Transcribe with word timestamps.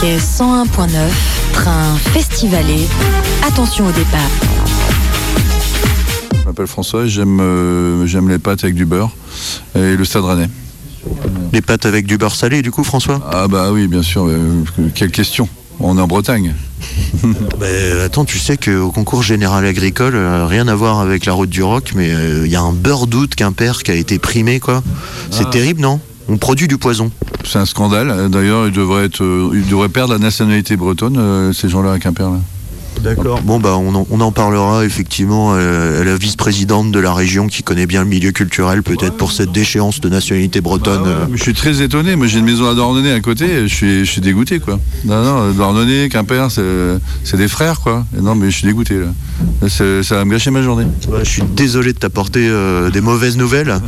quai 0.00 0.16
101.9, 0.18 0.88
train 1.52 1.96
festivalé. 2.12 2.86
Attention 3.46 3.86
au 3.86 3.92
départ. 3.92 4.20
Je 6.32 6.44
m'appelle 6.46 6.66
François, 6.66 7.06
j'aime 7.06 7.40
euh, 7.40 8.06
j'aime 8.06 8.28
les 8.28 8.38
pâtes 8.38 8.64
avec 8.64 8.74
du 8.74 8.86
beurre 8.86 9.10
et 9.74 9.96
le 9.96 10.04
stade 10.04 10.24
rennais. 10.24 10.48
Les 11.52 11.60
pâtes 11.62 11.86
avec 11.86 12.06
du 12.06 12.18
beurre 12.18 12.34
salé, 12.34 12.62
du 12.62 12.70
coup, 12.70 12.84
François? 12.84 13.20
Ah 13.32 13.48
bah 13.48 13.70
oui, 13.72 13.86
bien 13.86 14.02
sûr, 14.02 14.26
euh, 14.26 14.64
quelle 14.94 15.10
question? 15.10 15.48
On 15.80 15.96
est 15.96 16.00
en 16.00 16.06
Bretagne. 16.08 16.54
Ben, 17.58 18.00
attends, 18.04 18.24
tu 18.24 18.38
sais 18.38 18.56
qu'au 18.56 18.92
concours 18.92 19.22
général 19.22 19.64
agricole, 19.66 20.14
euh, 20.14 20.46
rien 20.46 20.68
à 20.68 20.74
voir 20.74 21.00
avec 21.00 21.24
la 21.26 21.32
route 21.32 21.48
du 21.50 21.62
Roc, 21.62 21.92
mais 21.96 22.10
euh, 22.12 22.46
il 22.46 22.52
y 22.52 22.56
a 22.56 22.60
un 22.60 22.72
beurre 22.72 23.06
d'août 23.08 23.34
Quimper 23.34 23.82
qui 23.82 23.90
a 23.90 23.94
été 23.94 24.18
primé, 24.18 24.60
quoi. 24.60 24.82
C'est 25.30 25.44
Ah. 25.46 25.50
terrible, 25.50 25.80
non? 25.80 26.00
On 26.28 26.36
produit 26.36 26.68
du 26.68 26.76
poison. 26.76 27.10
C'est 27.44 27.58
un 27.58 27.66
scandale. 27.66 28.28
D'ailleurs, 28.30 28.66
ils 28.66 28.72
devraient, 28.72 29.06
être, 29.06 29.22
euh, 29.22 29.50
ils 29.54 29.66
devraient 29.66 29.88
perdre 29.88 30.12
la 30.12 30.18
nationalité 30.18 30.76
bretonne, 30.76 31.16
euh, 31.18 31.52
ces 31.52 31.68
gens-là 31.68 31.92
à 31.92 31.98
Quimper. 31.98 32.30
Là. 32.30 32.40
D'accord. 33.02 33.40
Bon, 33.42 33.60
bah, 33.60 33.76
on 33.78 33.94
en, 33.94 34.06
on 34.10 34.20
en 34.20 34.32
parlera 34.32 34.84
effectivement 34.84 35.52
euh, 35.54 36.00
à 36.02 36.04
la 36.04 36.16
vice-présidente 36.16 36.90
de 36.90 36.98
la 36.98 37.14
région 37.14 37.46
qui 37.46 37.62
connaît 37.62 37.86
bien 37.86 38.02
le 38.02 38.08
milieu 38.08 38.32
culturel, 38.32 38.82
peut-être 38.82 39.16
pour 39.16 39.32
cette 39.32 39.52
déchéance 39.52 40.00
de 40.00 40.08
nationalité 40.08 40.60
bretonne. 40.60 41.02
Ah 41.04 41.08
ouais, 41.08 41.14
euh. 41.14 41.26
mais 41.30 41.36
je 41.36 41.42
suis 41.42 41.54
très 41.54 41.80
étonné. 41.80 42.16
Moi, 42.16 42.26
j'ai 42.26 42.40
une 42.40 42.44
maison 42.44 42.68
à 42.68 42.74
Dornonay 42.74 43.12
à 43.12 43.20
côté. 43.20 43.68
Je 43.68 43.74
suis, 43.74 44.04
je 44.04 44.10
suis 44.10 44.20
dégoûté, 44.20 44.58
quoi. 44.58 44.78
Non, 45.04 45.22
non, 45.22 45.52
Dornonay, 45.52 46.08
Quimper, 46.08 46.50
c'est 46.50 46.62
c'est 47.24 47.36
des 47.36 47.48
frères, 47.48 47.80
quoi. 47.80 48.04
Et 48.16 48.20
non, 48.20 48.34
mais 48.34 48.50
je 48.50 48.56
suis 48.56 48.66
dégoûté, 48.66 48.96
là. 48.98 49.68
Ça 49.68 50.16
va 50.16 50.24
me 50.24 50.32
gâcher 50.32 50.50
ma 50.50 50.62
journée. 50.62 50.86
Ouais, 51.08 51.20
je 51.24 51.30
suis 51.30 51.42
désolé 51.42 51.92
de 51.92 51.98
t'apporter 51.98 52.48
euh, 52.48 52.90
des 52.90 53.00
mauvaises 53.00 53.36
nouvelles. 53.36 53.80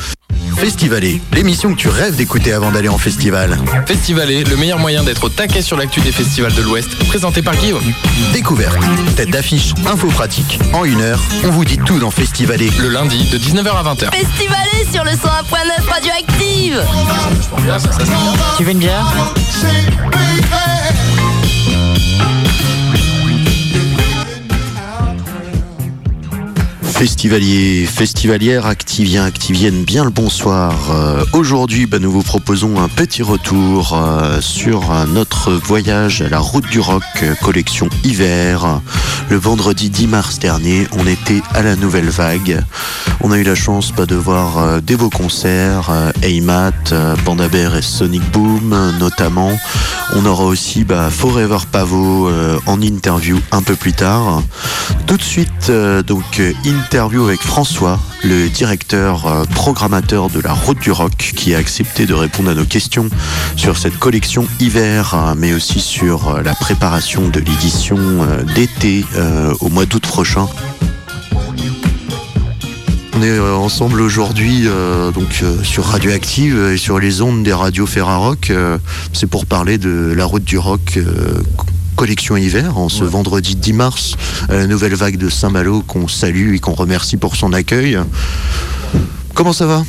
Festivalé, 0.61 1.23
l'émission 1.33 1.73
que 1.73 1.79
tu 1.79 1.89
rêves 1.89 2.17
d'écouter 2.17 2.53
avant 2.53 2.71
d'aller 2.71 2.91
en 2.91 2.99
festival. 2.99 3.59
Festivalé, 3.87 4.45
le 4.45 4.57
meilleur 4.59 4.79
moyen 4.79 5.03
d'être 5.03 5.25
au 5.25 5.29
taquet 5.31 5.63
sur 5.63 5.79
l'actu 5.79 6.03
des 6.03 6.13
festivals 6.13 6.53
de 6.53 6.61
l'Ouest, 6.61 6.97
présenté 7.09 7.41
par 7.41 7.57
Guillaume. 7.57 7.95
Découverte, 8.35 8.79
tête 9.17 9.31
d'affiche, 9.31 9.73
info 9.87 10.09
pratique. 10.09 10.59
En 10.75 10.85
une 10.85 11.01
heure, 11.01 11.23
on 11.45 11.51
vous 11.51 11.65
dit 11.65 11.79
tout 11.79 11.99
dans 11.99 12.11
Festivalé. 12.11 12.71
Le 12.79 12.91
lundi 12.91 13.31
de 13.31 13.39
19h 13.39 13.71
à 13.71 13.95
20h. 13.95 14.15
Festivalé 14.15 14.87
sur 14.93 15.03
le 15.03 15.13
101.9 15.13 15.89
Radioactive 15.89 16.85
Tu 18.59 18.65
veux 18.65 18.73
une 18.73 18.79
bière? 18.79 19.07
Festivalier, 27.01 27.87
festivalière, 27.87 28.67
activien, 28.67 29.25
activienne, 29.25 29.85
bien 29.85 30.05
le 30.05 30.11
bonsoir. 30.11 30.75
Euh, 30.91 31.25
Aujourd'hui, 31.33 31.87
bah, 31.87 31.99
nous 31.99 32.13
vous 32.13 32.23
proposons 32.23 32.79
un 32.79 32.89
petit 32.89 33.23
retour 33.23 33.95
euh, 33.95 34.43
sur 34.43 34.93
euh, 34.93 35.07
notre 35.07 35.51
voyage 35.51 36.21
à 36.21 36.29
la 36.29 36.41
route 36.41 36.69
du 36.69 36.79
rock, 36.79 37.03
collection 37.41 37.89
hiver. 38.05 38.83
Le 39.31 39.37
vendredi 39.37 39.89
10 39.89 40.09
mars 40.09 40.39
dernier, 40.41 40.89
on 40.93 41.07
était 41.07 41.41
à 41.55 41.63
la 41.63 41.75
nouvelle 41.75 42.11
vague. 42.11 42.63
On 43.23 43.33
a 43.33 43.39
eu 43.39 43.45
la 43.45 43.55
chance 43.55 43.93
bah, 43.93 44.07
de 44.07 44.17
voir 44.17 44.81
des 44.83 44.97
beaux 44.97 45.11
concerts, 45.11 45.91
euh, 45.91 46.11
Aymat, 46.23 46.73
euh, 46.93 47.15
Panda 47.25 47.49
Bear 47.49 47.77
et 47.77 47.83
Sonic 47.83 48.23
Boom 48.33 48.75
notamment. 48.99 49.53
On 50.15 50.25
aura 50.25 50.45
aussi 50.45 50.85
bah, 50.85 51.11
Forever 51.11 51.59
Pavo 51.71 52.29
euh, 52.29 52.59
en 52.67 52.81
interview 52.81 53.39
un 53.53 53.63
peu 53.63 53.77
plus 53.77 53.93
tard. 53.93 54.43
Tout 55.07 55.17
de 55.17 55.23
suite, 55.23 55.71
donc 56.07 56.41
interview 56.93 57.25
avec 57.25 57.41
François, 57.41 58.01
le 58.25 58.49
directeur 58.49 59.25
euh, 59.29 59.45
programmateur 59.45 60.29
de 60.29 60.41
la 60.41 60.53
Route 60.53 60.81
du 60.81 60.91
Rock, 60.91 61.35
qui 61.37 61.55
a 61.55 61.59
accepté 61.59 62.05
de 62.05 62.15
répondre 62.15 62.51
à 62.51 62.55
nos 62.55 62.65
questions 62.65 63.09
sur 63.55 63.79
cette 63.79 63.97
collection 63.97 64.45
hiver, 64.59 65.15
euh, 65.15 65.35
mais 65.37 65.53
aussi 65.53 65.79
sur 65.79 66.31
euh, 66.31 66.43
la 66.43 66.53
préparation 66.53 67.29
de 67.29 67.39
l'édition 67.39 67.97
d'été 68.57 69.05
au 69.61 69.69
mois 69.69 69.87
d'août 69.87 70.03
prochain. 70.03 70.49
On 73.17 73.23
est 73.23 73.39
ensemble 73.39 74.01
aujourd'hui 74.01 74.67
donc 75.15 75.45
sur 75.63 75.85
Radioactive 75.85 76.73
et 76.73 76.77
sur 76.77 76.99
les 76.99 77.23
ondes 77.23 77.45
des 77.45 77.53
radios 77.53 77.87
Ferrarock. 77.87 78.51
Euh, 78.51 78.79
C'est 79.13 79.29
pour 79.29 79.47
parler 79.47 79.79
de 79.79 80.13
la 80.17 80.25
route 80.25 80.45
du 80.45 80.59
rock 80.59 80.99
collection 82.01 82.39
hiver 82.39 82.79
en 82.79 82.89
ce 82.89 83.05
vendredi 83.05 83.57
10 83.57 83.75
mars 83.75 84.17
à 84.49 84.55
la 84.55 84.67
nouvelle 84.67 84.95
vague 84.95 85.19
de 85.19 85.29
Saint-Malo 85.29 85.83
qu'on 85.83 86.09
salue 86.09 86.55
et 86.55 86.59
qu'on 86.59 86.73
remercie 86.73 87.19
pour 87.19 87.37
son 87.37 87.53
accueil. 87.53 87.99
Comment 89.35 89.53
ça 89.53 89.67
va? 89.67 89.85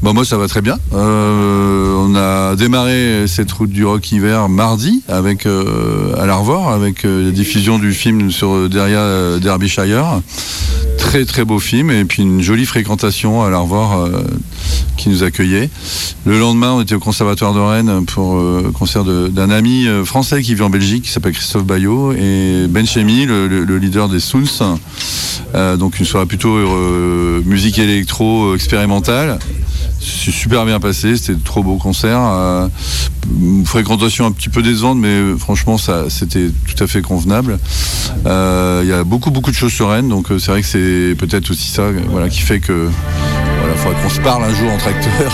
Bon, 0.00 0.14
moi, 0.14 0.24
ça 0.24 0.36
va 0.38 0.46
très 0.46 0.60
bien. 0.62 0.78
Euh, 0.94 1.92
on 1.96 2.14
a 2.14 2.54
démarré 2.54 3.24
cette 3.26 3.50
route 3.50 3.70
du 3.70 3.84
rock 3.84 4.12
hiver 4.12 4.48
mardi 4.48 5.02
avec 5.08 5.44
euh, 5.44 6.14
à 6.16 6.24
l'Arvor, 6.24 6.70
avec 6.70 7.04
euh, 7.04 7.26
la 7.26 7.30
diffusion 7.32 7.80
du 7.80 7.92
film 7.92 8.30
sur 8.30 8.68
Derrière 8.68 9.40
Derbyshire. 9.40 10.20
Très 10.98 11.24
très 11.24 11.44
beau 11.44 11.58
film 11.58 11.90
et 11.90 12.04
puis 12.04 12.22
une 12.22 12.42
jolie 12.42 12.64
fréquentation 12.66 13.42
à 13.42 13.50
l'Arvor 13.50 14.08
qui 14.96 15.08
nous 15.08 15.22
accueillait. 15.24 15.68
Le 16.26 16.38
lendemain, 16.38 16.72
on 16.72 16.82
était 16.82 16.94
au 16.94 17.00
Conservatoire 17.00 17.54
de 17.54 17.60
Rennes 17.60 18.04
pour 18.06 18.36
le 18.36 18.70
concert 18.72 19.04
d'un 19.04 19.50
ami 19.50 19.86
français 20.04 20.42
qui 20.42 20.54
vit 20.54 20.62
en 20.62 20.70
Belgique, 20.70 21.04
qui 21.04 21.10
s'appelle 21.10 21.32
Christophe 21.32 21.64
Bayot, 21.64 22.12
et 22.12 22.66
Ben 22.68 22.86
Chemi, 22.86 23.24
le, 23.26 23.48
le- 23.48 23.64
le 23.64 23.78
leader 23.78 24.08
des 24.08 24.20
Soons. 24.20 24.78
Donc 25.78 25.98
une 25.98 26.04
soirée 26.04 26.26
plutôt 26.26 26.56
musique 27.44 27.78
électro 27.78 28.54
expérimentale. 28.54 29.38
C'est 30.00 30.30
super 30.30 30.64
bien 30.64 30.80
passé, 30.80 31.16
c'était 31.16 31.38
trop 31.42 31.62
beau 31.62 31.76
concert. 31.76 32.20
Euh, 32.20 32.68
fréquentation 33.64 34.26
un 34.26 34.32
petit 34.32 34.48
peu 34.48 34.62
décevante, 34.62 34.98
mais 34.98 35.36
franchement, 35.38 35.76
ça, 35.78 36.04
c'était 36.08 36.50
tout 36.66 36.82
à 36.82 36.86
fait 36.86 37.02
convenable. 37.02 37.58
Euh, 38.26 38.80
Il 38.84 38.88
y 38.88 38.92
a 38.92 39.04
beaucoup, 39.04 39.30
beaucoup 39.30 39.50
de 39.50 39.56
choses 39.56 39.72
sur 39.72 39.90
Rennes, 39.90 40.08
donc 40.08 40.30
euh, 40.30 40.38
c'est 40.38 40.50
vrai 40.50 40.62
que 40.62 40.68
c'est 40.68 41.14
peut-être 41.16 41.50
aussi 41.50 41.68
ça 41.68 41.82
voilà, 42.10 42.28
qui 42.28 42.40
fait 42.40 42.60
que 42.60 42.90
voilà, 43.60 43.74
faudra 43.76 44.00
qu'on 44.00 44.10
se 44.10 44.20
parle 44.20 44.44
un 44.44 44.54
jour 44.54 44.70
entre 44.70 44.88
acteurs. 44.88 45.32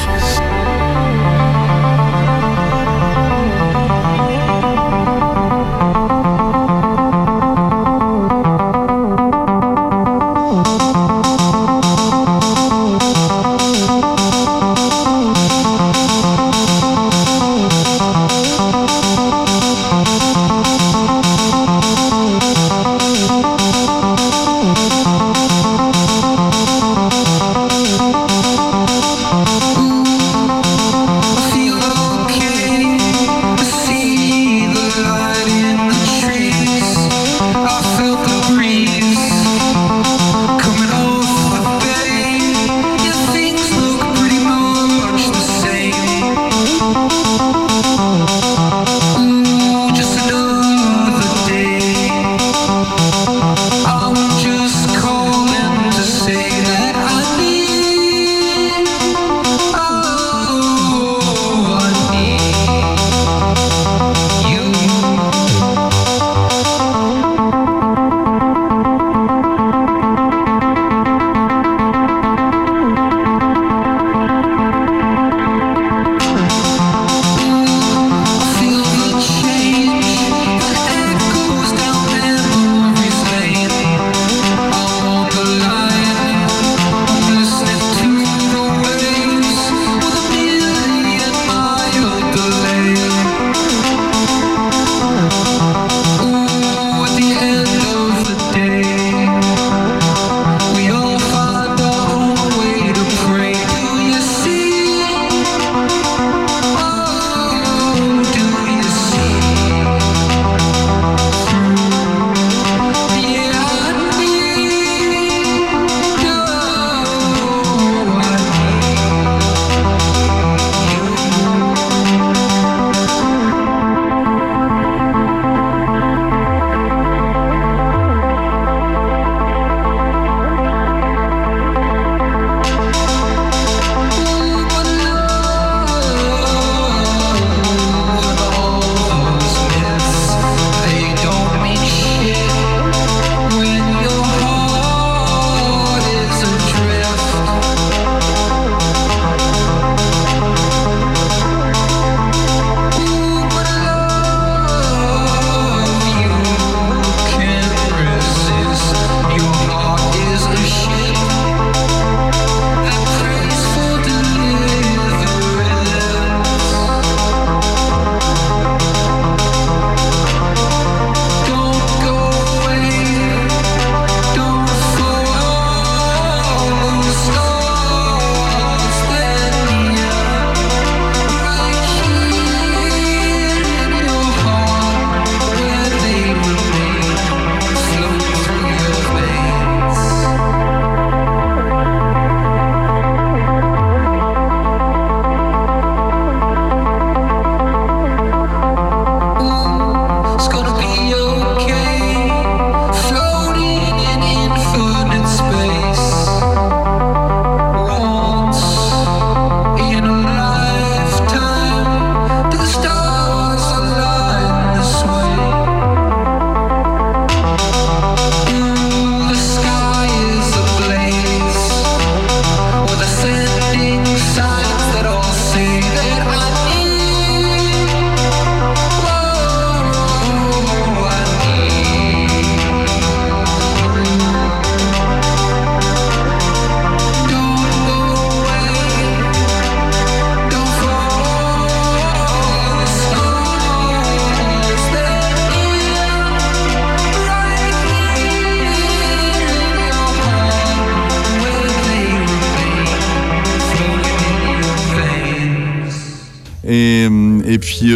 Et 256.67 257.59
puis 257.61 257.93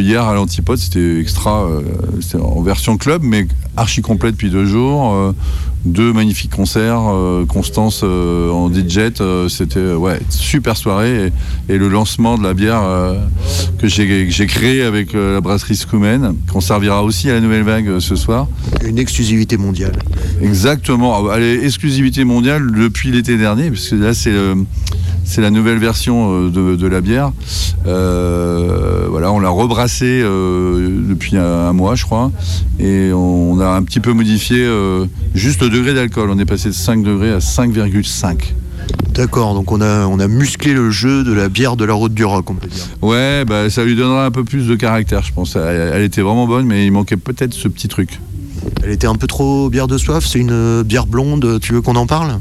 hier 0.00 0.24
à 0.24 0.34
l'Antipode, 0.34 0.78
c'était 0.78 1.20
extra, 1.20 1.68
c'était 2.20 2.42
en 2.42 2.62
version 2.62 2.96
club, 2.96 3.22
mais 3.22 3.46
archi 3.76 4.00
complet 4.00 4.32
depuis 4.32 4.50
deux 4.50 4.66
jours 4.66 5.34
deux 5.84 6.12
magnifiques 6.12 6.50
concerts. 6.50 7.00
Constance 7.48 8.02
en 8.02 8.70
DJ, 8.72 9.12
c'était 9.48 9.92
ouais 9.92 10.20
super 10.28 10.76
soirée 10.76 11.32
et, 11.68 11.78
le 11.78 11.88
lancement 11.88 12.36
de 12.36 12.42
la 12.42 12.54
bière 12.54 12.82
que 13.78 13.88
j'ai 13.88 14.46
créé 14.46 14.82
avec 14.82 15.12
la 15.12 15.40
brasserie 15.40 15.76
Scoumen, 15.76 16.34
qu'on 16.52 16.60
servira 16.60 17.02
aussi 17.02 17.30
à 17.30 17.34
la 17.34 17.40
Nouvelle 17.40 17.62
Vague 17.62 17.98
ce 18.00 18.16
soir. 18.16 18.48
Une 18.84 18.98
exclusivité 18.98 19.56
mondiale. 19.56 19.98
Exactement. 20.42 21.28
Ah, 21.28 21.34
allez, 21.34 21.64
exclusivité 21.64 22.24
mondiale 22.24 22.70
depuis 22.72 23.10
l'été 23.10 23.36
dernier, 23.36 23.70
parce 23.70 23.88
que 23.88 23.94
là 23.96 24.14
c'est 24.14 24.32
c'est 25.24 25.40
la 25.40 25.50
nouvelle 25.50 25.78
version 25.78 26.48
euh, 26.48 26.76
de, 26.76 26.86
la 26.86 27.00
bière. 27.00 27.32
Euh, 27.86 29.06
voilà, 29.10 29.32
on 29.32 29.38
l'a 29.38 29.50
rebrassée 29.50 30.22
euh, 30.22 30.88
depuis 31.08 31.36
un, 31.36 31.72
mois, 31.72 31.94
je 31.94 32.04
crois, 32.04 32.30
et 32.78 33.10
on, 33.12 33.60
a 33.60 33.68
un 33.68 33.82
petit 33.82 34.00
peu 34.00 34.12
modifié 34.12 34.66
juste 35.34 35.62
le 35.62 35.68
degré 35.68 35.94
d'alcool. 35.94 36.30
On 36.30 36.38
est 36.38 36.46
passé 36.46 36.68
de 36.68 36.74
5 36.74 37.02
degrés 37.02 37.32
à 37.32 37.38
5,5. 37.38 38.54
D'accord, 39.12 39.54
donc 39.54 39.70
on 39.72 39.80
a, 39.80 40.06
on 40.06 40.18
a 40.18 40.28
musclé 40.28 40.72
le 40.72 40.90
jeu 40.90 41.24
de 41.24 41.32
la 41.32 41.48
bière 41.48 41.76
de 41.76 41.84
la 41.84 41.92
route 41.92 42.14
du 42.14 42.24
rock, 42.24 42.50
on 42.50 42.54
peut 42.54 42.68
dire. 42.68 42.86
Ouais, 43.02 43.44
bah, 43.44 43.68
ça 43.68 43.84
lui 43.84 43.96
donnera 43.96 44.24
un 44.24 44.30
peu 44.30 44.44
plus 44.44 44.66
de 44.66 44.76
caractère, 44.76 45.22
je 45.22 45.32
pense. 45.32 45.56
elle 45.56 46.02
était 46.02 46.22
vraiment 46.22 46.46
bonne, 46.46 46.66
mais 46.66 46.86
il 46.86 46.92
manquait 46.92 47.16
peut-être 47.16 47.52
ce 47.52 47.68
petit 47.68 47.88
truc. 47.88 48.18
Elle 48.82 48.90
était 48.90 49.06
un 49.06 49.14
peu 49.14 49.26
trop 49.26 49.68
bière 49.70 49.86
de 49.86 49.98
soif, 49.98 50.24
c'est 50.26 50.38
une 50.38 50.82
bière 50.82 51.06
blonde, 51.06 51.58
tu 51.60 51.72
veux 51.72 51.82
qu'on 51.82 51.96
en 51.96 52.06
parle? 52.06 52.38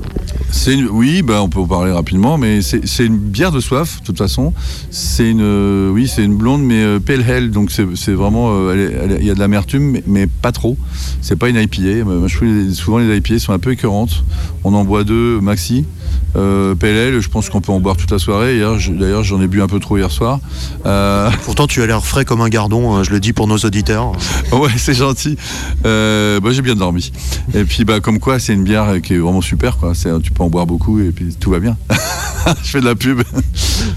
Oui, 0.91 1.21
bah, 1.21 1.41
on 1.41 1.49
peut 1.49 1.59
en 1.59 1.67
parler 1.67 1.91
rapidement, 1.91 2.37
mais 2.37 2.61
c'est 2.61 3.05
une 3.05 3.17
bière 3.17 3.51
de 3.51 3.59
soif, 3.59 4.01
de 4.01 4.05
toute 4.05 4.17
façon. 4.17 4.53
C'est 4.91 5.29
une, 5.29 5.41
euh, 5.41 5.89
oui, 5.89 6.11
une 6.17 6.35
blonde, 6.35 6.61
mais 6.61 6.83
euh, 6.83 6.99
pale 6.99 7.23
hell, 7.27 7.51
donc 7.51 7.71
c'est 7.71 8.11
vraiment, 8.11 8.49
euh, 8.51 9.17
il 9.19 9.25
y 9.25 9.29
a 9.29 9.33
de 9.33 9.39
l'amertume, 9.39 9.99
mais, 10.05 10.27
pas 10.27 10.51
trop. 10.51 10.77
C'est 11.21 11.37
pas 11.37 11.49
une 11.49 11.55
IPA. 11.55 12.27
Je 12.27 12.35
trouve 12.35 12.73
souvent 12.73 12.97
les 12.97 13.17
IPA 13.17 13.39
sont 13.39 13.53
un 13.53 13.59
peu 13.59 13.71
écœurantes. 13.71 14.23
On 14.63 14.73
en 14.73 14.83
boit 14.83 15.03
deux 15.03 15.39
maxi. 15.39 15.85
Euh, 16.35 16.75
PLL, 16.75 17.19
je 17.19 17.29
pense 17.29 17.49
qu'on 17.49 17.61
peut 17.61 17.71
en 17.71 17.79
boire 17.79 17.97
toute 17.97 18.11
la 18.11 18.19
soirée. 18.19 18.59
D'ailleurs, 18.59 19.23
j'en 19.23 19.41
ai 19.41 19.47
bu 19.47 19.61
un 19.61 19.67
peu 19.67 19.79
trop 19.79 19.97
hier 19.97 20.11
soir. 20.11 20.39
Euh, 20.85 21.29
Pourtant, 21.45 21.67
tu 21.67 21.81
as 21.81 21.87
l'air 21.87 22.05
frais 22.05 22.25
comme 22.25 22.41
un 22.41 22.49
gardon, 22.49 22.95
hein, 22.95 23.03
je 23.03 23.11
le 23.11 23.19
dis 23.19 23.33
pour 23.33 23.47
nos 23.47 23.57
auditeurs. 23.57 24.11
ouais, 24.51 24.69
c'est 24.77 24.93
gentil. 24.93 25.37
Euh, 25.85 26.39
bah, 26.39 26.49
j'ai 26.51 26.61
bien 26.61 26.75
dormi. 26.75 27.11
Et 27.53 27.63
puis, 27.63 27.85
bah, 27.85 27.99
comme 27.99 28.19
quoi, 28.19 28.39
c'est 28.39 28.53
une 28.53 28.63
bière 28.63 29.01
qui 29.01 29.15
est 29.15 29.17
vraiment 29.17 29.41
super. 29.41 29.77
Quoi. 29.77 29.93
Tu 30.21 30.31
peux 30.31 30.43
en 30.43 30.49
boire 30.49 30.67
beaucoup 30.67 30.99
et 30.99 31.11
puis 31.11 31.35
tout 31.39 31.49
va 31.49 31.59
bien. 31.59 31.77
je 32.63 32.69
fais 32.69 32.81
de 32.81 32.85
la 32.85 32.95
pub. 32.95 33.21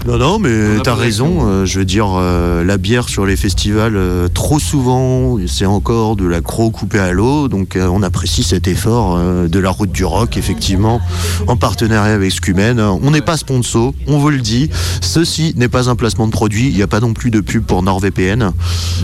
Non, 0.07 0.17
non, 0.17 0.39
mais 0.39 0.81
tu 0.83 0.89
as 0.89 0.95
raison. 0.95 1.65
je 1.65 1.79
veux 1.79 1.85
dire, 1.85 2.07
la 2.17 2.77
bière 2.77 3.07
sur 3.07 3.25
les 3.25 3.35
festivals, 3.35 3.97
trop 4.33 4.59
souvent, 4.59 5.37
c'est 5.47 5.65
encore 5.65 6.15
de 6.15 6.25
la 6.25 6.41
croc 6.41 6.71
coupée 6.71 6.99
à 6.99 7.11
l'eau. 7.11 7.47
Donc, 7.47 7.77
on 7.79 8.01
apprécie 8.03 8.43
cet 8.43 8.67
effort 8.67 9.19
de 9.19 9.59
la 9.59 9.69
route 9.69 9.91
du 9.91 10.03
rock, 10.03 10.37
effectivement, 10.37 11.01
en 11.47 11.55
partenariat 11.55 12.00
avec 12.09 12.31
Scumen. 12.31 12.79
On 12.79 13.11
n'est 13.11 13.21
pas 13.21 13.37
sponsor, 13.37 13.93
on 14.07 14.17
vous 14.17 14.29
le 14.29 14.39
dit. 14.39 14.69
Ceci 15.01 15.53
n'est 15.55 15.67
pas 15.67 15.89
un 15.89 15.95
placement 15.95 16.27
de 16.27 16.31
produit. 16.31 16.67
Il 16.67 16.75
n'y 16.75 16.81
a 16.81 16.87
pas 16.87 16.99
non 16.99 17.13
plus 17.13 17.31
de 17.31 17.41
pub 17.41 17.63
pour 17.63 17.83
NordVPN. 17.83 18.51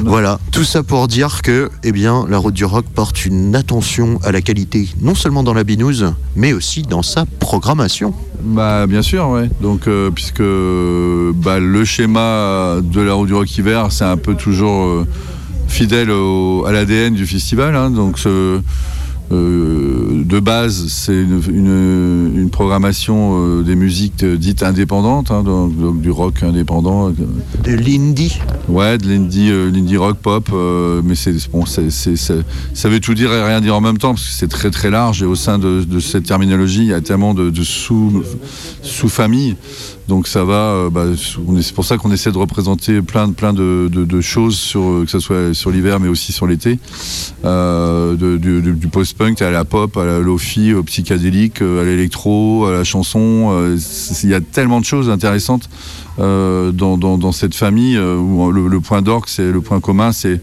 Voilà, 0.04 0.40
tout 0.52 0.64
ça 0.64 0.84
pour 0.84 1.08
dire 1.08 1.42
que, 1.42 1.70
eh 1.84 1.92
bien, 1.92 2.26
la 2.30 2.38
route 2.38 2.54
du 2.54 2.66
rock 2.66 2.86
porte 2.94 3.26
une 3.26 3.56
attention 3.56 4.20
à 4.24 4.32
la 4.32 4.42
qualité, 4.42 4.90
non 5.02 5.16
seulement 5.16 5.44
dans 5.44 5.54
la 5.54 5.64
binouze, 5.64 6.14
mais 6.36 6.54
aussi 6.54 6.82
dans 6.82 7.04
sa 7.04 7.26
programmation. 7.26 8.14
Bah 8.42 8.86
bien 8.88 9.02
sûr, 9.02 9.28
ouais. 9.30 9.50
Donc 9.62 9.88
euh, 9.88 10.12
puisque 10.12 10.42
bah, 10.42 11.60
le 11.60 11.86
schéma 11.86 12.78
de 12.82 13.02
la 13.02 13.14
route 13.14 13.28
du 13.28 13.34
rock 13.34 13.58
hiver, 13.58 13.92
c'est 13.92 14.06
un 14.06 14.18
peu 14.18 14.36
toujours 14.36 14.86
euh, 14.86 15.08
fidèle 15.68 16.10
à 16.66 16.72
l'ADN 16.72 17.14
du 17.14 17.26
festival. 17.26 17.76
Hein. 17.76 17.90
donc 17.90 18.20
euh, 19.32 20.24
de 20.24 20.40
base, 20.40 20.88
c'est 20.88 21.14
une, 21.14 22.50
programmation 22.52 23.60
euh, 23.60 23.62
des 23.62 23.76
musiques 23.76 24.24
dites 24.24 24.64
indépendantes, 24.64 25.32
hein, 25.32 25.44
donc, 25.44 26.02
du 26.02 26.10
rock 26.12 26.44
indépendant. 26.44 27.10
De 27.10 27.74
l'indie 27.74 28.40
Ouais, 28.70 28.98
de 28.98 29.08
l'indie, 29.08 29.50
euh, 29.52 29.98
rock 29.98 30.18
pop, 30.18 30.50
mais 31.04 31.16
c'est 31.16 31.50
bon, 31.52 31.66
ça 31.66 32.90
veut 32.90 33.00
tout 33.00 33.14
dire 33.14 33.32
et 33.34 33.44
rien 33.44 33.62
dire 33.62 33.76
en 33.76 33.82
même 33.82 33.98
temps 33.98 34.14
parce 34.14 34.26
que 34.26 34.32
c'est 34.32 34.48
très 34.48 34.72
très 34.72 34.90
large 34.90 35.22
et 35.24 35.26
au 35.26 35.36
sein 35.36 35.60
de, 35.60 36.00
cette 36.00 36.24
terminologie, 36.24 36.82
il 36.82 36.88
y 36.88 36.94
a 36.94 37.02
tellement 37.02 37.34
de, 37.34 37.52
sous 37.64 38.24
sous 38.82 39.10
familles. 39.10 39.56
Donc 40.08 40.28
ça 40.28 40.44
va, 40.46 40.90
bah, 40.90 41.06
c'est 41.18 41.74
pour 41.74 41.84
ça 41.84 41.98
qu'on 41.98 42.12
essaie 42.12 42.32
de 42.32 42.38
représenter 42.38 43.02
plein, 43.02 43.28
de, 43.28 44.22
choses, 44.22 44.58
sur, 44.58 45.04
que 45.04 45.12
ce 45.12 45.20
soit 45.20 45.54
sur 45.54 45.70
l'hiver 45.70 46.00
mais 46.00 46.08
aussi 46.08 46.32
sur 46.32 46.48
l'été, 46.48 46.80
du 48.78 48.88
post 48.88 49.18
punk, 49.18 49.42
à 49.42 49.52
la 49.52 49.66
pop, 49.66 49.98
à 49.98 50.06
la 50.06 50.20
lofi, 50.20 50.74
au 50.74 50.84
psychédélique, 50.84 51.62
euh, 51.62 51.82
à 51.82 51.86
l'électro, 51.86 52.66
à 52.66 52.72
la 52.72 52.84
chanson. 52.84 53.50
Euh, 53.52 53.78
il 54.24 54.30
y 54.30 54.34
a 54.34 54.42
tellement 54.42 54.80
de 54.80 54.86
choses 54.86 55.10
intéressantes 55.10 55.70
euh, 56.20 56.72
dans, 56.72 57.32
cette 57.32 57.56
famille 57.56 57.98
où 58.00 58.52
le, 58.52 58.80
point 58.80 59.02
d'orgue, 59.02 59.26
c'est 59.28 59.52
le 59.52 59.62
point 59.62 59.80
commun, 59.80 60.12
c'est 60.12 60.40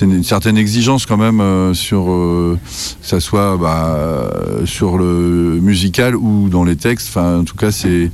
une, 0.00 0.24
certaine 0.24 0.56
exigence 0.56 1.06
quand 1.06 1.16
même 1.16 1.74
sur 1.74 2.06
que 2.06 2.56
ça 3.02 3.20
soit 3.20 3.56
bah, 3.56 4.30
sur 4.64 4.98
le 4.98 5.58
musical 5.60 6.16
ou 6.16 6.48
dans 6.48 6.64
les 6.64 6.76
textes. 6.76 7.16
En 7.16 7.44
tout 7.44 7.56
cas, 7.56 7.70
c'est 7.70 8.10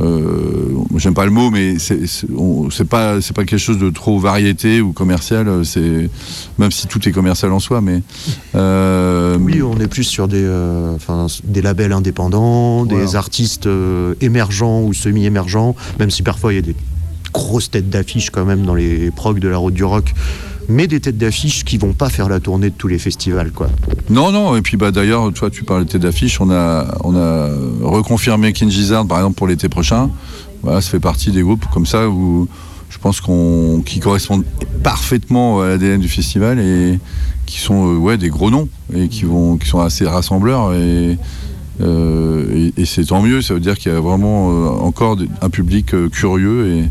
euh, 0.00 0.74
j'aime 0.96 1.14
pas 1.14 1.24
le 1.24 1.30
mot, 1.30 1.50
mais 1.50 1.76
c'est 1.78 2.84
pas 2.88 3.20
c'est 3.20 3.34
pas 3.34 3.44
quelque 3.44 3.58
chose 3.58 3.78
de 3.78 3.90
trop 3.90 4.18
variété 4.18 4.80
ou 4.80 4.92
commercial. 4.92 5.64
C'est 5.64 6.08
même 6.58 6.70
si 6.70 6.86
tout 6.86 7.06
est 7.08 7.12
commercial 7.12 7.52
en 7.52 7.60
soi, 7.60 7.80
mais 7.80 8.02
euh, 8.54 9.36
oui, 9.40 9.62
on 9.62 9.78
est 9.78 9.88
plus 9.88 10.04
sur 10.04 10.28
des 10.28 10.42
euh, 10.44 10.96
des 11.44 11.62
labels 11.62 11.92
indépendants, 11.92 12.84
des 12.86 13.16
artistes 13.16 13.68
émergents 14.20 14.82
ou 14.82 14.94
semi-émergents, 14.94 15.74
même 15.98 16.10
si 16.10 16.22
parfois 16.22 16.52
il 16.52 16.56
y 16.56 16.60
a 16.60 16.62
des 16.62 16.76
grosses 17.32 17.70
têtes 17.70 17.90
d'affiche 17.90 18.30
quand 18.30 18.44
même 18.44 18.64
dans 18.64 18.74
les 18.74 19.10
progs 19.10 19.38
de 19.38 19.48
la 19.48 19.56
route 19.56 19.74
du 19.74 19.84
rock 19.84 20.12
mais 20.70 20.86
des 20.86 21.00
têtes 21.00 21.18
d'affiche 21.18 21.64
qui 21.64 21.76
vont 21.76 21.92
pas 21.92 22.08
faire 22.08 22.28
la 22.28 22.40
tournée 22.40 22.70
de 22.70 22.74
tous 22.74 22.88
les 22.88 22.98
festivals, 22.98 23.50
quoi. 23.52 23.68
Non, 24.08 24.32
non. 24.32 24.56
Et 24.56 24.62
puis 24.62 24.76
bah 24.76 24.90
d'ailleurs, 24.90 25.32
toi, 25.32 25.50
tu 25.50 25.64
parlais 25.64 25.84
de 25.84 25.90
têtes 25.90 26.02
d'affiche. 26.02 26.40
On 26.40 26.50
a, 26.50 26.86
on 27.04 27.14
a 27.16 27.50
reconfirmé 27.82 28.52
King 28.52 28.70
Gizzard, 28.70 29.06
par 29.06 29.18
exemple, 29.18 29.36
pour 29.36 29.46
l'été 29.46 29.68
prochain. 29.68 30.10
Voilà, 30.62 30.80
ça 30.80 30.90
fait 30.90 31.00
partie 31.00 31.30
des 31.30 31.42
groupes 31.42 31.66
comme 31.72 31.86
ça 31.86 32.08
où 32.08 32.48
je 32.90 32.98
pense 32.98 33.20
qu'on 33.20 33.82
qui 33.84 34.00
correspondent 34.00 34.44
parfaitement 34.82 35.62
à 35.62 35.68
l'ADN 35.68 36.00
du 36.00 36.08
festival 36.08 36.58
et 36.58 36.98
qui 37.46 37.58
sont 37.58 37.94
euh, 37.94 37.96
ouais 37.96 38.18
des 38.18 38.28
gros 38.28 38.50
noms 38.50 38.68
et 38.94 39.08
qui 39.08 39.24
vont 39.24 39.56
qui 39.56 39.68
sont 39.68 39.80
assez 39.80 40.06
rassembleurs 40.06 40.74
et 40.74 41.16
euh, 41.80 42.70
et, 42.76 42.84
c'est 42.84 43.06
tant 43.06 43.22
mieux, 43.22 43.40
ça 43.40 43.54
veut 43.54 43.60
dire 43.60 43.78
qu'il 43.78 43.90
y 43.90 43.94
a 43.94 44.00
vraiment 44.00 44.50
euh, 44.50 44.68
encore 44.84 45.16
un 45.40 45.48
public 45.48 45.94
curieux 46.10 46.66
et 46.66 46.84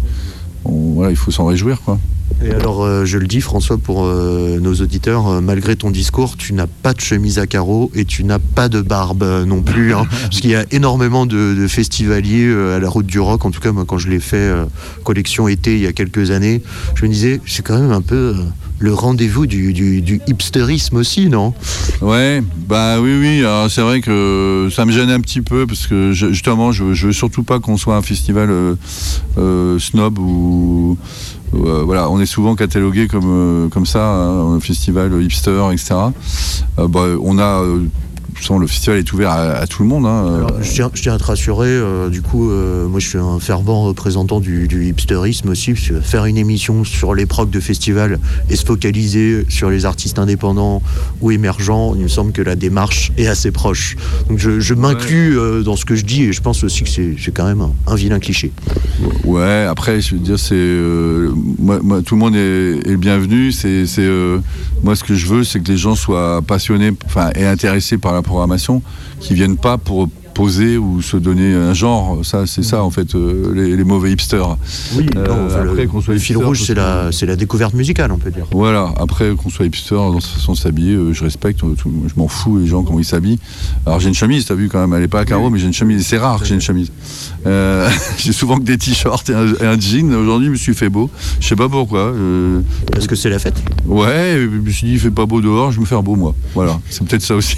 voilà, 0.70 1.12
il 1.12 1.18
faut 1.18 1.32
s'en 1.32 1.46
réjouir. 1.46 1.82
Quoi. 1.82 2.00
Et 2.44 2.52
alors, 2.52 2.84
euh, 2.84 3.04
je 3.04 3.18
le 3.18 3.28
dis, 3.28 3.42
François, 3.42 3.78
pour 3.78 4.06
euh, 4.06 4.60
nos 4.62 4.74
auditeurs, 4.76 5.28
euh, 5.28 5.42
malgré 5.42 5.76
ton 5.76 5.90
discours, 5.90 6.38
tu 6.38 6.54
n'as 6.54 6.68
pas 6.68 6.94
de 6.94 7.02
chemise 7.02 7.38
à 7.38 7.48
carreaux 7.48 7.92
et 7.96 8.06
tu 8.06 8.24
n'as 8.24 8.40
pas 8.40 8.70
de 8.70 8.82
barbe 8.82 9.24
non 9.46 9.62
plus. 9.62 9.94
Hein, 9.94 10.06
parce 10.22 10.40
qu'il 10.40 10.52
y 10.52 10.56
a 10.56 10.66
énormément 10.72 11.26
de, 11.26 11.68
festivaliers 11.68 12.50
à 12.76 12.80
la 12.80 12.90
route 12.90 13.06
du 13.06 13.20
rock. 13.20 13.46
En 13.46 13.52
tout 13.52 13.60
cas, 13.60 13.72
moi, 13.72 13.84
quand 13.86 13.98
je 13.98 14.10
l'ai 14.10 14.20
fait 14.20 14.50
collection 15.04 15.48
été 15.48 15.76
il 15.76 15.82
y 15.82 15.88
a 15.88 15.94
quelques 15.94 16.32
années, 16.32 16.62
je 16.96 17.06
me 17.06 17.12
disais, 17.12 17.42
c'est 17.46 17.62
quand 17.62 17.78
même 17.78 17.92
un 17.92 18.02
peu 18.02 18.36
le 18.80 18.94
rendez-vous 18.94 19.46
du, 19.46 20.22
hipsterisme 20.28 20.98
aussi, 20.98 21.30
non? 21.30 21.54
Ouais, 22.02 22.42
bah 22.68 23.00
oui, 23.00 23.12
oui. 23.20 23.44
C'est 23.70 23.82
vrai 23.82 24.02
que 24.02 24.70
ça 24.72 24.86
me 24.86 24.92
gêne 24.92 25.10
un 25.10 25.20
petit 25.20 25.42
peu 25.42 25.68
parce 25.68 25.88
que 25.88 26.12
justement, 26.12 26.72
je, 26.72 26.84
veux 26.84 27.14
surtout 27.14 27.44
pas 27.44 27.60
qu'on 27.60 27.78
soit 27.78 27.96
un 27.96 28.02
festival 28.02 28.50
snob 29.80 30.20
ou 30.20 30.98
euh, 31.54 31.84
voilà, 31.84 32.10
on 32.10 32.20
est 32.20 32.26
souvent 32.26 32.56
catalogué 32.56 33.08
comme, 33.08 33.26
euh, 33.26 33.70
comme 33.70 33.86
ça, 33.86 34.06
hein, 34.06 34.56
un 34.56 34.60
festival 34.60 35.22
hipster, 35.22 35.70
etc. 35.72 35.96
Euh, 36.78 36.88
bah, 36.88 37.06
on 37.22 37.40
a 37.40 37.64
le 38.60 38.68
festival 38.68 39.00
est 39.00 39.14
ouvert 39.14 39.32
à, 39.32 39.68
tout 39.68 39.84
le 39.84 39.90
monde. 39.90 40.06
Hein. 40.06 40.48
je, 40.62 40.84
tiens, 40.94 41.14
à 41.14 41.18
te 41.18 41.24
rassurer, 41.24 41.80
du 42.10 42.22
coup, 42.22 42.50
moi 42.50 43.00
je 43.00 43.08
suis 43.08 43.18
un 43.18 43.40
fervent 43.40 43.84
représentant 43.84 44.40
du, 44.40 44.68
hipsterisme 44.88 45.50
aussi, 45.50 45.74
parce 45.74 45.88
que 45.88 46.00
faire 46.02 46.26
une 46.26 46.38
émission 46.38 46.84
sur 46.84 47.14
les 47.14 47.26
procs 47.26 47.50
de 47.50 47.60
festival 47.60 48.20
et 48.50 48.56
se 48.56 48.66
focaliser 48.66 49.46
sur 49.50 49.70
les 49.70 49.86
artistes 49.86 50.20
indépendants 50.20 50.82
ou 51.22 51.32
émergents, 51.32 51.96
il 51.96 52.04
me 52.04 52.08
semble 52.08 52.32
que 52.32 52.42
la 52.42 52.56
démarche 52.56 53.12
est 53.18 53.28
assez 53.28 53.52
proche. 53.52 53.96
Donc 54.30 54.40
je, 54.40 54.74
m'inclus 54.74 55.38
dans 55.64 55.76
ce 55.76 55.86
que 55.86 55.96
je 55.96 56.06
dis 56.06 56.24
et 56.24 56.34
je 56.34 56.42
pense 56.42 56.64
aussi 56.64 56.84
que 56.84 56.90
c'est 56.90 57.32
quand 57.34 57.46
même 57.46 57.64
un 57.88 57.96
vilain 57.96 58.20
cliché. 58.20 58.52
Ouais, 59.24 59.66
après, 59.70 60.02
je 60.02 60.16
veux 60.16 60.22
dire, 60.22 60.40
c'est. 60.40 60.56
Euh, 60.56 61.32
moi, 61.60 62.02
tout 62.06 62.16
le 62.16 62.20
monde 62.20 62.36
est, 62.36 62.88
le 62.88 62.98
bienvenu. 62.98 63.52
C'est, 63.52 63.86
euh, 64.00 64.40
moi, 64.84 64.96
ce 64.96 65.04
que 65.04 65.16
je 65.16 65.28
veux, 65.28 65.44
c'est 65.44 65.60
que 65.60 65.72
les 65.72 65.78
gens 65.78 65.96
soient 65.96 66.42
passionnés 66.42 66.92
enfin, 67.06 67.30
et 67.36 67.46
intéressés 67.46 67.98
par 67.98 68.14
la 68.14 68.19
programmation, 68.22 68.82
qui 69.20 69.34
viennent 69.34 69.58
pas 69.58 69.78
pour, 69.78 70.10
poser 70.40 70.78
ou 70.78 71.02
se 71.02 71.18
donner 71.18 71.54
un 71.54 71.74
genre. 71.74 72.20
Ça, 72.24 72.48
c'est 72.48 72.64
ça 72.64 72.82
en 72.82 72.92
fait, 72.92 73.14
euh, 73.14 73.52
les, 73.54 73.76
les 73.76 73.84
mauvais 73.84 74.12
hipsters. 74.14 74.56
Oui, 74.96 75.06
Euh, 75.18 75.28
non, 75.28 75.54
après, 75.72 75.86
qu'on 75.88 76.00
soit 76.02 76.14
le 76.14 76.20
fil 76.22 76.36
hipster, 76.38 76.46
rouge, 76.48 76.58
parce 76.60 76.68
c'est 76.68 76.76
la, 76.76 77.12
c'est 77.12 77.26
la 77.26 77.36
découverte 77.36 77.74
musicale, 77.74 78.10
on 78.14 78.18
peut 78.18 78.32
dire. 78.32 78.46
Voilà, 78.52 78.94
après 78.98 79.36
qu'on 79.36 79.50
soit 79.50 79.66
hipster 79.66 79.96
dans 79.96 80.22
sa 80.22 80.30
façon 80.30 80.54
de 80.54 80.58
s'habiller, 80.58 80.94
euh, 80.96 81.12
je 81.14 81.24
respecte, 81.26 81.60
tout- 81.60 81.76
je 82.08 82.14
m'en 82.16 82.30
fous 82.30 82.58
les 82.58 82.68
gens 82.68 82.84
comment 82.84 83.00
ils 83.00 83.06
s'habillent. 83.06 83.40
Alors 83.86 84.00
j'ai 84.00 84.08
une 84.08 84.16
chemise, 84.16 84.46
t'as 84.46 84.56
vu 84.56 84.70
quand 84.70 84.80
même, 84.80 84.94
elle 84.94 85.04
est 85.04 85.08
pas 85.10 85.20
à 85.20 85.26
carreaux, 85.26 85.50
mais 85.50 85.60
j'ai 85.60 85.68
une 85.68 85.74
chemise, 85.74 86.06
c'est 86.08 86.18
rare 86.18 86.40
que 86.40 86.46
j'ai 86.46 86.56
une 86.56 86.62
chemise. 86.62 86.92
J'ai 88.18 88.32
souvent 88.34 88.58
que 88.58 88.64
des 88.64 88.78
t-shirts 88.78 89.30
et 89.30 89.34
un, 89.34 89.48
et 89.48 89.66
un 89.66 89.80
jean, 89.80 90.14
aujourd'hui 90.14 90.48
je 90.48 90.52
me 90.52 90.56
suis 90.58 90.74
fait 90.74 90.90
beau, 90.90 91.10
je 91.40 91.48
sais 91.48 91.56
pas 91.56 91.68
pourquoi. 91.70 92.14
Parce 92.94 93.08
que 93.08 93.16
c'est 93.16 93.30
la 93.30 93.40
fête, 93.40 93.62
ouais, 93.86 94.38
je 94.40 94.48
me 94.48 94.70
suis 94.70 94.88
dit 94.88 94.94
il 94.94 95.00
fait 95.00 95.10
pas 95.12 95.26
beau 95.26 95.42
dehors, 95.42 95.72
je 95.72 95.78
vais 95.78 95.82
me 95.82 95.86
faire 95.88 96.04
beau 96.04 96.16
moi. 96.16 96.36
Voilà, 96.54 96.80
c'est 96.90 97.06
peut-être 97.08 97.22
ça 97.24 97.36
aussi. 97.36 97.58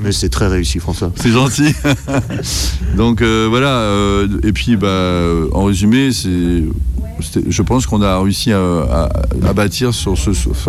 mais 0.00 0.12
c'est 0.12 0.28
très 0.28 0.48
réussi, 0.48 0.78
François. 0.78 1.12
C'est 1.16 1.30
gentil. 1.30 1.72
Donc 2.96 3.22
euh, 3.22 3.46
voilà. 3.48 3.68
euh, 3.68 4.28
et 4.42 4.52
puis, 4.52 4.76
bah, 4.76 5.22
en 5.52 5.64
résumé, 5.64 6.10
je 6.10 7.62
pense 7.62 7.86
qu'on 7.86 8.02
a 8.02 8.20
réussi 8.20 8.52
à, 8.52 9.08
bâtir 9.54 9.92
sur, 9.94 10.14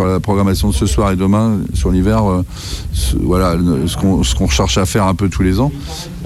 la 0.06 0.20
programmation 0.20 0.70
de 0.70 0.74
ce 0.74 0.86
soir 0.86 1.12
et 1.12 1.16
demain, 1.16 1.58
sur 1.74 1.92
l'hiver, 1.92 2.30
euh, 2.30 2.44
ce, 2.94 3.16
voilà, 3.18 3.58
ce 3.86 3.96
qu'on, 4.36 4.48
cherche 4.48 4.78
à 4.78 4.86
faire 4.86 5.06
un 5.06 5.16
peu 5.16 5.30
tous 5.30 5.44
les 5.44 5.60
ans. 5.60 5.72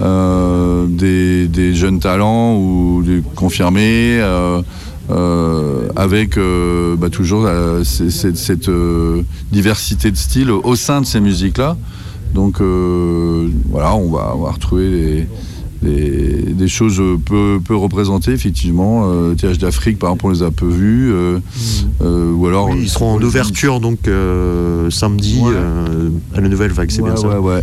Des, 0.00 1.74
jeunes 1.74 2.00
talents 2.00 2.56
ou 2.56 3.02
des 3.04 3.22
confirmés. 3.34 4.20
avec 5.96 6.38
bah, 6.98 7.10
toujours 7.10 7.48
cette 7.84 8.68
euh, 8.68 9.22
diversité 9.52 10.10
de 10.10 10.16
styles 10.16 10.50
au 10.50 10.76
sein 10.76 11.00
de 11.00 11.06
ces 11.06 11.20
musiques-là. 11.20 11.76
Donc 12.34 12.60
euh, 12.60 13.48
voilà, 13.70 13.94
on 13.94 14.10
va, 14.10 14.34
on 14.36 14.42
va 14.42 14.50
retrouver 14.50 14.90
les- 14.90 16.52
des 16.54 16.68
choses 16.68 17.00
peu, 17.26 17.60
peu 17.64 17.76
représentées, 17.76 18.32
effectivement. 18.32 19.02
Euh, 19.06 19.34
TH 19.34 19.58
d'Afrique, 19.58 19.98
par 19.98 20.10
exemple, 20.10 20.26
on 20.26 20.30
les 20.30 20.42
a 20.42 20.50
peu 20.50 20.66
vus. 20.66 21.12
euh, 21.12 21.38
euh, 22.02 22.32
ou 22.32 22.46
alors, 22.46 22.70
Oui, 22.70 22.78
ils 22.82 22.88
seront 22.88 23.12
en 23.14 23.22
ouverture 23.22 23.80
donc 23.80 24.08
samedi 24.90 25.40
Ouais. 25.42 25.52
à 26.36 26.40
la 26.40 26.48
nouvelle 26.48 26.72
vague, 26.72 26.90
c'est 26.90 27.02
Ouais, 27.02 27.10
bien 27.10 27.16
ça. 27.20 27.28
ouais, 27.28 27.36
ouais. 27.38 27.60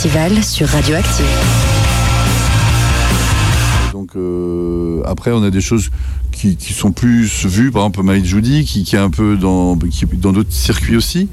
Sur 0.00 0.66
Radioactive. 0.66 1.26
Donc 3.92 4.16
euh, 4.16 5.02
après, 5.04 5.30
on 5.30 5.42
a 5.42 5.50
des 5.50 5.60
choses 5.60 5.90
qui, 6.32 6.56
sont 6.72 6.90
plus 6.90 7.44
vues, 7.44 7.70
par 7.70 7.82
exemple 7.82 8.02
Maïd 8.02 8.24
Judy, 8.24 8.64
qui, 8.64 8.96
est 8.96 8.98
un 8.98 9.10
peu 9.10 9.36
dans 9.36 9.76
d'autres 9.76 10.52
circuits 10.52 10.96
aussi. 10.96 11.28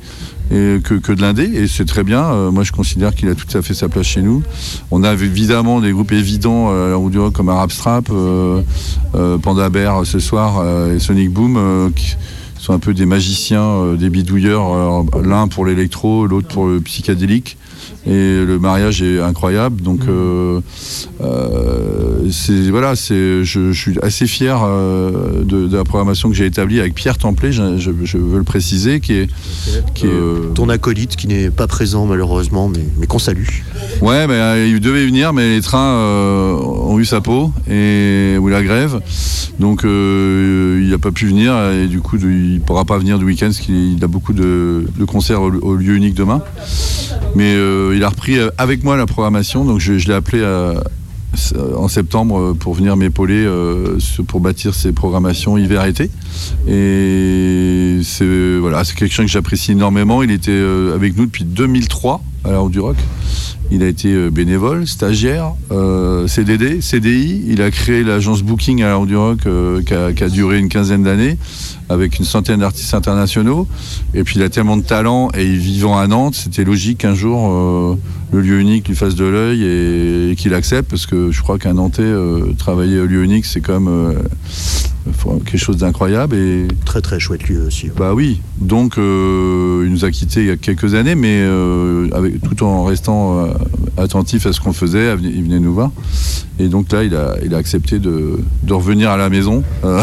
Et 0.51 0.79
que, 0.83 1.13
de 1.13 1.21
l'indé, 1.21 1.43
et 1.43 1.67
c'est 1.69 1.85
très 1.85 2.03
bien. 2.03 2.25
Euh, 2.25 2.51
moi, 2.51 2.63
je 2.63 2.73
considère 2.73 3.15
qu'il 3.15 3.29
a 3.29 3.35
tout 3.35 3.57
à 3.57 3.61
fait 3.61 3.73
sa 3.73 3.87
place 3.87 4.05
chez 4.05 4.21
nous. 4.21 4.43
On 4.91 5.01
a 5.05 5.13
évidemment 5.13 5.79
des 5.79 5.93
groupes 5.93 6.11
évidents 6.11 6.67
euh, 6.69 6.97
à 6.97 7.09
du 7.09 7.19
rock 7.19 7.31
comme 7.31 7.47
Arab 7.47 7.71
Strap, 7.71 8.09
euh, 8.11 8.61
Panda 9.41 9.69
Bear 9.69 10.05
ce 10.05 10.19
soir 10.19 10.61
et 10.93 10.99
Sonic 10.99 11.31
Boom, 11.31 11.93
qui, 11.95 12.17
sont 12.59 12.73
un 12.73 12.79
peu 12.79 12.93
des 12.93 13.05
magiciens, 13.05 13.93
des 13.97 14.09
bidouilleurs, 14.09 15.05
l'un 15.23 15.47
pour 15.47 15.65
l'électro, 15.65 16.27
l'autre 16.27 16.49
pour 16.49 16.67
le 16.67 16.81
psychédélique. 16.81 17.55
Et 18.09 18.45
le 18.45 18.57
mariage 18.57 19.01
est 19.01 19.19
incroyable, 19.19 19.81
donc 19.81 19.99
euh, 20.07 20.61
euh, 21.21 22.19
c'est 22.31 22.69
voilà, 22.69 22.95
c'est 22.95 23.43
je, 23.43 23.71
je 23.73 23.77
suis 23.77 23.99
assez 24.01 24.27
fier 24.27 24.61
euh, 24.63 25.43
de, 25.43 25.67
de 25.67 25.75
la 25.77 25.83
programmation 25.83 26.29
que 26.29 26.35
j'ai 26.35 26.45
établie 26.45 26.79
avec 26.79 26.93
Pierre 26.95 27.17
Templet, 27.17 27.51
je, 27.51 27.77
je- 27.77 27.91
je 28.03 28.17
veux 28.17 28.37
le 28.37 28.43
préciser, 28.43 28.99
qui 29.01 29.13
est 29.13 29.27
qui 29.93 30.05
est 30.05 30.53
Ton 30.55 30.69
acolyte 30.69 31.15
qui 31.17 31.27
n'est 31.27 31.49
pas 31.49 31.67
présent 31.67 32.05
malheureusement, 32.05 32.69
mais, 32.69 32.85
mais 32.99 33.07
qu'on 33.07 33.19
salue. 33.19 33.47
Ouais, 34.01 34.25
mais 34.27 34.69
il 34.69 34.79
devait 34.79 35.05
venir, 35.05 35.33
mais 35.33 35.55
les 35.55 35.61
trains 35.61 35.97
ont 36.61 36.97
eu 36.99 37.05
sa 37.05 37.19
peau 37.19 37.51
et 37.69 38.37
ou 38.39 38.47
la 38.47 38.63
grève, 38.63 39.01
donc 39.59 39.81
il 39.83 40.87
n'a 40.89 40.97
pas 40.97 41.11
pu 41.11 41.25
venir 41.27 41.53
et 41.71 41.87
du 41.87 41.99
coup 41.99 42.17
il 42.17 42.61
pourra 42.65 42.85
pas 42.85 42.97
venir 42.97 43.19
du 43.19 43.25
week-end 43.25 43.47
parce 43.47 43.59
qu'il 43.59 43.97
a 44.01 44.07
beaucoup 44.07 44.33
de, 44.33 44.85
de 44.97 45.05
concerts 45.05 45.41
au, 45.41 45.51
au 45.51 45.75
lieu 45.75 45.95
unique 45.95 46.13
demain. 46.13 46.41
Mais 47.35 47.53
euh, 47.55 47.93
il 47.97 48.03
a 48.03 48.09
repris 48.09 48.37
euh, 48.37 48.49
avec 48.57 48.83
moi 48.83 48.95
la 48.95 49.05
programmation, 49.05 49.65
donc 49.65 49.79
je, 49.79 49.93
l'ai 49.93 50.13
appelé 50.13 50.43
à- 50.43 50.81
en 51.75 51.87
septembre 51.87 52.39
euh, 52.39 52.53
pour 52.53 52.73
venir 52.73 52.95
m'épauler 52.95 53.43
euh, 53.45 53.97
pour 54.27 54.39
bâtir 54.39 54.73
ces 54.73 54.91
programmations 54.91 55.57
hiver-été. 55.57 56.09
Et 56.67 57.99
c'est 58.03 58.57
voilà, 58.59 58.83
c'est 58.83 58.95
quelqu'un 58.95 59.23
que 59.23 59.29
j'apprécie 59.31 59.71
énormément. 59.73 60.23
Il 60.23 60.31
était 60.31 60.51
euh, 60.51 60.95
avec 60.95 61.17
nous 61.17 61.25
depuis 61.25 61.43
2003 61.43 62.21
à 62.45 62.51
la 62.51 62.59
Route 62.59 62.71
du 62.71 62.79
Rock. 62.79 62.95
Il 63.71 63.83
a 63.83 63.87
été 63.87 64.13
euh, 64.13 64.29
bénévole, 64.29 64.87
stagiaire, 64.87 65.51
euh, 65.71 66.27
CDD, 66.27 66.81
CDI. 66.81 67.43
Il 67.47 67.61
a 67.61 67.69
créé 67.71 68.03
l'agence 68.03 68.41
Booking 68.41 68.81
à 68.83 68.87
la 68.87 68.95
Route 68.95 69.09
du 69.09 69.17
Rock 69.17 69.39
euh, 69.45 69.81
qui 69.81 70.23
a 70.23 70.29
duré 70.29 70.57
une 70.59 70.69
quinzaine 70.69 71.03
d'années 71.03 71.37
avec 71.89 72.19
une 72.19 72.25
centaine 72.25 72.59
d'artistes 72.59 72.93
internationaux. 72.93 73.67
Et 74.13 74.23
puis 74.23 74.35
il 74.37 74.43
a 74.43 74.49
tellement 74.49 74.77
de 74.77 74.83
talent 74.83 75.29
et 75.33 75.45
vivant 75.45 75.97
à 75.97 76.07
Nantes, 76.07 76.35
c'était 76.35 76.63
logique 76.63 76.99
qu'un 76.99 77.15
jour 77.15 77.49
euh, 77.49 77.95
le 78.31 78.41
lieu 78.41 78.59
unique 78.59 78.87
lui 78.87 78.95
fasse 78.95 79.15
de 79.15 79.25
l'œil 79.25 79.63
et, 79.63 80.31
et 80.31 80.35
qu'il 80.35 80.53
accepte 80.53 80.89
parce 80.89 81.05
que 81.05 81.31
je 81.31 81.41
crois 81.41 81.57
qu'un 81.57 81.73
Nantais 81.73 82.01
euh, 82.01 82.53
travailler 82.57 82.99
au 82.99 83.05
lieu 83.05 83.23
unique 83.23 83.45
c'est 83.45 83.61
quand 83.61 83.79
même 83.79 83.87
euh, 83.87 84.13
quelque 85.45 85.57
chose 85.57 85.77
d'incroyable 85.77 86.35
et 86.35 86.67
Très 86.85 87.01
très 87.01 87.19
chouette 87.19 87.47
lieu 87.47 87.65
aussi. 87.65 87.89
bah 87.95 88.13
oui, 88.13 88.41
donc 88.59 88.97
euh, 88.97 89.83
il 89.85 89.91
nous 89.91 90.03
a 90.03 90.11
quittés 90.11 90.41
il 90.41 90.47
y 90.47 90.51
a 90.51 90.57
quelques 90.57 90.93
années, 90.95 91.15
mais 91.15 91.43
avec, 92.13 92.41
tout 92.41 92.63
en 92.63 92.83
restant 92.83 93.47
attentif 93.97 94.45
à 94.45 94.53
ce 94.53 94.59
qu'on 94.59 94.73
faisait, 94.73 95.13
il 95.21 95.43
venait 95.43 95.59
nous 95.59 95.73
voir. 95.73 95.91
Et 96.59 96.67
donc 96.67 96.91
là, 96.91 97.03
il 97.03 97.15
a, 97.15 97.35
il 97.43 97.53
a 97.53 97.57
accepté 97.57 97.99
de, 97.99 98.39
de 98.63 98.73
revenir 98.73 99.09
à 99.11 99.17
la 99.17 99.29
maison. 99.29 99.63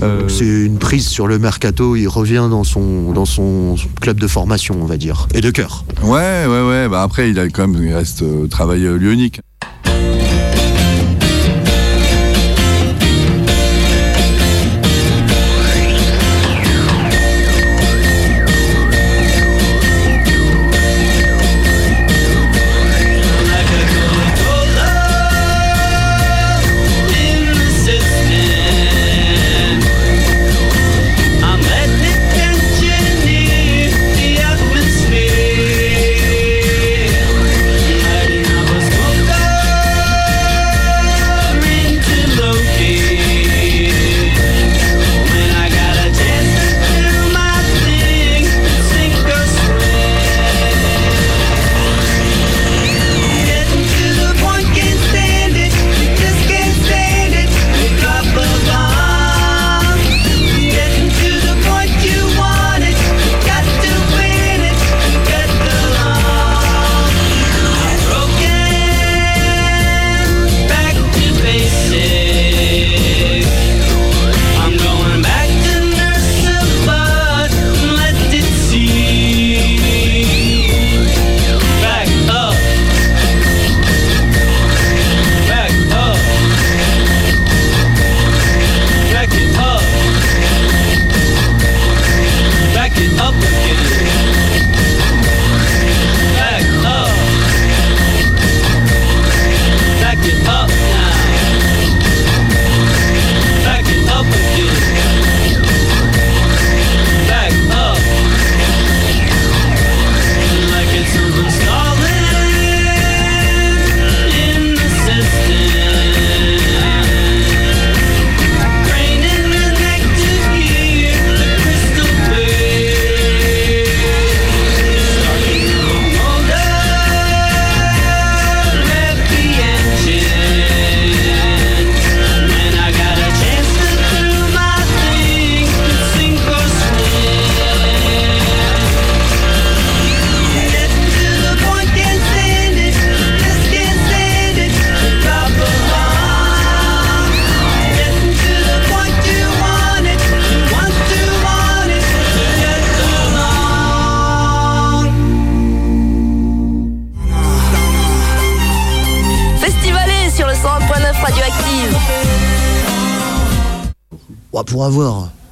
Euh, 0.00 0.28
C'est 0.28 0.44
une 0.46 0.78
prise 0.78 1.08
sur 1.08 1.26
le 1.26 1.40
mercato, 1.40 1.96
il 1.96 2.06
revient 2.06 2.46
dans 2.48 2.62
son, 2.62 3.10
dans 3.12 3.24
son 3.24 3.74
club 4.00 4.20
de 4.20 4.28
formation, 4.28 4.76
on 4.80 4.84
va 4.86 4.96
dire, 4.96 5.26
et 5.34 5.40
de 5.40 5.50
cœur. 5.50 5.84
ouais, 6.04 6.46
ouais, 6.46 6.68
ouais. 6.68 6.88
Bah 6.88 7.02
après, 7.02 7.30
il 7.30 7.38
a 7.40 7.48
quand 7.48 7.66
même, 7.66 7.82
il 7.84 7.92
reste 7.92 8.22
euh, 8.22 8.46
travail 8.46 8.84
euh, 8.86 8.96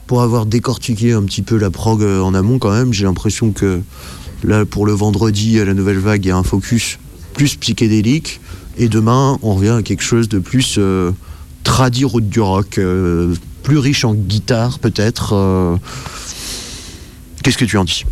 pour 0.07 0.23
avoir 0.23 0.47
décortiqué 0.47 1.13
un 1.13 1.23
petit 1.25 1.43
peu 1.43 1.57
la 1.57 1.71
prog 1.71 2.03
euh, 2.03 2.21
en 2.21 2.35
amont 2.35 2.59
quand 2.59 2.71
même, 2.71 2.93
j'ai 2.93 3.05
l'impression 3.05 3.53
que 3.53 3.81
là 4.45 4.65
pour 4.65 4.87
le 4.87 4.93
vendredi 4.93 5.61
à 5.61 5.65
la 5.65 5.75
nouvelle 5.75 5.99
vague, 5.99 6.25
il 6.25 6.29
y 6.29 6.31
a 6.31 6.37
un 6.37 6.43
focus 6.43 6.99
plus 7.35 7.57
psychédélique 7.57 8.41
et 8.79 8.89
demain 8.89 9.39
on 9.43 9.55
revient 9.55 9.77
à 9.79 9.83
quelque 9.83 10.03
chose 10.03 10.29
de 10.29 10.39
plus 10.39 10.77
euh, 10.79 11.11
tradi 11.65 12.05
route 12.05 12.29
du 12.29 12.41
rock, 12.41 12.79
euh, 12.79 13.35
plus 13.63 13.79
riche 13.79 14.05
en 14.05 14.15
guitare 14.15 14.79
peut-être. 14.79 15.79
Qu'est-ce 17.43 17.59
que 17.59 17.65
tu 17.65 17.77
en 17.77 17.85
dis? 17.85 18.05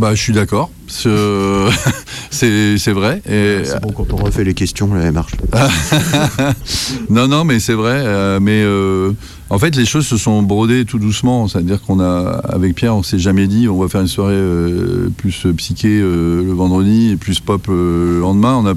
Bah, 0.00 0.14
je 0.14 0.20
suis 0.22 0.32
d'accord. 0.32 0.70
Ce- 0.88 1.68
C'est 2.30 2.92
vrai. 2.92 3.22
Et, 3.28 3.64
C'est 3.64 3.80
bon 3.80 3.92
quand 3.92 4.12
on 4.12 4.16
refait 4.16 4.44
les 4.44 4.54
questions, 4.54 4.92
là, 4.94 5.02
elle 5.04 5.12
marche. 5.12 5.32
non, 7.10 7.28
non, 7.28 7.44
mais 7.44 7.60
c'est 7.60 7.74
vrai. 7.74 8.02
euh, 8.04 8.38
mais 8.40 8.62
euh, 8.64 9.12
en 9.50 9.58
fait, 9.58 9.76
les 9.76 9.84
choses 9.86 10.06
se 10.06 10.16
sont 10.16 10.42
brodées 10.42 10.84
tout 10.84 10.98
doucement. 10.98 11.48
C'est-à-dire 11.48 11.80
qu'on 11.82 12.00
a, 12.00 12.40
avec 12.48 12.74
Pierre, 12.74 12.96
on 12.96 13.02
s'est 13.02 13.18
jamais 13.18 13.46
dit, 13.46 13.68
on 13.68 13.78
va 13.80 13.88
faire 13.88 14.00
une 14.00 14.06
soirée 14.08 14.34
euh, 14.34 15.08
plus 15.16 15.46
psyché 15.56 16.00
euh, 16.00 16.42
le 16.42 16.52
vendredi 16.52 17.10
et 17.10 17.16
plus 17.16 17.40
pop 17.40 17.66
le 17.68 18.20
lendemain. 18.20 18.56
On 18.56 18.66
a, 18.66 18.74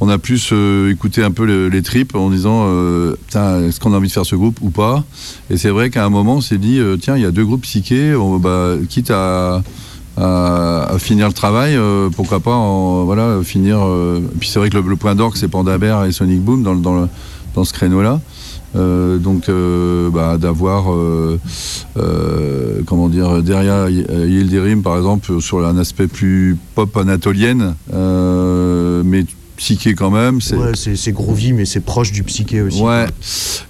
on 0.00 0.08
a 0.08 0.18
plus 0.18 0.50
euh, 0.52 0.90
écouté 0.90 1.22
un 1.22 1.30
peu 1.30 1.44
le- 1.44 1.68
les 1.68 1.82
tripes 1.82 2.14
en 2.16 2.30
disant 2.30 2.64
euh, 2.68 3.14
est-ce 3.34 3.78
qu'on 3.80 3.92
a 3.92 3.96
envie 3.98 4.08
de 4.08 4.12
faire 4.12 4.26
ce 4.26 4.34
groupe 4.36 4.58
ou 4.62 4.70
pas? 4.70 5.04
Et 5.50 5.56
c'est 5.56 5.70
vrai 5.70 5.90
qu'à 5.90 6.04
un 6.04 6.10
moment, 6.10 6.36
on 6.36 6.40
s'est 6.40 6.58
dit 6.58 6.78
euh, 6.78 6.96
tiens, 6.96 7.16
il 7.16 7.22
y 7.22 7.26
a 7.26 7.30
deux 7.30 7.44
groupes 7.44 7.62
psychés, 7.62 8.14
on, 8.14 8.38
bah, 8.38 8.74
quitte 8.88 9.10
à, 9.10 9.62
à, 10.20 10.86
à 10.90 10.98
finir 10.98 11.26
le 11.26 11.32
travail, 11.32 11.76
euh, 11.76 12.10
pourquoi 12.14 12.40
pas 12.40 12.56
voilà, 13.04 13.38
finir. 13.42 13.78
euh, 13.80 14.20
puis 14.38 14.48
c'est 14.48 14.58
vrai 14.58 14.70
que 14.70 14.76
le, 14.76 14.96
point 14.96 15.14
d'orgue, 15.14 15.36
c'est 15.36 15.48
Pandabert 15.48 16.04
et 16.04 16.12
Sonic 16.12 16.40
Boom 16.42 16.62
dans, 16.62 16.74
dans, 16.74 17.08
dans 17.54 17.64
ce 17.64 17.72
créneau-là. 17.72 18.20
Euh, 18.76 19.18
donc 19.18 19.48
euh, 19.48 20.10
bah, 20.10 20.38
d'avoir 20.38 20.92
euh, 20.92 21.40
euh, 21.96 22.82
comment 22.86 23.08
dire 23.08 23.42
derrière 23.42 23.88
euh, 23.88 24.26
Yildirim 24.28 24.82
par 24.82 24.96
exemple 24.96 25.40
sur 25.40 25.66
un 25.66 25.76
aspect 25.76 26.06
plus 26.06 26.56
pop 26.76 26.96
anatolienne 26.96 27.74
euh, 27.92 29.02
mais 29.04 29.24
psyché 29.60 29.94
quand 29.94 30.10
même 30.10 30.40
c'est 30.40 30.56
Ouais, 30.56 30.72
c'est 30.74 30.96
c'est 30.96 31.12
groovy, 31.12 31.52
mais 31.52 31.66
c'est 31.66 31.80
proche 31.80 32.12
du 32.12 32.22
psyché 32.22 32.62
aussi. 32.62 32.80
Ouais. 32.82 33.04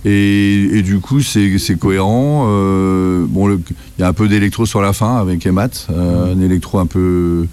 Et, 0.04 0.78
et 0.78 0.82
du 0.82 1.00
coup, 1.00 1.20
c'est 1.20 1.58
c'est 1.58 1.76
cohérent. 1.76 2.46
Euh, 2.46 3.26
bon, 3.28 3.50
il 3.50 3.60
y 3.98 4.04
a 4.04 4.06
un 4.08 4.12
peu 4.12 4.28
d'électro 4.28 4.66
sur 4.66 4.80
la 4.80 4.92
fin 4.92 5.16
avec 5.16 5.44
Emat, 5.44 5.88
euh, 5.90 6.32
un 6.32 6.40
électro 6.40 6.78
un 6.78 6.86
peu. 6.86 7.46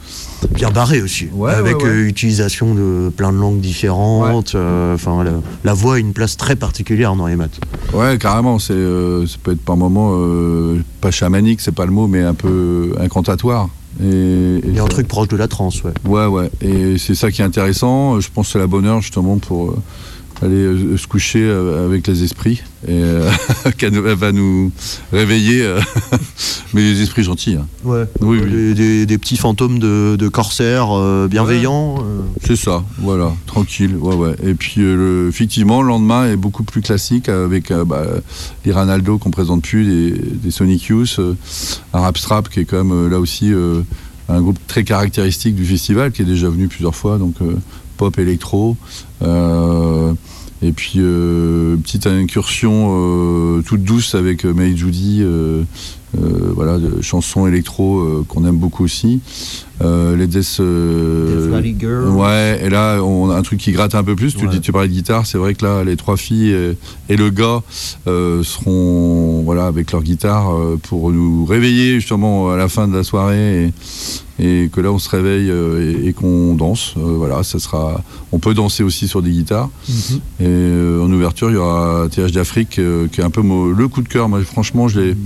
Bien 0.54 0.70
barré 0.70 1.02
aussi. 1.02 1.30
Ouais, 1.34 1.52
avec 1.52 1.78
ouais, 1.78 1.84
ouais. 1.86 1.90
euh, 1.90 2.08
utilisation 2.08 2.76
de 2.76 3.10
plein 3.10 3.34
de 3.34 3.38
langues 3.38 3.60
différentes. 3.60 4.56
Enfin, 4.94 5.24
la, 5.24 5.32
la 5.64 5.74
voix 5.74 5.96
a 5.96 5.98
une 5.98 6.14
place 6.14 6.38
très 6.38 6.56
particulière 6.56 7.16
dans 7.16 7.26
les 7.26 7.36
maths. 7.36 7.60
Ouais, 7.92 8.20
carrément. 8.20 8.60
C'est, 8.60 8.76
ça 8.76 9.38
peut 9.42 9.54
être 9.54 9.66
par 9.66 9.78
moments 9.78 10.16
pas 11.02 11.10
chamanique, 11.10 11.60
c'est 11.62 11.74
pas 11.74 11.88
le 11.88 11.92
mot, 11.92 12.06
mais 12.06 12.22
un 12.22 12.36
peu 12.36 12.94
incantatoire. 13.00 13.70
Et, 14.02 14.06
et 14.06 14.62
Il 14.66 14.76
y 14.76 14.80
a 14.80 14.84
un 14.84 14.86
ça- 14.88 14.92
truc 14.94 15.08
proche 15.08 15.28
de 15.28 15.38
la 15.38 15.48
trance, 15.48 15.84
ouais. 15.84 15.92
Ouais, 16.06 16.26
ouais. 16.26 16.50
Et 16.62 16.98
c'est 16.98 17.16
ça 17.16 17.32
qui 17.32 17.42
est 17.42 17.46
intéressant. 17.46 18.20
Je 18.20 18.30
pense 18.34 18.48
que 18.48 18.54
c'est 18.54 18.60
la 18.60 18.68
bonne 18.68 18.86
heure 18.86 19.02
justement 19.02 19.38
pour 19.38 19.72
euh, 19.72 19.78
aller 20.42 20.56
euh, 20.56 20.98
se 20.98 21.08
coucher 21.08 21.42
euh, 21.44 21.86
avec 21.86 22.06
les 22.08 22.24
esprits. 22.24 22.62
Et 22.88 22.92
euh, 22.92 23.30
elle 23.82 23.98
va 24.16 24.32
nous 24.32 24.72
réveiller. 25.12 25.62
euh, 25.64 25.80
mais 26.74 26.82
les 26.82 27.02
esprits 27.02 27.24
gentils. 27.24 27.56
hein. 27.56 27.66
Ouais. 27.84 28.04
Oui, 28.22 28.40
oui. 28.44 28.50
Des, 28.52 28.74
des- 28.74 29.06
des 29.06 29.18
petits 29.18 29.38
fantômes 29.38 29.80
de, 29.80 30.16
de 30.18 30.28
corsaires 30.28 30.96
euh, 30.98 31.28
bienveillants. 31.28 31.98
euh. 32.00 32.22
C'est 32.46 32.56
ça, 32.56 32.84
voilà, 33.00 33.34
tranquille, 33.46 33.96
ouais, 34.00 34.16
ouais. 34.16 34.36
Et 34.44 34.54
puis, 34.54 34.82
euh, 34.82 34.96
le- 34.96 35.30
effectivement, 35.30 35.82
le 35.82 35.88
lendemain 35.88 36.32
est 36.32 36.36
beaucoup 36.38 36.64
plus 36.64 36.82
classique 36.82 37.30
avec 37.30 37.72
euh, 37.72 37.84
bah, 37.84 38.06
les 38.66 38.72
Ranaldo 38.72 39.18
qu'on 39.18 39.32
présente 39.32 39.64
plus, 39.64 39.86
des, 39.86 40.12
des 40.12 40.52
Sonic 40.52 40.84
Youth, 40.86 41.16
euh, 41.20 41.34
un 41.94 42.00
Rap 42.02 42.18
Strap 42.18 42.50
qui 42.50 42.60
est 42.60 42.66
quand 42.66 42.84
même 42.84 42.92
euh, 42.92 43.10
là 43.10 43.20
aussi 43.20 43.52
euh, 43.54 43.82
un 44.30 44.42
groupe 44.42 44.60
très 44.68 44.84
caractéristique 44.84 45.56
du 45.56 45.66
festival, 45.66 46.12
qui 46.12 46.22
est 46.22 46.26
déjà 46.26 46.50
venu 46.50 46.68
plusieurs 46.68 46.96
fois, 46.96 47.18
donc 47.18 47.36
euh, 47.42 47.54
pop 47.98 48.18
électro. 48.20 48.78
euh, 49.24 50.14
et 50.62 50.72
puis, 50.72 50.94
euh, 50.98 51.76
petite 51.78 52.08
incursion 52.08 52.88
euh, 52.90 53.62
toute 53.62 53.84
douce 53.84 54.16
avec 54.16 54.44
May 54.46 54.76
Judy, 54.76 55.24
voilà, 56.14 56.80
de 56.80 57.02
chansons 57.02 57.46
électro 57.48 58.24
qu'on 58.28 58.46
aime 58.46 58.58
beaucoup 58.58 58.84
aussi. 58.84 59.20
Euh, 59.82 60.16
les 60.16 60.28
Death, 60.28 60.58
euh, 60.60 61.50
Ouais, 62.10 62.60
et 62.64 62.70
là, 62.70 63.00
on 63.04 63.30
a 63.30 63.36
un 63.36 63.42
truc 63.44 63.60
qui 63.60 63.72
gratte 63.72 63.94
un 63.96 64.04
peu 64.04 64.16
plus. 64.16 64.36
Tu, 64.36 64.48
dis, 64.48 64.60
tu 64.62 64.72
parlais 64.72 64.88
de 64.88 64.94
guitare, 64.94 65.26
c'est 65.26 65.38
vrai 65.38 65.54
que 65.54 65.66
là, 65.66 65.84
les 65.84 65.96
trois 65.96 66.18
filles 66.18 66.52
et, 66.52 66.78
et 67.10 67.16
le 67.16 67.30
gars 67.30 67.62
euh, 68.08 68.44
seront 68.44 69.44
voilà, 69.44 69.68
avec 69.68 69.92
leur 69.92 70.02
guitare 70.02 70.52
euh, 70.54 70.80
pour 70.82 71.12
nous 71.12 71.46
réveiller 71.46 71.96
justement 72.00 72.50
à 72.52 72.58
la 72.58 72.68
fin 72.70 72.88
de 72.88 72.96
la 72.96 73.04
soirée 73.04 73.66
et, 73.66 73.74
et 74.40 74.70
que 74.70 74.82
là, 74.82 74.92
on 74.92 75.00
se 75.00 75.10
réveille 75.10 75.50
et, 75.52 76.08
et 76.08 76.14
qu'on 76.14 76.56
danse. 76.56 76.94
Voilà, 76.96 77.44
ça 77.44 77.60
sera. 77.60 78.04
On 78.32 78.40
peut 78.40 78.54
danser 78.54 78.84
aussi 78.84 79.08
sur 79.08 79.22
des 79.22 79.32
guitares. 79.32 79.70
Et 80.40 80.46
euh, 80.46 81.04
en 81.04 81.12
ouverture, 81.12 81.50
il 81.50 81.54
y 81.54 81.58
aura 81.58 82.08
TH 82.10 82.32
d'Afrique 82.32 82.80
qui 83.12 83.22
est 83.22 83.24
un 83.24 83.30
peu 83.30 83.42
le 83.42 83.88
coup 83.88 84.02
de 84.02 84.10
cœur. 84.10 84.28
Moi, 84.28 84.42
franchement, 84.42 84.88
je 84.88 85.00
l'ai. 85.00 85.18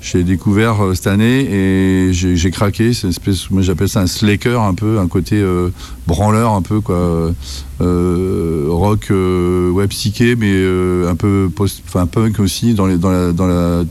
J'ai 0.00 0.22
découvert 0.22 0.76
cette 0.94 1.08
année 1.08 1.40
et 1.50 2.12
j'ai 2.12 2.50
craqué. 2.52 2.94
C'est 2.94 3.02
une 3.02 3.10
espèce, 3.10 3.50
moi 3.50 3.62
j'appelle 3.62 3.88
ça 3.88 3.97
un 3.98 4.06
slacker 4.06 4.60
un 4.60 4.74
peu, 4.74 4.98
un 4.98 5.06
côté 5.08 5.36
euh, 5.36 5.70
branleur 6.06 6.52
un 6.52 6.62
peu 6.62 6.80
quoi, 6.80 7.32
Euh, 7.80 8.66
rock, 8.68 9.08
euh, 9.10 9.70
ouais 9.70 9.86
psyché, 9.86 10.34
mais 10.36 10.52
un 11.08 11.14
peu 11.14 11.48
post, 11.54 11.82
enfin 11.86 12.06
punk 12.06 12.40
aussi 12.40 12.74
dans 12.74 12.86
les, 12.86 12.96
dans 12.98 13.10
la, 13.10 13.32
dans 13.32 13.46
la, 13.46 13.84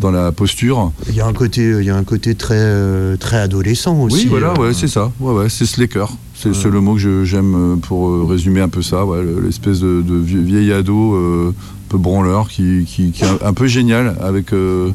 dans 0.00 0.10
la 0.10 0.32
posture. 0.32 0.92
Il 1.08 1.14
y 1.14 1.20
a 1.20 1.26
un 1.26 1.32
côté, 1.32 1.62
il 1.80 1.84
y 1.84 1.90
a 1.90 1.96
un 1.96 2.04
côté 2.04 2.34
très, 2.34 3.16
très 3.18 3.38
adolescent 3.38 3.98
aussi. 4.00 4.24
oui, 4.24 4.26
voilà, 4.28 4.52
ouais, 4.60 4.74
c'est 4.74 4.88
ça. 4.88 5.10
Ouais, 5.20 5.32
ouais, 5.32 5.48
c'est 5.48 5.66
slacker. 5.66 6.06
C'est 6.34 6.64
le 6.70 6.80
mot 6.80 6.96
que 6.96 7.24
j'aime 7.24 7.78
pour 7.82 8.28
résumer 8.28 8.60
un 8.60 8.68
peu 8.68 8.82
ça. 8.82 9.06
Ouais, 9.06 9.20
l'espèce 9.44 9.78
de, 9.78 10.02
de 10.02 10.16
vie- 10.16 10.42
vieil 10.42 10.72
ado 10.72 11.14
euh, 11.14 11.50
un 11.50 11.88
peu 11.88 11.98
branleur 11.98 12.48
qui, 12.48 12.84
qui, 12.84 13.12
qui 13.12 13.22
est 13.22 13.28
un, 13.28 13.38
un 13.46 13.52
peu 13.54 13.66
génial 13.68 14.16
avec. 14.20 14.52
euh, 14.52 14.90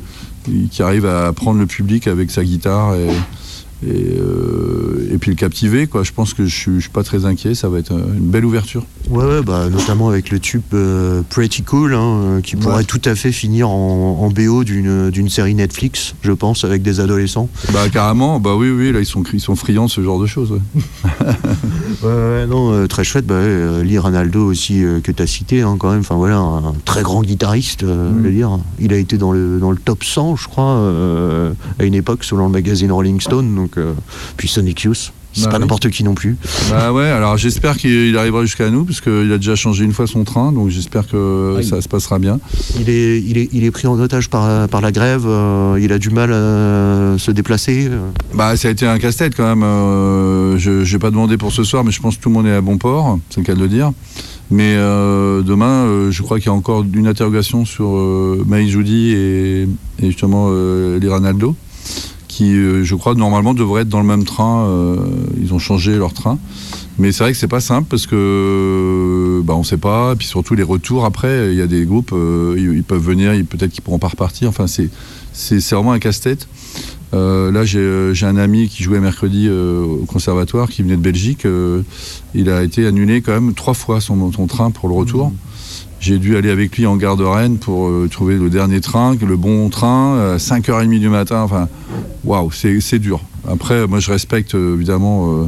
qui 0.72 0.82
arrive 0.82 1.06
à 1.06 1.34
prendre 1.34 1.60
le 1.60 1.66
public 1.66 2.08
avec 2.08 2.32
sa 2.32 2.42
guitare 2.42 2.96
et, 2.96 3.08
et, 3.86 4.18
euh, 4.20 5.08
et 5.14 5.18
puis 5.18 5.32
le 5.32 5.36
captiver. 5.36 5.88
Quoi. 5.88 6.04
Je 6.04 6.12
pense 6.12 6.34
que 6.34 6.46
je 6.46 6.56
suis, 6.56 6.76
je 6.76 6.80
suis 6.82 6.90
pas 6.90 7.04
très 7.04 7.26
inquiet, 7.26 7.54
ça 7.56 7.70
va 7.70 7.80
être 7.80 7.92
euh, 7.94 8.14
une 8.18 8.30
belle 8.30 8.46
ouverture. 8.46 8.86
Ouais, 9.10 9.24
ouais, 9.24 9.42
bah, 9.42 9.70
notamment 9.70 10.10
avec 10.10 10.30
le 10.32 10.40
tube 10.40 10.62
euh, 10.74 11.22
Pretty 11.30 11.64
Cool, 11.64 11.94
hein, 11.94 12.40
qui 12.44 12.56
pourrait 12.56 12.78
Ouais. 12.78 12.84
tout 12.84 13.02
à 13.06 13.16
fait 13.16 13.32
finir 13.32 13.70
en, 13.70 14.20
en 14.22 14.30
BO 14.30 14.64
d'une 14.64 15.30
série 15.30 15.56
Netflix, 15.56 16.14
je 16.22 16.32
pense, 16.32 16.64
avec 16.64 16.82
des 16.82 17.00
adolescents. 17.00 17.50
Bah 17.74 17.88
carrément, 17.90 18.40
bah 18.40 18.56
oui, 18.56 18.70
oui, 18.70 18.92
là 18.92 19.00
ils 19.00 19.06
sont, 19.06 19.24
ils 19.34 19.40
sont 19.40 19.56
friands 19.56 19.88
ce 19.88 20.02
genre 20.02 20.20
de 20.20 20.26
choses. 20.28 20.60
ouais. 22.04 22.48
Non, 22.48 22.72
euh, 22.74 22.88
très 22.88 23.04
chouette. 23.04 23.26
Bah, 23.26 23.42
Lee 23.84 23.98
Ranaldo 23.98 24.46
aussi, 24.46 24.82
que 25.04 25.12
tu 25.12 25.22
as 25.24 25.28
cité, 25.28 25.62
hein, 25.62 25.76
quand 25.80 25.92
même. 25.92 26.00
Enfin, 26.02 26.16
voilà, 26.16 26.38
un 26.38 26.74
très 26.86 27.02
grand 27.04 27.22
guitariste, 27.22 27.84
Mm. 27.84 28.18
je 28.20 28.24
veux 28.24 28.32
dire. 28.32 28.60
Il 28.80 28.94
a 28.94 28.98
été 28.98 29.18
dans 29.18 29.32
le, 29.32 29.60
dans 29.60 29.72
le 29.72 29.78
top 29.78 30.04
100, 30.04 30.36
je 30.36 30.48
crois, 30.48 30.92
à 31.80 31.84
une 31.84 31.94
époque, 31.94 32.24
selon 32.24 32.46
le 32.48 32.52
magazine 32.52 32.92
Rolling 32.92 33.20
Stone. 33.22 33.56
Donc, 33.56 33.67
euh, 33.78 33.94
puis 34.38 34.48
Sonic 34.48 34.82
Youth, 34.84 35.12
c'est 35.34 35.44
Bah 35.44 35.50
pas 35.52 35.58
oui. 35.58 35.62
n'importe 35.62 35.90
qui 35.90 36.04
non 36.04 36.16
plus. 36.16 36.36
Bah 36.72 36.92
ouais, 36.94 37.06
alors 37.06 37.38
j'espère 37.38 37.78
qu'il 37.78 38.18
arrivera 38.18 38.42
jusqu'à 38.44 38.70
nous, 38.70 38.86
parce 38.86 39.02
qu'il 39.02 39.32
a 39.32 39.38
déjà 39.38 39.56
changé 39.56 39.84
une 39.84 39.92
fois 39.94 40.08
son 40.08 40.24
train, 40.24 40.52
donc 40.52 40.70
j'espère 40.70 41.08
que 41.08 41.58
Aïe. 41.58 41.64
ça 41.66 41.82
se 41.82 41.88
passera 41.88 42.18
bien. 42.18 42.40
Il 42.80 42.90
est, 42.90 43.20
il 43.22 43.38
est, 43.38 43.50
il 43.52 43.64
est 43.64 43.72
pris 43.72 43.88
en 43.88 44.00
otage 44.00 44.30
par, 44.30 44.68
par 44.70 44.82
la 44.82 44.92
grève. 44.92 45.26
euh, 45.28 45.78
il 45.82 45.92
a 45.92 46.00
du 46.00 46.10
mal 46.10 46.32
à 46.34 47.18
se 47.20 47.30
déplacer. 47.32 47.88
euh. 47.90 48.00
Bah, 48.34 48.56
ça 48.56 48.70
a 48.70 48.72
été 48.72 48.88
un 48.88 48.98
casse-tête 48.98 49.36
quand 49.36 49.46
même. 49.48 49.64
Euh, 49.64 50.58
je 50.58 50.92
n'ai 50.92 51.00
pas 51.00 51.12
demandé 51.12 51.38
pour 51.38 51.52
ce 51.52 51.64
soir, 51.64 51.84
mais 51.84 51.92
je 51.92 52.00
pense 52.02 52.18
que 52.18 52.22
tout 52.24 52.30
le 52.30 52.34
monde 52.36 52.48
est 52.48 52.54
à 52.54 52.62
bon 52.62 52.78
port, 52.78 53.20
c'est 53.30 53.42
le 53.42 53.46
cas 53.46 53.54
de 53.54 53.60
le 53.60 53.68
dire. 53.68 53.92
Mais 54.50 54.76
euh, 54.78 55.42
demain, 55.42 55.84
euh, 55.86 56.10
je 56.10 56.24
crois 56.24 56.38
qu'il 56.40 56.46
y 56.48 56.50
a 56.50 56.54
encore 56.54 56.84
une 56.94 57.06
interrogation 57.06 57.66
sur 57.66 57.96
euh, 57.98 58.44
Maï 58.48 58.70
Judy 58.70 59.12
et, 59.12 59.64
et 60.00 60.06
justement 60.08 60.48
euh, 60.52 61.00
les 61.00 61.10
qui, 62.38 62.56
euh, 62.56 62.84
je 62.84 62.94
crois, 62.94 63.16
normalement 63.16 63.56
devraient 63.56 63.82
être 63.82 63.90
dans 63.90 64.00
le 64.00 64.06
même 64.06 64.24
train. 64.24 64.68
euh, 64.68 64.98
ils 65.42 65.56
ont 65.56 65.60
changé 65.60 65.98
leur 65.98 66.14
train. 66.14 66.38
Mais 67.00 67.12
c'est 67.12 67.24
vrai 67.24 67.32
que 67.32 67.38
c'est 67.38 67.48
pas 67.48 67.60
simple 67.60 67.88
parce 67.90 68.06
que 68.06 69.42
bah, 69.44 69.56
on 69.56 69.64
sait 69.64 69.78
pas. 69.78 70.14
Et 70.14 70.16
puis 70.16 70.28
surtout 70.28 70.54
les 70.54 70.62
retours 70.62 71.04
après, 71.04 71.52
il 71.52 71.58
y 71.58 71.64
a 71.64 71.68
des 71.68 71.84
groupes, 71.86 72.12
euh, 72.14 72.56
ils, 72.60 72.84
peuvent 72.84 73.02
venir, 73.02 73.32
peut-être 73.50 73.72
qu'ils 73.72 73.82
pourront 73.84 73.98
pas 73.98 74.10
repartir. 74.10 74.50
Enfin, 74.50 74.68
c'est 74.68 74.90
vraiment 75.72 75.94
un 75.94 76.00
casse-tête. 76.00 76.48
Là, 77.12 77.66
j'ai 77.66 78.26
un 78.28 78.38
ami 78.38 78.68
qui 78.68 78.84
jouait 78.84 79.00
mercredi 79.00 79.50
au 79.50 80.06
conservatoire, 80.08 80.70
qui 80.70 80.84
venait 80.84 80.98
de 80.98 81.02
Belgique. 81.02 81.48
il 82.36 82.50
a 82.52 82.62
été 82.62 82.86
annulé 82.86 83.22
quand 83.22 83.34
même 83.34 83.56
trois 83.56 83.74
fois 83.74 84.00
son, 84.00 84.32
son 84.32 84.46
train 84.46 84.70
pour 84.70 84.90
le 84.90 84.94
retour. 84.94 85.34
J'ai 86.00 86.20
dû 86.20 86.38
aller 86.38 86.52
avec 86.52 86.78
lui 86.78 86.86
en 86.86 86.96
gare 86.96 87.18
de 87.18 87.24
Rennes 87.24 87.58
pour 87.58 87.88
euh, 87.88 88.08
trouver 88.10 88.36
le 88.36 88.50
dernier 88.50 88.82
train, 88.82 89.16
le 89.16 89.38
bon 89.38 89.70
train, 89.70 90.34
à 90.34 90.38
5h30 90.38 91.00
du 91.00 91.10
matin. 91.10 91.42
Enfin, 91.42 91.68
waouh, 92.24 92.52
c'est 92.52 93.00
dur. 93.00 93.22
Après, 93.50 93.88
moi, 93.88 94.00
je 94.00 94.12
respecte 94.12 94.56
euh, 94.56 94.76
évidemment 94.76 95.32
euh, 95.32 95.44
euh, 95.44 95.48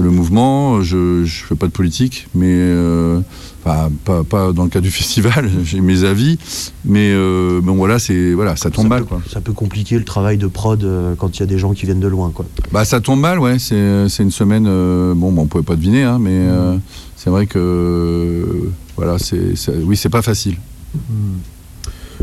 le 0.00 0.10
mouvement. 0.10 0.82
Je 0.82 1.20
ne 1.20 1.26
fais 1.26 1.54
pas 1.54 1.66
de 1.66 1.72
politique, 1.72 2.26
mais 2.34 2.46
euh, 2.50 3.20
enfin, 3.64 3.90
pas, 4.04 4.24
pas 4.24 4.52
dans 4.52 4.64
le 4.64 4.68
cas 4.70 4.80
du 4.80 4.90
festival. 5.00 5.50
J'ai 5.64 5.80
mes 5.80 6.04
avis, 6.04 6.38
mais 6.84 7.10
euh, 7.12 7.60
bon, 7.62 7.74
voilà, 7.74 7.98
c'est 7.98 8.32
voilà, 8.32 8.56
ça 8.56 8.70
tombe 8.70 8.84
ça, 8.84 8.88
mal. 8.88 9.00
peut, 9.02 9.06
Quoi. 9.08 9.22
ça 9.30 9.40
peut 9.40 9.52
compliquer 9.52 9.98
le 9.98 10.04
travail 10.04 10.38
de 10.38 10.46
prod 10.46 10.82
euh, 10.84 11.14
quand 11.16 11.36
il 11.36 11.40
y 11.40 11.42
a 11.42 11.46
des 11.46 11.58
gens 11.58 11.72
qui 11.72 11.86
viennent 11.86 12.00
de 12.00 12.08
loin. 12.08 12.30
Quoi. 12.34 12.46
Bah 12.72 12.84
ça 12.84 13.00
tombe 13.00 13.20
mal, 13.20 13.38
ouais. 13.38 13.58
C'est 13.58 14.08
c'est 14.08 14.22
une 14.22 14.30
semaine. 14.30 14.66
euh, 14.68 15.14
bon, 15.14 15.32
bah, 15.32 15.42
on 15.42 15.46
pouvait 15.46 15.64
pas 15.64 15.76
deviner, 15.76 16.02
hein, 16.04 16.18
mais 16.20 16.30
euh, 16.32 16.76
c'est 17.16 17.30
vrai 17.30 17.46
que 17.46 17.58
euh, 17.58 18.70
voilà, 18.96 19.18
c'est 19.18 19.54
oui, 19.84 19.96
c'est 19.96 20.08
pas 20.10 20.22
facile. 20.22 20.56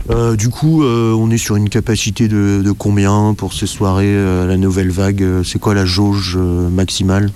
Euh, 0.10 0.36
du 0.36 0.50
coup, 0.50 0.84
euh, 0.84 1.14
on 1.14 1.30
est 1.30 1.38
sur 1.38 1.56
une 1.56 1.70
capacité 1.70 2.28
de, 2.28 2.62
de 2.64 2.72
combien 2.72 3.34
pour 3.36 3.54
ces 3.54 3.68
soirées 3.68 4.06
euh, 4.08 4.48
La 4.48 4.58
nouvelle 4.58 4.90
vague, 4.90 5.24
c'est 5.44 5.60
quoi 5.60 5.74
la 5.74 5.86
jauge 5.86 6.38
maximale 6.38 7.32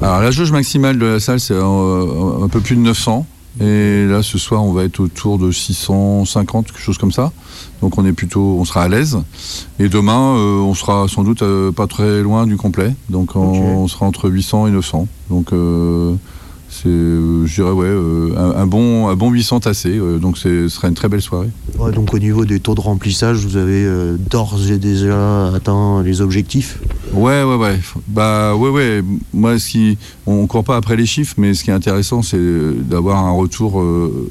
Alors 0.00 0.20
la 0.20 0.30
jauge 0.30 0.52
maximale 0.52 0.98
de 0.98 1.06
la 1.06 1.20
salle, 1.20 1.40
c'est 1.40 1.54
un 1.54 2.48
peu 2.48 2.60
plus 2.60 2.76
de 2.76 2.80
900. 2.80 3.26
Et 3.60 4.04
là, 4.06 4.22
ce 4.22 4.36
soir, 4.36 4.64
on 4.64 4.72
va 4.72 4.82
être 4.82 4.98
autour 4.98 5.38
de 5.38 5.52
650, 5.52 6.66
quelque 6.66 6.80
chose 6.80 6.98
comme 6.98 7.12
ça. 7.12 7.32
Donc 7.82 7.98
on 7.98 8.04
est 8.04 8.12
plutôt, 8.12 8.56
on 8.58 8.64
sera 8.64 8.82
à 8.82 8.88
l'aise. 8.88 9.18
Et 9.78 9.88
demain, 9.88 10.36
euh, 10.36 10.58
on 10.58 10.74
sera 10.74 11.06
sans 11.06 11.22
doute 11.22 11.42
euh, 11.42 11.70
pas 11.70 11.86
très 11.86 12.20
loin 12.22 12.46
du 12.46 12.56
complet. 12.56 12.94
Donc 13.10 13.36
on, 13.36 13.86
sera 13.86 14.06
entre 14.06 14.28
800 14.28 14.66
et 14.66 14.70
900. 14.72 15.06
Donc 15.30 15.52
euh, 15.52 16.14
c'est, 16.82 16.88
euh, 16.88 17.46
je 17.46 17.54
dirais, 17.62 17.70
ouais, 17.70 17.86
euh, 17.86 18.34
un, 18.36 18.62
un 18.62 18.66
bon, 18.66 19.08
un 19.08 19.14
bon 19.14 19.30
800 19.30 19.60
tassés. 19.60 19.96
euh, 19.96 20.18
donc 20.18 20.36
ce 20.36 20.68
sera 20.68 20.88
une 20.88 20.94
très 20.94 21.08
belle 21.08 21.22
soirée. 21.22 21.48
Ouais, 21.78 21.92
donc 21.92 22.12
au 22.12 22.18
niveau 22.18 22.44
des 22.44 22.58
taux 22.58 22.74
de 22.74 22.80
remplissage, 22.80 23.38
vous 23.38 23.56
avez 23.56 23.84
euh, 23.84 24.16
d'ores 24.18 24.58
et 24.70 24.78
déjà 24.78 25.54
atteint 25.54 26.02
les 26.02 26.20
objectifs? 26.20 26.80
Ouais, 27.12 27.44
ouais, 27.44 27.54
ouais. 27.56 27.78
Bah, 28.08 28.56
ouais, 28.56 28.70
ouais. 28.70 29.02
Moi, 29.32 29.58
ce 29.60 29.68
qui, 29.68 29.98
on 30.26 30.46
court 30.48 30.64
pas 30.64 30.76
après 30.76 30.96
les 30.96 31.06
chiffres, 31.06 31.34
mais 31.38 31.54
ce 31.54 31.62
qui 31.62 31.70
est 31.70 31.74
intéressant, 31.74 32.22
c'est 32.22 32.38
d'avoir 32.88 33.24
un 33.24 33.30
retour 33.32 33.80
euh, 33.80 34.28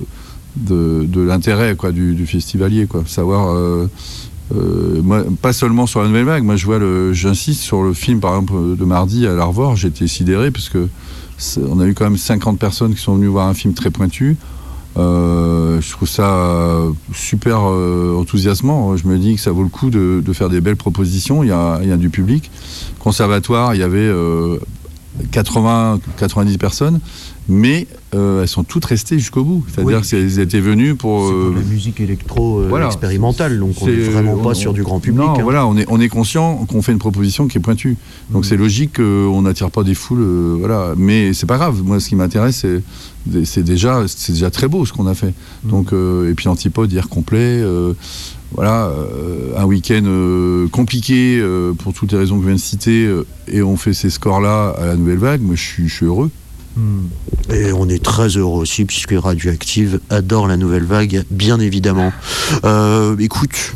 de, 0.57 1.05
de 1.07 1.21
l'intérêt, 1.21 1.75
quoi, 1.77 1.93
du, 1.93 2.13
du 2.13 2.25
festivalier, 2.25 2.87
quoi. 2.87 3.03
Savoir, 3.07 3.53
euh, 3.55 3.87
euh, 4.53 5.01
moi, 5.01 5.23
pas 5.41 5.53
seulement 5.53 5.87
sur 5.87 6.01
la 6.01 6.09
nouvelle 6.09 6.25
vague. 6.25 6.43
Moi, 6.43 6.57
je 6.57 6.65
vois 6.65 6.77
le, 6.77 7.13
j'insiste 7.13 7.61
sur 7.61 7.83
le 7.83 7.93
film, 7.93 8.19
par 8.19 8.31
exemple, 8.31 8.75
de 8.77 8.83
mardi 8.85 9.25
à 9.27 9.33
l'Arvor. 9.33 9.77
J'étais 9.77 10.07
sidéré 10.07 10.51
parce 10.51 10.67
que 10.67 10.89
on 11.69 11.79
a 11.79 11.85
eu 11.85 11.93
quand 11.93 12.05
même 12.05 12.17
50 12.17 12.59
personnes 12.59 12.93
qui 12.93 13.01
sont 13.01 13.15
venues 13.15 13.27
voir 13.27 13.47
un 13.47 13.53
film 13.53 13.73
très 13.73 13.89
pointu. 13.89 14.37
Euh, 14.95 15.81
je 15.81 15.91
trouve 15.91 16.07
ça 16.07 16.35
euh, 16.35 16.91
super 17.13 17.61
euh, 17.69 18.15
enthousiasmant. 18.19 18.95
Je 18.95 19.07
me 19.07 19.17
dis 19.17 19.35
que 19.35 19.41
ça 19.41 19.51
vaut 19.51 19.63
le 19.63 19.69
coup 19.69 19.89
de, 19.89 20.21
faire 20.33 20.49
des 20.49 20.61
belles 20.61 20.75
propositions. 20.75 21.43
Il 21.43 21.49
y 21.49 21.51
a, 21.51 21.97
du 21.97 22.09
public. 22.09 22.51
Conservatoire, 22.99 23.75
il 23.75 23.79
y 23.79 23.83
avait 23.83 23.99
euh, 23.99 24.59
80, 25.31 25.99
90 26.17 26.57
personnes, 26.57 26.99
mais 27.49 27.87
euh, 28.15 28.41
elles 28.43 28.47
sont 28.47 28.63
toutes 28.63 28.85
restées 28.85 29.17
jusqu'au 29.19 29.43
bout. 29.43 29.65
C'est-à-dire 29.67 29.99
Oui. 30.01 30.07
qu'elles 30.09 30.39
étaient 30.39 30.59
venues 30.59 30.95
pour. 30.95 31.25
Euh, 31.25 31.45
comme 31.47 31.55
la 31.55 31.61
musique 31.61 31.99
électro 31.99 32.59
euh, 32.59 32.67
voilà. 32.69 32.87
expérimentale, 32.87 33.59
donc 33.59 33.75
on 33.81 33.87
n'est 33.87 33.93
vraiment 33.93 34.37
pas 34.37 34.49
on- 34.51 34.53
sur 34.53 34.73
du 34.73 34.83
grand 34.83 34.99
public. 34.99 35.19
Non, 35.19 35.33
hein. 35.37 35.43
voilà, 35.43 35.67
on 35.67 35.75
est, 35.77 35.85
on 35.89 35.99
est 35.99 36.09
conscient 36.09 36.55
qu'on 36.67 36.81
fait 36.81 36.91
une 36.93 36.99
proposition 36.99 37.47
qui 37.47 37.57
est 37.57 37.61
pointue. 37.61 37.97
Donc 38.29 38.43
Mhm. 38.43 38.49
c'est 38.49 38.57
logique 38.57 38.95
qu'on 38.97 39.41
n'attire 39.41 39.71
pas 39.71 39.83
des 39.83 39.93
foules, 39.95 40.21
euh, 40.21 40.55
voilà. 40.59 40.93
Mais 40.97 41.33
c'est 41.33 41.45
pas 41.47 41.57
grave. 41.57 41.81
Moi, 41.83 41.99
ce 41.99 42.09
qui 42.09 42.15
m'intéresse, 42.15 42.65
c'est, 43.45 43.63
déjà, 43.63 44.03
c'est 44.07 44.33
déjà 44.33 44.49
très 44.51 44.67
beau 44.67 44.85
ce 44.85 44.93
qu'on 44.93 45.07
a 45.07 45.13
fait. 45.15 45.33
Mhm. 45.63 45.69
Donc 45.71 45.93
euh, 45.93 46.29
et 46.29 46.33
puis 46.35 46.47
Antipode 46.47 46.91
hier 46.91 47.09
complet. 47.09 47.39
euh, 47.61 47.93
voilà, 48.55 48.85
euh, 48.85 49.57
un 49.57 49.65
week-end 49.65 50.03
euh, 50.05 50.67
compliqué 50.67 51.39
euh, 51.41 51.73
pour 51.73 51.91
toutes 51.91 52.11
les 52.11 52.19
raisons 52.19 52.35
que 52.37 52.43
je 52.43 52.47
viens 52.49 52.55
de 52.55 52.61
citer, 52.61 53.03
euh, 53.07 53.25
et 53.47 53.63
on 53.63 53.75
fait 53.77 53.93
ces 53.93 54.11
scores-là 54.11 54.75
à 54.79 54.85
la 54.85 54.95
nouvelle 54.95 55.17
vague. 55.17 55.41
Moi, 55.41 55.55
je 55.55 55.61
suis, 55.63 55.87
je 55.89 55.93
suis 55.95 56.05
heureux. 56.05 56.29
Hmm. 56.75 57.05
Et 57.51 57.71
on 57.71 57.87
est 57.87 58.03
très 58.03 58.29
heureux 58.29 58.61
aussi, 58.61 58.85
puisque 58.85 59.13
Radioactive 59.15 59.99
adore 60.09 60.47
la 60.47 60.57
nouvelle 60.57 60.85
vague, 60.85 61.23
bien 61.29 61.59
évidemment. 61.59 62.11
Euh, 62.63 63.15
écoute, 63.19 63.73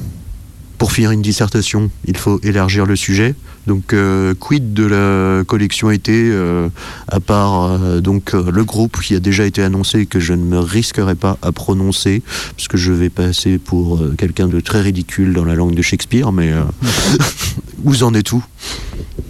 pour 0.77 0.91
finir 0.91 1.11
une 1.11 1.21
dissertation, 1.21 1.89
il 2.05 2.17
faut 2.17 2.39
élargir 2.43 2.85
le 2.85 2.95
sujet. 2.95 3.35
Donc, 3.67 3.93
euh, 3.93 4.33
quid 4.33 4.73
de 4.73 4.85
la 4.85 5.43
collection 5.43 5.91
été, 5.91 6.13
euh, 6.31 6.69
à 7.09 7.19
part 7.19 7.63
euh, 7.65 7.99
donc 7.99 8.33
euh, 8.33 8.49
le 8.49 8.63
groupe 8.63 8.99
qui 9.01 9.13
a 9.13 9.19
déjà 9.19 9.45
été 9.45 9.61
annoncé 9.61 9.99
et 9.99 10.05
que 10.05 10.19
je 10.21 10.33
ne 10.33 10.43
me 10.43 10.57
risquerai 10.59 11.15
pas 11.15 11.37
à 11.41 11.51
prononcer, 11.51 12.21
parce 12.55 12.67
que 12.69 12.77
je 12.77 12.91
vais 12.93 13.09
passer 13.09 13.57
pour 13.57 13.99
quelqu'un 14.17 14.47
de 14.47 14.59
très 14.61 14.81
ridicule 14.81 15.33
dans 15.33 15.43
la 15.45 15.55
langue 15.55 15.75
de 15.75 15.81
Shakespeare, 15.81 16.31
mais 16.31 16.51
vous 17.83 18.03
en 18.03 18.13
êtes 18.13 18.31
où 18.31 18.43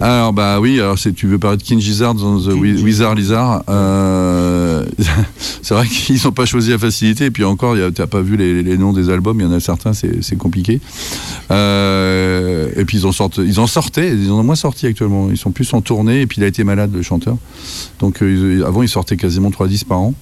Alors 0.00 0.32
bah 0.32 0.60
oui, 0.60 0.78
alors 0.80 0.96
tu 0.98 1.26
veux 1.26 1.38
parler 1.38 1.56
de 1.58 1.62
King 1.62 1.80
Gizzard 1.80 2.14
dans 2.14 2.38
The 2.40 2.52
Wi- 2.54 2.80
Wizard 2.82 3.14
Lizard. 3.16 3.64
euh, 3.68 4.84
c'est 5.62 5.74
vrai 5.74 5.86
qu'ils 5.86 6.20
n'ont 6.24 6.32
pas 6.32 6.46
choisi 6.46 6.70
la 6.70 6.78
facilité. 6.78 7.26
Et 7.26 7.30
puis 7.30 7.44
encore, 7.44 7.74
a- 7.74 7.90
t'as 7.90 8.06
pas 8.06 8.20
vu 8.20 8.36
les, 8.36 8.62
les 8.62 8.78
noms 8.78 8.92
des 8.92 9.10
albums. 9.10 9.38
Il 9.40 9.44
y 9.44 9.46
en 9.46 9.52
a 9.52 9.60
certains, 9.60 9.92
c'est 9.92 10.22
c'est 10.22 10.36
compliqué. 10.36 10.80
Euh, 11.50 12.68
et 12.76 12.84
puis 12.84 12.98
ils 12.98 13.06
en 13.06 13.12
sortent, 13.12 13.38
ils 13.44 13.60
en 13.60 13.66
sortaient. 13.66 14.14
Ils 14.28 14.32
en 14.32 14.38
ont 14.40 14.44
moins 14.44 14.54
sorti 14.56 14.86
actuellement. 14.86 15.28
Ils 15.30 15.38
sont 15.38 15.50
plus 15.52 15.72
en 15.72 15.80
tournée. 15.80 16.20
Et 16.20 16.26
puis 16.26 16.36
il 16.40 16.44
a 16.44 16.46
été 16.46 16.62
malade 16.64 16.90
le 16.94 17.00
chanteur. 17.02 17.36
Donc 17.98 18.22
euh, 18.22 18.58
ils- 18.58 18.62
avant, 18.64 18.82
ils 18.82 18.88
sortaient 18.88 19.16
quasiment 19.16 19.50
3 19.50 19.68
disques 19.68 19.86
par 19.88 19.98
an. 20.00 20.14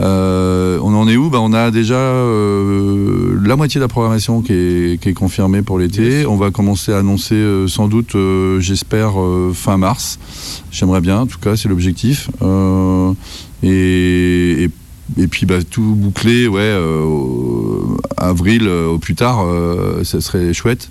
Euh, 0.00 0.78
on 0.82 0.92
en 0.94 1.06
est 1.08 1.16
où? 1.16 1.30
Bah, 1.30 1.38
On 1.40 1.52
a 1.52 1.70
déjà 1.70 1.94
euh, 1.94 3.38
la 3.44 3.54
moitié 3.56 3.78
de 3.78 3.84
la 3.84 3.88
programmation 3.88 4.42
qui 4.42 4.52
est, 4.52 5.00
qui 5.00 5.08
est 5.10 5.14
confirmée 5.14 5.62
pour 5.62 5.78
l'été. 5.78 6.26
On 6.26 6.36
va 6.36 6.50
commencer 6.50 6.92
à 6.92 6.98
annoncer 6.98 7.34
euh, 7.36 7.68
sans 7.68 7.86
doute, 7.88 8.14
euh, 8.16 8.58
j'espère, 8.60 9.20
euh, 9.20 9.52
fin 9.54 9.76
mars. 9.76 10.18
J'aimerais 10.72 11.00
bien, 11.00 11.20
en 11.20 11.26
tout 11.26 11.38
cas, 11.38 11.56
c'est 11.56 11.68
l'objectif. 11.68 12.28
Euh, 12.42 13.12
et, 13.62 14.64
et, 14.64 14.70
et 15.22 15.26
puis 15.28 15.46
bah, 15.46 15.62
tout 15.62 15.94
bouclé, 15.96 16.48
ouais, 16.48 16.60
euh, 16.60 17.80
avril 18.16 18.66
euh, 18.66 18.88
au 18.88 18.98
plus 18.98 19.14
tard, 19.14 19.44
euh, 19.44 20.02
ça 20.04 20.20
serait 20.20 20.52
chouette. 20.52 20.88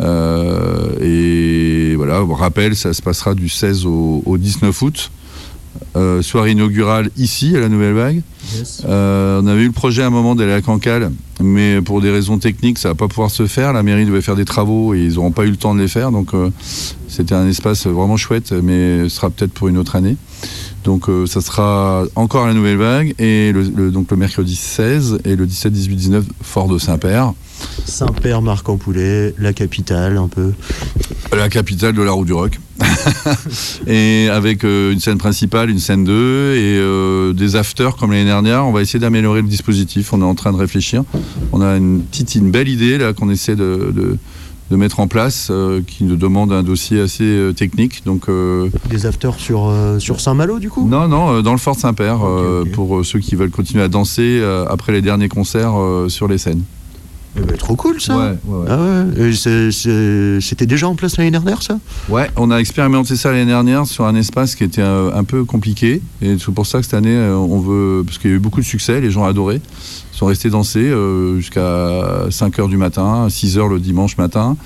Euh, 0.00 0.88
et 1.00 1.94
voilà, 1.96 2.22
on 2.24 2.34
rappelle, 2.34 2.76
ça 2.76 2.92
se 2.92 3.02
passera 3.02 3.34
du 3.34 3.48
16 3.48 3.86
au, 3.86 4.22
au 4.24 4.38
19 4.38 4.82
août. 4.82 5.10
Euh, 5.96 6.22
soirée 6.22 6.52
inaugurale 6.52 7.10
ici, 7.16 7.54
à 7.56 7.60
la 7.60 7.68
Nouvelle 7.68 7.92
Vague. 7.94 8.22
Euh, 8.86 9.40
on 9.42 9.46
avait 9.46 9.62
eu 9.62 9.66
le 9.66 9.72
projet 9.72 10.02
à 10.02 10.06
un 10.06 10.10
moment 10.10 10.34
d'aller 10.34 10.52
à 10.52 10.60
Cancale, 10.60 11.12
mais 11.40 11.80
pour 11.82 12.00
des 12.00 12.10
raisons 12.10 12.38
techniques, 12.38 12.78
ça 12.78 12.88
va 12.88 12.94
pas 12.94 13.06
pouvoir 13.08 13.30
se 13.30 13.46
faire. 13.46 13.72
La 13.72 13.82
mairie 13.82 14.04
devait 14.04 14.20
faire 14.20 14.34
des 14.36 14.44
travaux 14.44 14.94
et 14.94 15.00
ils 15.04 15.14
n'auront 15.14 15.30
pas 15.30 15.44
eu 15.44 15.50
le 15.50 15.56
temps 15.56 15.74
de 15.74 15.80
les 15.80 15.88
faire. 15.88 16.10
Donc 16.10 16.34
euh, 16.34 16.50
c'était 17.08 17.34
un 17.34 17.46
espace 17.48 17.86
vraiment 17.86 18.16
chouette, 18.16 18.52
mais 18.52 19.04
ce 19.04 19.08
sera 19.08 19.30
peut-être 19.30 19.52
pour 19.52 19.68
une 19.68 19.78
autre 19.78 19.94
année. 19.96 20.16
Donc 20.84 21.06
ça 21.26 21.40
sera 21.40 22.04
encore 22.16 22.44
à 22.44 22.48
la 22.48 22.54
Nouvelle 22.54 22.76
Vague 22.78 23.14
et 23.18 23.52
le, 23.52 23.62
le- 23.62 23.90
donc 23.90 24.10
le 24.10 24.16
mercredi 24.16 24.56
16 24.56 25.18
et 25.24 25.36
le 25.36 25.46
17, 25.46 25.72
18, 25.72 25.96
19 25.96 26.24
Fort 26.42 26.68
de 26.68 26.78
Saint-Père, 26.78 27.32
Saint-Père, 27.84 28.42
Marc-en-Poulet, 28.42 29.34
la 29.38 29.52
capitale, 29.52 30.16
un 30.18 30.28
peu. 30.28 30.52
la 31.36 31.48
capitale 31.48 31.94
de 31.94 32.02
la 32.02 32.12
roue 32.12 32.24
du 32.24 32.32
rock. 32.32 32.58
et 33.86 34.28
avec 34.30 34.64
euh, 34.64 34.92
une 34.92 35.00
scène 35.00 35.18
principale, 35.18 35.70
une 35.70 35.78
scène 35.78 36.04
2 36.04 36.12
et 36.12 36.78
euh, 36.78 37.32
des 37.32 37.56
afters 37.56 37.96
comme 37.96 38.12
l'année 38.12 38.24
dernière. 38.24 38.64
On 38.66 38.72
va 38.72 38.82
essayer 38.82 38.98
d'améliorer 39.00 39.42
le 39.42 39.48
dispositif. 39.48 40.12
On 40.12 40.20
est 40.20 40.24
en 40.24 40.34
train 40.34 40.52
de 40.52 40.58
réfléchir. 40.58 41.02
On 41.52 41.60
a 41.60 41.76
une 41.76 42.02
petite, 42.02 42.34
une 42.36 42.50
belle 42.50 42.68
idée 42.68 42.98
là 42.98 43.12
qu'on 43.12 43.30
essaie 43.30 43.56
de, 43.56 43.92
de- 43.94 44.16
de 44.70 44.76
mettre 44.76 45.00
en 45.00 45.08
place, 45.08 45.48
euh, 45.50 45.80
qui 45.86 46.04
nous 46.04 46.16
demande 46.16 46.52
un 46.52 46.62
dossier 46.62 47.00
assez 47.00 47.52
technique. 47.56 48.02
Donc 48.04 48.26
Des 48.90 49.06
afters 49.06 49.36
sur, 49.40 49.72
sur 49.98 50.20
Saint-Malo, 50.20 50.58
du 50.58 50.68
coup? 50.68 50.86
Non, 50.86 51.08
non, 51.08 51.40
dans 51.40 51.52
le 51.52 51.58
Fort 51.58 51.74
Saint-Père, 51.76 52.18
pour 52.74 53.02
ceux 53.02 53.18
qui 53.18 53.34
veulent 53.34 53.50
continuer 53.50 53.82
à 53.82 53.88
danser 53.88 54.42
après 54.68 54.92
les 54.92 55.00
derniers 55.00 55.30
concerts 55.30 55.72
sur 56.08 56.28
les 56.28 56.36
scènes. 56.36 56.60
Eh 57.38 57.42
ben, 57.42 57.56
trop 57.56 57.76
cool, 57.76 58.00
ça 58.00 58.16
ouais, 58.16 58.34
ouais. 58.46 58.66
Ah 58.68 58.78
ouais, 59.14 59.32
c'était 60.40 60.66
déjà 60.66 60.88
en 60.88 60.96
place 60.96 61.16
l'année 61.16 61.30
dernière, 61.30 61.62
ça? 61.62 61.78
Ouais, 62.08 62.28
on 62.36 62.50
a 62.50 62.56
expérimenté 62.56 63.14
ça 63.14 63.30
l'année 63.30 63.46
dernière 63.46 63.86
sur 63.86 64.06
un 64.06 64.14
espace 64.16 64.56
qui 64.56 64.64
était 64.64 64.82
euh, 64.82 65.14
un 65.14 65.22
peu 65.22 65.44
compliqué. 65.44 66.02
Et 66.20 66.36
c'est 66.38 66.52
pour 66.52 66.66
ça 66.66 66.78
que 66.78 66.84
cette 66.84 66.94
année, 66.94 67.14
euh, 67.14 67.36
on 67.36 67.60
veut. 67.60 68.02
Parce 68.04 68.18
qu'il 68.18 68.30
y 68.30 68.32
a 68.32 68.36
eu 68.36 68.40
beaucoup 68.40 68.60
de 68.60 68.66
succès, 68.66 69.00
les 69.00 69.10
gens 69.10 69.24
adoraient. 69.24 69.60
Ils 70.12 70.16
sont 70.16 70.26
restés 70.26 70.50
danser 70.50 70.80
euh, 70.80 71.36
jusqu'à 71.36 72.26
5 72.30 72.58
h 72.58 72.68
du 72.68 72.76
matin, 72.76 73.28
6 73.30 73.56
h 73.56 73.68
le 73.68 73.78
dimanche 73.78 74.16
matin. 74.16 74.56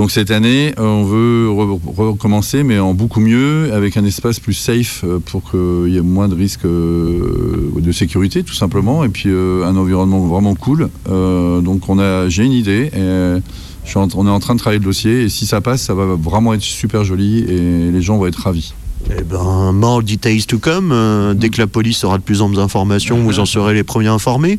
Donc 0.00 0.10
cette 0.10 0.30
année, 0.30 0.72
euh, 0.78 0.82
on 0.82 1.04
veut 1.04 1.48
re- 1.50 1.78
recommencer, 1.94 2.62
mais 2.62 2.78
en 2.78 2.94
beaucoup 2.94 3.20
mieux, 3.20 3.70
avec 3.74 3.98
un 3.98 4.04
espace 4.06 4.40
plus 4.40 4.54
safe 4.54 5.04
euh, 5.04 5.18
pour 5.18 5.42
qu'il 5.50 5.92
y 5.92 5.98
ait 5.98 6.00
moins 6.00 6.26
de 6.26 6.34
risques 6.34 6.64
euh, 6.64 7.70
de 7.76 7.92
sécurité, 7.92 8.42
tout 8.42 8.54
simplement, 8.54 9.04
et 9.04 9.10
puis 9.10 9.28
euh, 9.28 9.62
un 9.66 9.76
environnement 9.76 10.20
vraiment 10.26 10.54
cool. 10.54 10.88
Euh, 11.10 11.60
donc 11.60 11.90
on 11.90 11.98
a, 11.98 12.30
j'ai 12.30 12.44
une 12.46 12.52
idée. 12.52 12.90
On 12.94 14.26
est 14.26 14.30
en 14.30 14.40
train 14.40 14.54
de 14.54 14.58
travailler 14.58 14.78
le 14.78 14.86
dossier 14.86 15.24
et 15.24 15.28
si 15.28 15.44
ça 15.44 15.60
passe, 15.60 15.82
ça 15.82 15.92
va 15.92 16.06
vraiment 16.14 16.54
être 16.54 16.62
super 16.62 17.04
joli 17.04 17.40
et 17.40 17.90
les 17.90 18.00
gens 18.00 18.16
vont 18.16 18.26
être 18.26 18.36
ravis. 18.36 18.72
Eh 19.08 19.22
ben, 19.22 19.72
more 19.72 20.02
details 20.02 20.46
to 20.46 20.58
come. 20.58 20.90
Euh, 20.92 21.34
dès 21.34 21.48
que 21.48 21.58
la 21.58 21.66
police 21.66 22.04
aura 22.04 22.18
de 22.18 22.22
plus 22.22 22.42
amples 22.42 22.58
informations, 22.58 23.18
vous 23.18 23.40
en 23.40 23.46
serez 23.46 23.74
les 23.74 23.82
premiers 23.82 24.08
informés. 24.08 24.58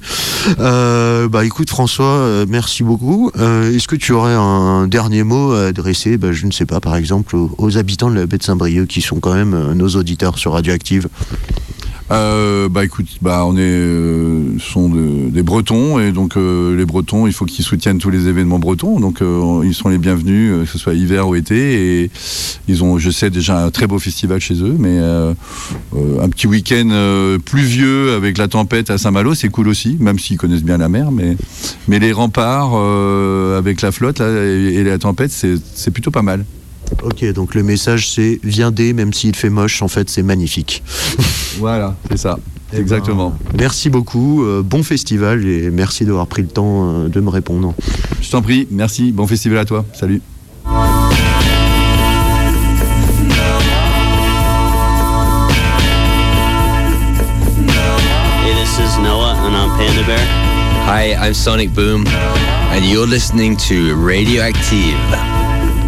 Euh, 0.60 1.28
bah 1.28 1.46
écoute 1.46 1.70
François, 1.70 2.06
euh, 2.06 2.46
merci 2.48 2.84
beaucoup. 2.84 3.32
Est-ce 3.36 3.88
que 3.88 3.96
tu 3.96 4.12
aurais 4.12 4.34
un 4.34 4.88
dernier 4.88 5.24
mot 5.24 5.54
à 5.54 5.68
adresser, 5.68 6.18
bah, 6.18 6.32
je 6.32 6.46
ne 6.46 6.52
sais 6.52 6.66
pas, 6.66 6.80
par 6.80 6.96
exemple, 6.96 7.36
aux, 7.36 7.78
habitants 7.78 8.10
de 8.10 8.16
la 8.16 8.26
baie 8.26 8.38
de 8.38 8.44
Saint-Brieuc 8.44 8.88
qui 8.88 9.02
sont 9.02 9.20
quand 9.20 9.34
même 9.34 9.74
nos 9.74 9.90
auditeurs 9.90 10.38
sur 10.38 10.54
Radioactive 10.54 11.08
Euh, 12.12 12.68
bah 12.68 12.84
écoute, 12.84 13.08
bah 13.22 13.46
on 13.46 13.56
est 13.56 13.62
euh, 13.62 14.58
sont 14.60 14.90
de- 14.90 15.30
des 15.30 15.44
Bretons 15.44 15.98
et 15.98 16.12
donc 16.12 16.36
euh, 16.36 16.76
les 16.76 16.86
Bretons, 16.86 17.26
il 17.26 17.32
faut 17.32 17.46
qu'ils 17.46 17.64
soutiennent 17.64 18.00
tous 18.00 18.10
les 18.10 18.28
événements 18.28 18.60
bretons. 18.60 19.00
Donc 19.00 19.22
euh, 19.22 19.62
ils 19.64 19.74
sont 19.74 19.88
les 19.88 19.98
bienvenus, 19.98 20.52
que 20.66 20.66
ce 20.66 20.78
soit 20.78 20.94
hiver 20.94 21.30
ou 21.30 21.36
été. 21.36 22.02
Et 22.04 22.12
ils 22.68 22.84
ont, 22.84 22.98
je 22.98 23.10
sais 23.12 23.30
déjà 23.30 23.64
un 23.64 23.70
très 23.72 23.88
beau 23.88 23.98
festival 23.98 24.42
chez 24.42 24.56
eux, 24.62 24.76
mais 24.78 24.98
un 25.00 26.30
petit 26.30 26.48
week-end 26.48 27.38
pluvieux 27.46 28.14
avec 28.14 28.38
la 28.38 28.50
tempête 28.50 28.90
à 28.90 28.98
Saint-Malo, 28.98 29.34
c'est 29.34 29.50
cool 29.50 29.70
aussi, 29.70 29.96
même 30.00 30.20
s'ils 30.20 30.38
connaissent 30.38 30.64
bien 30.64 30.78
la 30.78 30.90
mer. 30.90 31.12
Mais 31.12 31.38
mais 31.88 32.00
les 32.00 32.12
remparts 32.12 32.76
avec 33.58 33.82
la 33.82 33.92
flotte 33.94 34.20
et, 34.20 34.76
et 34.76 34.84
la 34.84 34.98
tempête, 34.98 35.32
c'est 35.32 35.92
plutôt 35.92 36.12
pas 36.12 36.24
mal. 36.24 36.44
Ok, 37.04 37.26
donc 37.34 37.56
le 37.56 37.64
message 37.64 38.10
c'est 38.10 38.40
viendez, 38.44 38.94
même 38.94 39.14
s'il 39.14 39.36
fait 39.36 39.50
moche, 39.50 39.82
en 39.82 39.88
fait 39.88 40.10
c'est 40.10 40.24
magnifique. 40.24 40.84
Voilà, 41.60 41.96
c'est 42.10 42.18
ça. 42.18 42.40
Eh 42.72 42.76
ben, 42.78 42.82
Exactement. 42.82 43.34
Merci 43.58 43.90
beaucoup, 43.90 44.44
euh, 44.44 44.64
bon 44.64 44.84
festival 44.84 45.46
et 45.46 45.70
merci 45.70 46.06
d'avoir 46.06 46.28
pris 46.28 46.42
le 46.42 46.48
temps 46.48 46.90
euh, 46.90 47.08
de 47.10 47.20
me 47.20 47.30
répondre. 47.30 47.74
Je 48.22 48.32
t'en 48.32 48.42
prie, 48.42 48.68
merci. 48.72 49.12
Bon 49.12 49.28
festival 49.28 49.58
à 49.58 49.66
toi. 49.66 49.86
Salut. 49.94 50.22
and 59.44 59.56
I'm 59.56 59.70
Panda 59.78 60.06
Bear. 60.06 60.20
Hi, 60.86 61.14
I'm 61.16 61.34
Sonic 61.34 61.74
Boom, 61.74 62.06
and 62.08 62.86
you're 62.86 63.08
listening 63.08 63.58
to 63.58 63.96
Radioactive 63.96 65.31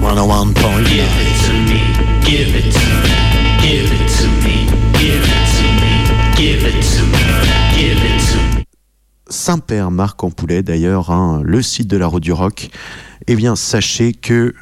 101 0.01 0.53
point. 0.53 0.84
Give 0.84 1.03
it 1.03 1.36
to 1.45 1.53
me, 1.53 1.82
give 2.25 2.56
it 2.56 2.71
to 2.71 2.79
me, 3.03 3.13
give 3.62 3.91
it 3.91 4.08
to 4.17 4.27
me, 4.43 4.65
give 4.93 5.23
it 5.23 5.45
to 5.58 5.65
me, 5.82 5.93
give 6.36 6.63
it 6.63 6.82
to 6.82 7.03
me, 7.06 7.23
give 7.75 8.03
it 8.03 8.19
to 8.32 8.58
me. 8.58 8.63
Saint-Père 9.29 9.91
Marc 9.91 10.23
en 10.23 10.32
Poulet 10.32 10.63
d'ailleurs, 10.63 11.12
hein, 11.12 11.41
le 11.43 11.62
site 11.62 11.88
de 11.88 11.97
la 11.97 12.08
route 12.08 12.23
du 12.23 12.34
rock. 12.34 12.69
Eh 13.27 13.36
bien, 13.36 13.56
sachez 13.56 14.13
que 14.13 14.53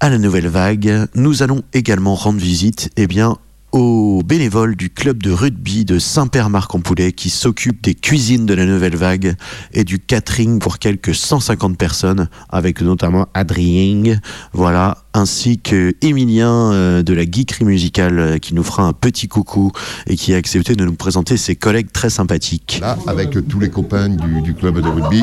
à 0.00 0.10
la 0.10 0.18
nouvelle 0.18 0.48
vague, 0.48 1.06
nous 1.14 1.42
allons 1.42 1.62
également 1.72 2.14
rendre 2.14 2.38
visite 2.38 2.90
eh 2.96 3.06
bien, 3.06 3.38
aux 3.72 4.22
bénévoles 4.24 4.76
du 4.76 4.90
club 4.90 5.22
de 5.22 5.30
rugby 5.30 5.84
de 5.84 5.98
Saint-Père-Marc-en-Poulet 5.98 7.12
qui 7.12 7.30
s'occupe 7.30 7.82
des 7.82 7.94
cuisines 7.94 8.46
de 8.46 8.54
la 8.54 8.64
nouvelle 8.64 8.96
vague 8.96 9.34
et 9.72 9.84
du 9.84 9.98
catering 9.98 10.58
pour 10.58 10.78
quelques 10.78 11.14
150 11.14 11.76
personnes, 11.76 12.28
avec 12.48 12.80
notamment 12.80 13.28
Adrien, 13.34 14.18
voilà, 14.52 14.98
ainsi 15.14 15.58
que 15.58 15.94
Emilien 16.00 16.72
euh, 16.72 17.02
de 17.02 17.12
la 17.12 17.24
geekerie 17.24 17.64
musicale 17.64 18.18
euh, 18.18 18.38
qui 18.38 18.54
nous 18.54 18.62
fera 18.62 18.84
un 18.84 18.92
petit 18.92 19.28
coucou 19.28 19.72
et 20.06 20.16
qui 20.16 20.32
a 20.34 20.36
accepté 20.36 20.74
de 20.74 20.84
nous 20.84 20.94
présenter 20.94 21.36
ses 21.36 21.56
collègues 21.56 21.92
très 21.92 22.10
sympathiques. 22.10 22.78
Là, 22.80 22.96
avec 23.06 23.46
tous 23.48 23.60
les 23.60 23.70
copains 23.70 24.08
du, 24.08 24.54
club 24.54 24.80
de 24.80 24.88
rugby, 24.88 25.22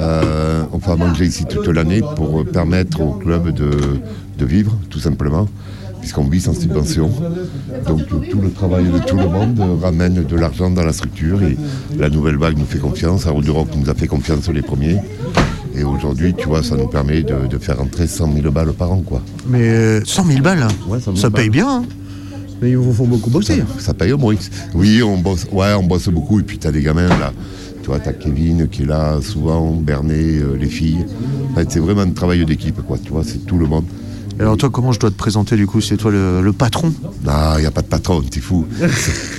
euh, 0.00 0.64
on 0.72 0.78
va 0.78 0.96
manger 0.96 1.26
ici 1.26 1.44
toute 1.44 1.68
l'année 1.68 2.00
pour 2.16 2.44
permettre 2.44 3.00
au 3.00 3.12
club 3.12 3.50
de 3.50 4.44
vivre, 4.44 4.76
tout 4.90 5.00
simplement, 5.00 5.46
puisqu'on 6.06 6.28
vit 6.28 6.40
sans 6.40 6.54
subvention. 6.54 7.10
Donc 7.88 8.02
euh, 8.12 8.30
tout 8.30 8.40
le 8.40 8.52
travail 8.52 8.84
de 8.84 8.98
tout 9.00 9.16
le 9.16 9.26
monde 9.28 9.58
euh, 9.58 9.74
ramène 9.82 10.22
de 10.22 10.36
l'argent 10.36 10.70
dans 10.70 10.84
la 10.84 10.92
structure 10.92 11.42
et 11.42 11.56
la 11.98 12.08
nouvelle 12.08 12.36
vague 12.36 12.56
nous 12.56 12.64
fait 12.64 12.78
confiance, 12.78 13.26
du 13.42 13.50
Rock 13.50 13.66
nous 13.76 13.90
a 13.90 13.94
fait 13.94 14.06
confiance 14.06 14.48
les 14.48 14.62
premiers. 14.62 14.98
Et 15.74 15.82
aujourd'hui, 15.82 16.32
tu 16.32 16.46
vois, 16.46 16.62
ça 16.62 16.76
nous 16.76 16.86
permet 16.86 17.24
de, 17.24 17.48
de 17.50 17.58
faire 17.58 17.78
rentrer 17.78 18.06
100 18.06 18.32
000 18.40 18.52
balles 18.52 18.72
par 18.72 18.92
an, 18.92 19.02
quoi. 19.04 19.20
Mais 19.48 19.68
euh, 19.68 20.00
100 20.04 20.26
000 20.26 20.40
balles, 20.42 20.68
Ouais, 20.86 21.00
100 21.00 21.04
000 21.06 21.16
ça 21.16 21.28
paye 21.28 21.50
bien. 21.50 21.68
hein. 21.68 21.84
Mais 22.62 22.70
ils 22.70 22.76
vous 22.76 22.92
font 22.92 23.06
beaucoup 23.08 23.28
bosser. 23.28 23.64
Ça 23.80 23.92
paye 23.92 24.12
au 24.12 24.18
moins. 24.18 24.36
Oui, 24.76 25.02
on 25.02 25.18
bosse, 25.18 25.44
ouais, 25.50 25.74
on 25.76 25.82
bosse 25.82 26.08
beaucoup. 26.08 26.38
Et 26.38 26.44
puis 26.44 26.56
tu 26.58 26.68
as 26.68 26.72
des 26.72 26.82
gamins 26.82 27.08
là. 27.08 27.32
Tu 27.82 27.88
vois, 27.88 27.98
tu 27.98 28.08
as 28.08 28.12
Kevin 28.12 28.68
qui 28.68 28.82
est 28.82 28.86
là 28.86 29.18
souvent, 29.20 29.72
Bernet, 29.72 30.38
euh, 30.38 30.56
les 30.56 30.68
filles. 30.68 31.04
En 31.50 31.56
fait, 31.56 31.66
c'est 31.72 31.80
vraiment 31.80 32.02
un 32.02 32.10
travail 32.10 32.46
d'équipe, 32.46 32.80
quoi. 32.86 32.96
Tu 33.04 33.10
vois, 33.10 33.24
c'est 33.24 33.44
tout 33.44 33.58
le 33.58 33.66
monde. 33.66 33.84
Alors 34.38 34.56
toi, 34.58 34.68
comment 34.70 34.92
je 34.92 34.98
dois 35.00 35.10
te 35.10 35.16
présenter 35.16 35.56
du 35.56 35.66
coup? 35.66 35.80
C'est 35.80 35.96
toi 35.96 36.10
le, 36.10 36.42
le 36.42 36.52
patron? 36.52 36.92
Non, 37.24 37.32
il 37.56 37.60
n'y 37.60 37.66
a 37.66 37.70
pas 37.70 37.80
de 37.82 37.86
patron, 37.86 38.20
t'es 38.22 38.40
fou. 38.40 38.66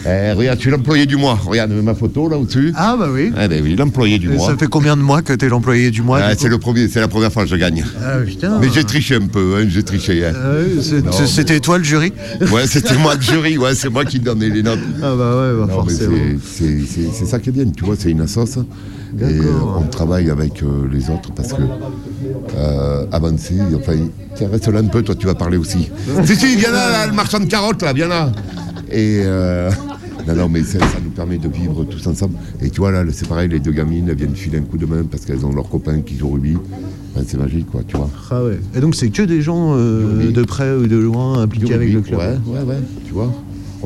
Eh, 0.09 0.31
regarde, 0.31 0.57
tu 0.57 0.69
es 0.69 0.71
l'employé 0.71 1.05
du 1.05 1.17
mois. 1.17 1.37
Regarde 1.45 1.71
ma 1.71 1.93
photo 1.93 2.29
là 2.29 2.37
au-dessus. 2.37 2.71
Ah 2.77 2.95
bah 2.97 3.09
oui. 3.11 3.29
Eh 3.37 3.47
ben 3.49 3.61
oui, 3.61 3.75
l'employé 3.75 4.19
du 4.19 4.31
Et 4.31 4.35
mois. 4.35 4.47
ça 4.47 4.55
fait 4.57 4.67
combien 4.67 4.95
de 4.95 5.01
mois 5.01 5.21
que 5.21 5.33
t'es 5.33 5.49
l'employé 5.49 5.91
du 5.91 6.01
mois 6.01 6.19
Ah, 6.23 6.31
c'est 6.37 6.47
le 6.47 6.57
premier, 6.59 6.87
c'est 6.87 7.01
la 7.01 7.09
première 7.09 7.31
fois 7.33 7.43
que 7.43 7.49
je 7.49 7.57
gagne. 7.57 7.83
Ah 8.01 8.19
putain. 8.25 8.57
Mais 8.59 8.69
j'ai 8.73 8.85
triché 8.85 9.15
un 9.15 9.27
peu, 9.27 9.57
hein, 9.59 9.65
j'ai 9.67 9.83
triché. 9.83 10.25
hein. 10.25 10.31
Ah 10.33 11.11
C'était 11.25 11.59
toi 11.59 11.77
le 11.77 11.83
jury? 11.83 12.13
Ouais, 12.53 12.65
c'était 12.67 12.95
moi 12.97 13.15
le 13.15 13.21
jury, 13.21 13.57
ouais, 13.57 13.75
c'est 13.75 13.89
moi 13.89 14.05
qui 14.05 14.19
donnais 14.19 14.49
les 14.49 14.63
notes. 14.63 14.79
Ah 15.03 15.13
bah 15.17 15.35
ouais, 15.41 15.59
bah 15.67 15.73
forcément. 15.73 16.15
c'est 16.45 17.25
ça 17.25 17.39
qui 17.39 17.49
est 17.49 17.51
bien, 17.51 17.65
tu 17.75 17.83
vois, 17.83 17.95
c'est 17.99 18.11
une 18.11 18.21
assoce. 18.21 18.59
Et 19.19 19.23
euh, 19.23 19.51
on 19.77 19.87
travaille 19.87 20.29
avec 20.29 20.61
euh, 20.61 20.87
les 20.91 21.09
autres 21.09 21.31
parce 21.33 21.53
que 21.53 21.61
euh, 22.55 23.05
avancer, 23.11 23.55
enfin, 23.75 23.93
tiens, 24.35 24.49
reste 24.51 24.67
là 24.67 24.79
un 24.79 24.87
peu, 24.87 25.01
toi 25.01 25.15
tu 25.15 25.25
vas 25.27 25.35
parler 25.35 25.57
aussi. 25.57 25.89
si, 26.25 26.35
si, 26.35 26.55
viens 26.55 26.71
là, 26.71 26.91
là, 26.91 27.07
le 27.07 27.13
marchand 27.13 27.39
de 27.39 27.45
carottes, 27.45 27.81
là, 27.81 27.93
viens 27.93 28.07
là. 28.07 28.31
Et 28.91 29.23
non, 30.27 30.35
non, 30.35 30.49
mais 30.49 30.63
ça, 30.63 30.79
ça 30.79 30.99
nous 31.03 31.11
permet 31.11 31.37
de 31.37 31.47
vivre 31.47 31.85
tous 31.85 32.05
ensemble. 32.07 32.37
Et 32.61 32.69
tu 32.69 32.81
vois, 32.81 32.91
là, 32.91 33.03
c'est 33.11 33.27
pareil, 33.27 33.49
les 33.49 33.59
deux 33.59 33.71
gamines, 33.71 34.07
elles 34.09 34.17
viennent 34.17 34.35
filer 34.35 34.59
un 34.59 34.63
coup 34.63 34.77
de 34.77 34.85
main 34.85 35.03
parce 35.09 35.25
qu'elles 35.25 35.45
ont 35.45 35.53
leurs 35.53 35.69
copains 35.69 36.01
qui 36.01 36.17
jouent 36.17 36.27
au 36.27 36.31
rugby. 36.33 36.57
Enfin, 37.15 37.25
c'est 37.27 37.37
magique, 37.37 37.67
quoi, 37.71 37.81
tu 37.87 37.97
vois. 37.97 38.09
Ah 38.29 38.43
ouais. 38.43 38.59
Et 38.75 38.79
donc 38.79 38.95
c'est 38.95 39.09
que 39.09 39.23
des 39.23 39.41
gens 39.41 39.73
euh, 39.75 40.31
de 40.31 40.43
près 40.43 40.73
ou 40.73 40.87
de 40.87 40.97
loin 40.97 41.41
impliqués 41.41 41.73
avec 41.73 41.91
le 41.93 42.01
club 42.01 42.19
Ouais, 42.19 42.37
ouais, 42.45 42.63
ouais, 42.63 42.79
tu 43.05 43.13
vois. 43.13 43.33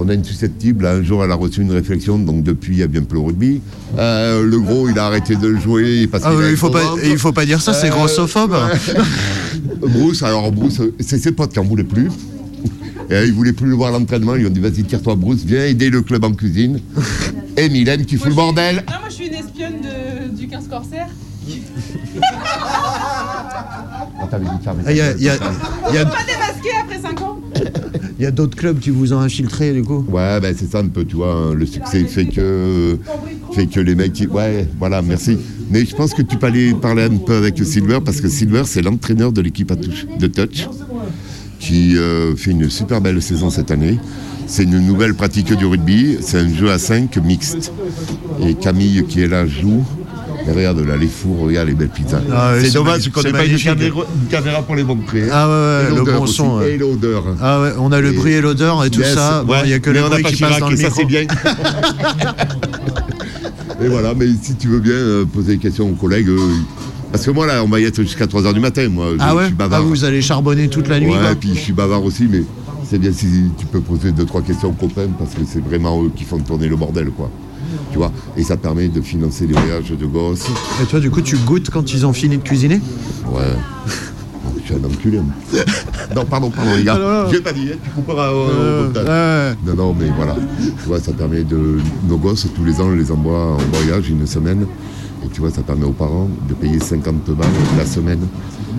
On 0.04 0.10
a 0.10 0.16
une 0.16 0.24
susceptible, 0.24 0.88
un 0.88 1.04
jour 1.04 1.24
elle 1.24 1.32
a 1.32 1.36
reçu 1.36 1.62
une 1.62 1.72
réflexion, 1.72 2.18
donc 2.18 2.42
depuis 2.44 2.74
il 2.74 2.80
y 2.80 2.84
a 2.84 2.88
bien 2.88 3.04
plus 3.04 3.20
le 3.20 3.26
rugby. 3.26 3.62
Euh, 4.00 4.44
le 4.44 4.60
gros 4.60 4.90
il 4.90 4.98
a 4.98 5.06
arrêté 5.06 5.36
de 5.36 5.56
jouer 5.58 6.08
parce 6.08 6.24
Ah 6.26 6.32
il 6.50 6.58
faut 6.58 6.72
pas, 6.72 6.96
il 7.04 7.20
faut 7.20 7.32
pas 7.32 7.46
dire 7.46 7.62
ça, 7.62 7.72
c'est 7.74 7.88
Euh, 7.90 7.92
grossophobe. 7.92 8.56
Bruce, 9.82 10.24
alors 10.24 10.52
Bruce, 10.52 10.82
c'est 11.00 11.20
ses 11.20 11.32
potes 11.32 11.54
qui 11.54 11.60
en 11.60 11.64
voulaient 11.66 11.84
plus. 11.84 12.08
Et 13.12 13.14
euh, 13.14 13.26
ils 13.28 13.34
voulaient 13.34 13.54
plus 13.54 13.68
le 13.70 13.76
voir 13.76 13.90
à 13.94 14.00
l'entraînement, 14.00 14.36
ils 14.36 14.48
ont 14.48 14.50
dit 14.50 14.60
vas-y 14.60 14.84
tire-toi 14.84 15.16
Bruce, 15.16 15.44
viens 15.46 15.66
aider 15.66 15.92
le 15.92 16.02
club 16.02 16.24
en 16.24 16.32
cuisine. 16.32 16.80
Et 17.56 17.70
Mylène 17.70 18.04
qui 18.06 18.18
fout 18.18 18.30
le 18.30 18.34
bordel. 18.34 18.78
Non, 18.78 18.82
moi 19.02 19.10
je 19.10 19.14
suis 19.14 19.28
une 19.28 19.34
espionne 19.36 19.82
de- 19.84 20.36
du 20.36 20.48
15 20.48 20.68
Corsaire. 20.68 21.08
Ah, 24.32 24.92
Il 24.92 24.98
y 24.98 25.02
a, 25.02 25.12
il 25.12 25.24
y 25.24 25.30
a- 25.30 25.36
il 25.90 25.96
y 25.96 25.98
a- 26.00 26.06
Pas 26.06 26.24
démasqué 26.26 26.70
après 26.84 27.00
5 27.00 27.22
ans 27.22 27.31
il 28.22 28.26
y 28.26 28.28
a 28.28 28.32
d'autres 28.32 28.56
clubs 28.56 28.78
qui 28.78 28.92
vous 28.92 29.14
ont 29.14 29.20
infiltré 29.20 29.74
du 29.74 29.82
coup? 29.82 30.06
Ouais, 30.08 30.40
ben 30.40 30.54
c'est 30.56 30.72
ça 30.72 30.78
un 30.78 30.88
peu, 30.90 31.04
tu 31.04 31.16
vois, 31.16 31.34
hein, 31.34 31.54
le 31.56 31.66
succès 31.66 32.04
fait 32.06 32.28
que, 32.28 32.96
fait 33.56 33.66
que 33.66 33.80
les 33.80 33.96
mecs, 33.96 34.14
qui- 34.14 34.28
ouais, 34.28 34.68
voilà, 34.78 35.02
merci. 35.02 35.40
Mais 35.72 35.84
je 35.86 35.96
pense 35.96 36.14
que 36.14 36.22
tu 36.22 36.38
peux 36.38 36.46
aller 36.46 36.76
parler 36.76 37.02
un 37.06 37.18
peu 37.18 37.34
avec 37.34 37.58
Silver, 37.66 37.98
parce 38.06 38.22
que 38.22 38.28
Silver, 38.30 38.62
c'est 38.66 38.84
l'entraîneur 38.84 39.32
de 39.32 39.42
l'équipe 39.42 39.74
de 39.74 40.28
touch, 40.28 40.68
qui 41.60 41.98
euh, 41.98 42.36
fait 42.36 42.52
une 42.52 42.70
super 42.70 43.02
belle 43.02 43.20
saison 43.24 43.50
cette 43.50 43.72
année. 43.72 43.98
C'est 44.46 44.64
une 44.66 44.86
nouvelle 44.86 45.16
pratique 45.16 45.52
du 45.56 45.66
rugby, 45.66 46.18
c'est 46.22 46.38
un 46.38 46.54
jeu 46.54 46.70
à 46.70 46.78
5 46.78 47.18
mixte. 47.26 47.72
Et 48.48 48.54
Camille, 48.54 49.04
qui 49.10 49.22
est 49.22 49.28
là, 49.28 49.48
joue. 49.48 49.84
Regarde 50.48 50.80
là, 50.86 50.98
les 50.98 51.08
fours, 51.08 51.40
regarde 51.42 51.68
les 51.68 51.74
belles 51.76 51.90
pizzas. 51.90 52.20
Ah 52.34 52.54
c'est 52.62 52.74
dommage 52.74 53.10
qu'on 53.10 53.22
n'ait 53.22 53.32
pas 53.32 53.46
une 53.46 53.58
caméra, 53.58 54.02
une 54.22 54.28
caméra 54.30 54.62
pour 54.64 54.76
les 54.76 54.84
montrer. 54.84 55.24
Ah 55.32 55.48
ouais, 55.48 55.96
le 55.96 56.04
bon 56.04 56.26
son. 56.26 56.62
Et 56.62 56.78
l'odeur. 56.78 57.24
Ah 57.42 57.62
ouais, 57.62 57.72
on 57.80 57.92
a 57.92 58.02
le 58.02 58.12
bruit 58.12 58.34
et 58.34 58.42
l'odeur 58.42 58.84
et 58.84 58.90
tout 58.90 59.00
Yes, 59.02 59.14
ça. 59.14 59.44
Ouais. 59.48 59.62
il 59.66 59.70
y 59.70 59.74
a 59.74 59.80
que 59.80 59.90
le 59.90 60.02
bruit 60.02 60.24
qui 60.24 60.42
passe 60.42 60.60
dans 60.60 60.70
le 60.70 60.76
ça 60.78 60.84
micro. 60.88 61.00
c'est 61.00 61.06
bien. 61.06 61.22
et 63.84 63.88
voilà, 63.88 64.14
mais 64.16 64.28
si 64.42 64.56
tu 64.56 64.68
veux 64.68 64.80
bien 64.80 64.94
euh, 64.94 65.26
poser 65.26 65.54
des 65.54 65.60
questions 65.60 65.90
aux 65.90 65.94
collègues, 65.96 66.28
ils- 66.30 66.64
parce 67.12 67.26
que 67.26 67.32
moi 67.32 67.46
là, 67.46 67.64
on 67.64 67.68
va 67.68 67.80
y 67.80 67.84
être 67.84 68.02
jusqu'à 68.02 68.26
3h 68.26 68.54
du 68.54 68.60
matin, 68.62 68.88
moi, 68.90 69.08
je, 69.12 69.18
Ah 69.20 69.30
je 69.32 69.36
ouais 69.36 69.46
suis 69.46 69.54
Ah, 69.60 69.68
bavard. 69.68 69.84
vous 69.84 70.06
allez 70.06 70.22
charbonner 70.22 70.70
toute 70.70 70.88
la 70.88 71.00
nuit 71.00 71.12
ouais, 71.12 71.18
quoi 71.20 71.32
et 71.32 71.36
puis 71.36 71.50
je 71.54 71.60
suis 71.60 71.74
bavard 71.74 72.04
aussi, 72.04 72.28
mais 72.30 72.44
c'est 72.90 73.00
bien 73.00 73.12
si 73.12 73.28
tu 73.58 73.66
peux 73.66 73.82
poser 73.82 74.12
deux 74.12 74.26
trois 74.26 74.42
questions 74.42 74.70
aux 74.70 74.74
copains 74.74 75.08
parce 75.20 75.32
que 75.32 75.42
c'est 75.46 75.64
vraiment 75.64 76.04
eux 76.04 76.12
qui 76.16 76.24
font 76.24 76.40
tourner 76.40 76.68
le 76.68 76.76
bordel, 76.78 77.10
quoi. 77.12 77.30
Tu 77.92 77.98
vois, 77.98 78.12
et 78.38 78.44
ça 78.44 78.58
permet 78.58 78.88
de 78.88 79.02
financer 79.02 79.48
les 79.48 79.54
voyages 79.54 79.92
de 79.92 80.06
gosses. 80.06 80.46
Et 80.82 80.86
toi, 80.86 81.00
du 81.00 81.10
coup, 81.10 81.22
tu 81.22 81.38
goûtes 81.38 81.70
quand 81.70 81.94
ils 81.94 82.06
ont 82.06 82.14
fini 82.14 82.38
de 82.38 82.44
cuisiner 82.44 82.80
Ouais. 83.32 83.42
Je 84.64 84.74
suis 84.74 84.76
un 84.76 84.86
enculé. 84.86 85.20
non, 86.16 86.26
pardon, 86.26 86.50
pardon, 86.52 86.72
les 86.78 86.84
gars. 86.84 86.98
Ah. 87.02 87.26
Je 87.30 87.34
l'ai 87.36 87.42
pas 87.42 87.52
dit, 87.52 87.70
hein, 87.74 87.78
tu 87.84 87.90
couperas 87.92 88.32
au, 88.32 88.46
au 88.46 88.50
Euh, 88.50 89.50
ouais. 89.52 89.58
Non, 89.66 89.76
non, 89.76 89.96
mais 90.00 90.08
voilà. 90.16 90.36
Tu 90.60 90.88
vois, 90.88 91.00
ça 91.00 91.12
permet 91.14 91.44
de. 91.44 91.78
Nos 92.08 92.18
gosses, 92.18 92.48
tous 92.56 92.64
les 92.64 92.80
ans, 92.80 92.86
on 92.88 92.92
les 92.96 93.12
envoie 93.12 93.54
en 93.54 93.58
voyage 93.74 94.10
une 94.10 94.26
semaine. 94.28 94.66
Et 95.26 95.30
tu 95.30 95.42
vois, 95.42 95.50
ça 95.52 95.62
permet 95.62 95.86
aux 95.86 95.92
parents 95.92 96.30
de 96.48 96.54
payer 96.54 96.80
50 96.80 97.32
balles 97.32 97.48
la 97.78 97.86
semaine 97.86 98.20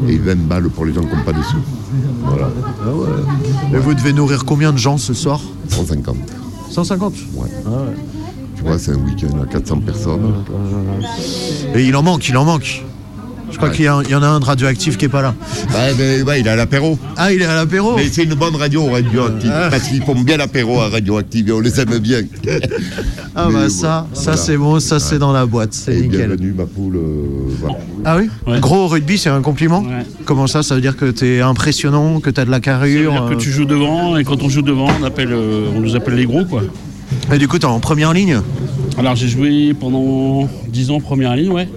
et 0.09 0.17
20 0.19 0.37
balles 0.49 0.69
pour 0.71 0.85
les 0.85 0.93
gens 0.93 1.03
qui 1.03 1.15
n'ont 1.15 1.23
pas 1.23 1.33
de 1.33 1.43
sous. 1.43 1.57
Voilà. 2.25 2.51
Et 3.73 3.79
vous 3.79 3.95
devez 3.95 4.13
nourrir 4.13 4.45
combien 4.45 4.73
de 4.73 4.79
gens 4.79 4.99
ce 4.99 5.15
soir? 5.15 5.41
150. 5.69 6.17
150 6.71 7.15
Ouais. 7.35 7.49
Tu 8.63 8.69
vois, 8.69 8.79
c'est 8.79 8.93
un 8.93 8.97
week-end 8.97 9.41
à 9.43 9.47
400 9.47 9.81
personnes. 9.81 10.35
Et 11.75 11.85
il 11.85 11.97
en 11.97 12.03
manque, 12.03 12.29
il 12.29 12.37
en 12.37 12.45
manque. 12.45 12.85
Je 13.51 13.57
crois 13.59 13.69
Ouais. 13.69 13.75
qu'il 13.75 13.85
y, 13.85 13.89
en 14.15 14.23
a 14.23 14.27
un 14.29 14.41
de 14.41 14.45
radioactif 14.47 14.97
qui 14.97 15.05
est 15.07 15.09
pas 15.11 15.21
là. 15.21 15.35
Ouais, 15.75 15.93
mais 15.99 16.23
ouais, 16.23 16.41
il 16.41 16.47
est 16.47 16.51
à 16.51 16.57
l'apéro. 16.57 16.97
Ah, 17.19 17.33
il 17.35 17.43
est 17.43 17.45
à 17.45 17.55
l'apéro 17.57 17.95
Mais 17.97 18.09
c'est 18.11 18.23
une 18.23 18.35
bonne 18.35 18.55
radio 18.57 18.87
radioactive. 18.87 19.51
Ah. 19.53 19.69
Parce 19.69 19.89
qu'ils 19.89 20.03
font 20.03 20.15
bien 20.15 20.37
l'apéro 20.39 20.81
à 20.81 20.89
radioactive 20.89 21.49
et 21.49 21.53
on 21.53 21.61
les 21.61 21.79
aime 21.81 21.99
bien. 21.99 22.21
Ah 23.35 23.47
Mais 23.49 23.53
bah 23.55 23.63
bon, 23.65 23.69
ça, 23.69 24.07
ça 24.15 24.23
voilà. 24.23 24.37
c'est 24.39 24.57
bon, 24.57 24.81
ça 24.81 24.99
c'est 25.01 25.19
dans 25.19 25.33
la 25.33 25.45
boîte, 25.45 25.75
c'est 25.75 25.95
nickel. 26.01 26.29
bienvenue, 26.29 26.55
ma 26.57 26.65
poule. 26.65 26.97
euh, 26.97 27.55
voilà. 27.61 27.77
Ah 28.07 28.17
oui 28.17 28.31
Ouais. 28.47 28.61
Gros 28.61 28.87
rugby, 28.89 29.19
c'est 29.19 29.29
un 29.31 29.43
compliment 29.43 29.81
Ouais. 29.83 30.07
Comment 30.25 30.47
ça 30.47 30.63
Ça 30.63 30.75
veut 30.75 30.81
dire 30.81 30.97
que 30.97 31.11
t'es 31.11 31.41
impressionnant, 31.41 32.21
que 32.21 32.31
t'as 32.31 32.45
de 32.47 32.51
la 32.51 32.57
Ça 32.57 32.61
veut 32.61 32.63
carrure 32.79 33.13
dire 33.13 33.27
que 33.29 33.35
euh, 33.35 33.37
tu 33.37 33.51
joues 33.51 33.65
devant 33.67 34.17
et 34.17 34.25
quand 34.25 34.43
on 34.43 34.49
joue 34.49 34.63
devant, 34.63 34.89
on, 34.99 35.05
appelle, 35.05 35.33
euh, 35.33 35.67
on 35.77 35.81
nous 35.81 35.95
appelle 35.95 36.15
les 36.15 36.27
gros 36.27 36.45
quoi. 36.47 36.63
Et 37.33 37.39
du 37.39 37.49
coup, 37.49 37.59
t'es 37.59 37.65
en 37.65 37.81
première 37.81 38.13
ligne 38.13 38.41
Alors 38.99 39.17
j'ai 39.17 39.29
joué 39.29 39.75
pendant 39.75 40.49
10 40.69 40.91
ans 40.91 41.01
première 41.01 41.35
ligne, 41.37 41.51
ouais. 41.51 41.69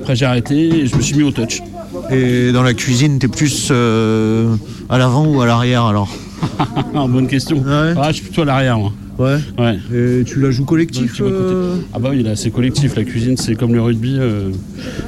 Après 0.00 0.14
j'ai 0.14 0.26
arrêté 0.26 0.54
et 0.56 0.86
je 0.86 0.96
me 0.96 1.02
suis 1.02 1.16
mis 1.16 1.22
au 1.24 1.30
touch. 1.30 1.62
Et 2.10 2.52
dans 2.52 2.62
la 2.62 2.74
cuisine, 2.74 3.18
t'es 3.18 3.28
plus 3.28 3.68
euh, 3.70 4.54
à 4.88 4.98
l'avant 4.98 5.26
ou 5.26 5.40
à 5.40 5.46
l'arrière 5.46 5.84
alors 5.84 6.08
Bonne 6.94 7.26
question. 7.26 7.58
Ouais. 7.58 7.94
Ah, 7.96 8.08
je 8.08 8.16
suis 8.16 8.24
plutôt 8.24 8.42
à 8.42 8.44
l'arrière 8.44 8.78
moi. 8.78 8.92
Ouais. 9.18 9.38
Ouais. 9.58 9.78
Et 9.92 10.24
tu 10.24 10.40
la 10.40 10.50
joues 10.52 10.64
collectif 10.64 11.20
euh 11.20 11.76
Ah 11.92 11.98
bah 11.98 12.10
oui, 12.12 12.22
là 12.22 12.36
c'est 12.36 12.50
collectif. 12.50 12.94
La 12.94 13.02
cuisine 13.04 13.36
c'est 13.36 13.56
comme 13.56 13.74
le 13.74 13.82
rugby, 13.82 14.16
euh, 14.18 14.50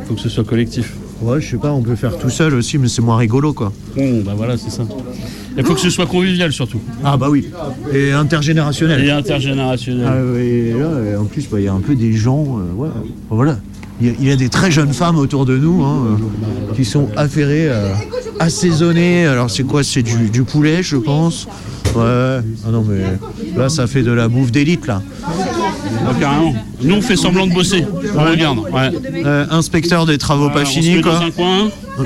faut 0.06 0.14
que 0.14 0.20
ce 0.20 0.28
soit 0.28 0.44
collectif. 0.44 0.94
Ouais, 1.22 1.40
je 1.40 1.50
sais 1.50 1.56
pas, 1.58 1.70
on 1.70 1.82
peut 1.82 1.96
faire 1.96 2.16
tout 2.16 2.30
seul 2.30 2.54
aussi, 2.54 2.78
mais 2.78 2.88
c'est 2.88 3.02
moins 3.02 3.16
rigolo 3.18 3.52
quoi. 3.52 3.72
Bon, 3.96 4.22
bah 4.24 4.32
voilà, 4.36 4.56
c'est 4.56 4.70
ça. 4.70 4.84
Il 5.56 5.64
faut 5.64 5.74
que 5.74 5.80
ce 5.80 5.90
soit 5.90 6.06
convivial 6.06 6.52
surtout. 6.52 6.80
Ah 7.04 7.16
bah 7.16 7.28
oui. 7.28 7.48
Et 7.92 8.12
intergénérationnel. 8.12 9.04
Et 9.04 9.10
intergénérationnel. 9.10 10.06
Ah, 10.08 10.38
et 10.40 10.72
là, 10.72 11.20
en 11.20 11.24
plus, 11.24 11.48
bah, 11.48 11.58
il 11.60 11.64
y 11.64 11.68
a 11.68 11.72
un 11.72 11.80
peu 11.80 11.94
des 11.94 12.12
gens. 12.12 12.58
euh, 12.58 12.74
ouais. 12.74 12.88
Bon, 13.28 13.36
voilà. 13.36 13.58
Il 14.02 14.26
y, 14.26 14.30
a, 14.30 14.36
des 14.36 14.48
très 14.48 14.70
jeunes 14.70 14.94
femmes 14.94 15.18
autour 15.18 15.44
de 15.44 15.58
nous 15.58 15.82
hein, 15.84 16.16
euh, 16.70 16.74
qui 16.74 16.86
sont 16.86 17.08
affairées, 17.16 17.68
euh, 17.68 17.92
assaisonnées. 18.38 19.26
Alors, 19.26 19.50
c'est 19.50 19.64
quoi? 19.64 19.84
C'est 19.84 20.02
du, 20.02 20.30
du 20.30 20.42
poulet, 20.42 20.82
je 20.82 20.96
pense. 20.96 21.46
Ouais. 21.94 22.38
Ah 22.66 22.70
non, 22.72 22.82
mais 22.88 23.02
là, 23.58 23.68
ça 23.68 23.86
fait 23.86 24.02
de 24.02 24.12
la 24.12 24.28
bouffe 24.28 24.52
d'élite, 24.52 24.86
là. 24.86 25.02
Ah, 26.06 26.12
carrément. 26.18 26.54
Nous, 26.82 26.94
on 26.94 27.02
fait 27.02 27.16
semblant 27.16 27.46
de 27.46 27.52
bosser. 27.52 27.84
On 28.16 28.24
regarde. 28.30 28.58
Ouais. 28.58 28.90
Euh, 29.24 29.46
inspecteur 29.50 30.06
des 30.06 30.18
travaux 30.18 30.48
Voilà, 30.48 30.60
pas 30.60 30.64
finis, 30.64 31.00
quoi. 31.00 31.20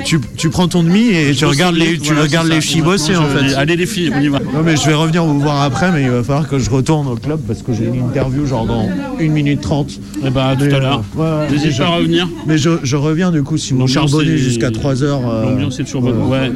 Tu, 0.03 0.19
tu 0.35 0.49
prends 0.49 0.67
ton 0.67 0.83
demi 0.83 1.07
et 1.09 1.33
tu 1.33 1.45
regardes 1.45 1.75
les, 1.75 1.97
tu 1.97 2.07
Voilà, 2.07 2.23
regardes 2.23 2.47
c'est 2.47 2.55
les 2.55 2.61
ça. 2.61 2.67
filles 2.67 2.81
bosser, 2.81 3.15
en 3.15 3.25
fait. 3.25 3.53
Allez 3.55 3.77
les 3.77 3.85
filles, 3.85 4.11
on 4.13 4.19
y 4.19 4.27
va. 4.27 4.39
Non 4.39 4.61
mais 4.65 4.75
je 4.75 4.85
vais 4.85 4.93
revenir 4.93 5.23
vous 5.23 5.39
voir 5.39 5.61
après, 5.61 5.89
mais 5.93 6.03
il 6.03 6.09
va 6.09 6.21
falloir 6.21 6.49
que 6.49 6.59
je 6.59 6.69
retourne 6.69 7.07
au 7.07 7.15
club 7.15 7.39
parce 7.47 7.61
que 7.61 7.71
j'ai 7.73 7.85
une 7.85 8.03
interview 8.09 8.45
genre 8.45 8.65
dans 8.65 8.89
1 9.21 9.29
minute 9.29 9.61
30. 9.61 9.91
Eh 10.21 10.27
à 10.37 10.55
tout 10.57 10.63
à 10.65 10.79
l'heure. 10.79 11.03
N'hésite 11.49 11.71
je- 11.71 11.77
pas 11.77 11.87
à 11.87 11.95
revenir. 11.95 12.27
Mais 12.45 12.57
je, 12.57 12.71
je 12.83 12.95
reviens 12.97 13.31
du 13.31 13.41
coup 13.43 13.57
si 13.57 13.73
vous 13.73 13.87
charbonnez 13.87 14.37
jusqu'à 14.37 14.69
3 14.71 15.01
heures. 15.03 15.21
euh, 15.29 15.45
L'ambiance 15.45 15.79
est 15.79 15.83
toujours 15.85 16.01
bonne. 16.01 16.23
Ouais. 16.23 16.51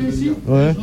Ouais. 0.47 0.75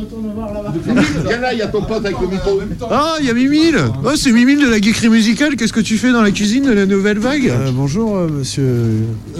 Là, 1.41 1.53
il 1.53 1.59
y 1.59 1.61
a 1.61 1.67
ton 1.67 1.81
pote 1.81 2.05
avec 2.05 2.19
le 2.19 2.27
micro. 2.27 2.59
Ah, 2.89 3.15
il 3.19 3.25
y 3.27 3.29
a 3.29 3.33
Mimile 3.33 3.77
Oh, 4.03 4.11
c'est 4.15 4.31
Mimile 4.31 4.59
de 4.59 4.67
la 4.69 4.79
geekerie 4.81 5.09
musicale. 5.09 5.55
Qu'est-ce 5.55 5.73
que 5.73 5.79
tu 5.79 5.97
fais 5.97 6.11
dans 6.11 6.21
la 6.21 6.31
cuisine 6.31 6.65
de 6.65 6.71
la 6.71 6.85
nouvelle 6.85 7.19
vague 7.19 7.51
bonjour, 7.73 8.15
euh, 8.17 8.27
monsieur. 8.27 8.85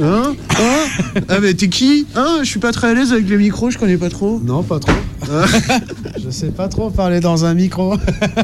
Hein 0.01 0.33
Hein 0.59 1.21
Ah, 1.29 1.39
mais 1.41 1.53
t'es 1.53 1.67
qui 1.69 2.05
Hein 2.15 2.37
Je 2.41 2.45
suis 2.45 2.59
pas 2.59 2.71
très 2.71 2.89
à 2.89 2.93
l'aise 2.93 3.11
avec 3.11 3.27
les 3.29 3.37
micros, 3.37 3.69
je 3.71 3.77
connais 3.77 3.97
pas 3.97 4.09
trop. 4.09 4.39
Non, 4.43 4.63
pas 4.63 4.79
trop. 4.79 4.93
Je 6.23 6.29
sais 6.29 6.47
pas 6.47 6.67
trop 6.67 6.89
parler 6.89 7.19
dans 7.19 7.45
un 7.45 7.53
micro. 7.53 7.95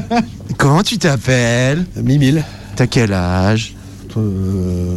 Comment 0.58 0.82
tu 0.82 0.98
t'appelles 0.98 1.84
Mimile. 2.02 2.44
T'as 2.76 2.86
quel 2.86 3.12
âge 3.12 3.74
Euh, 4.16 4.96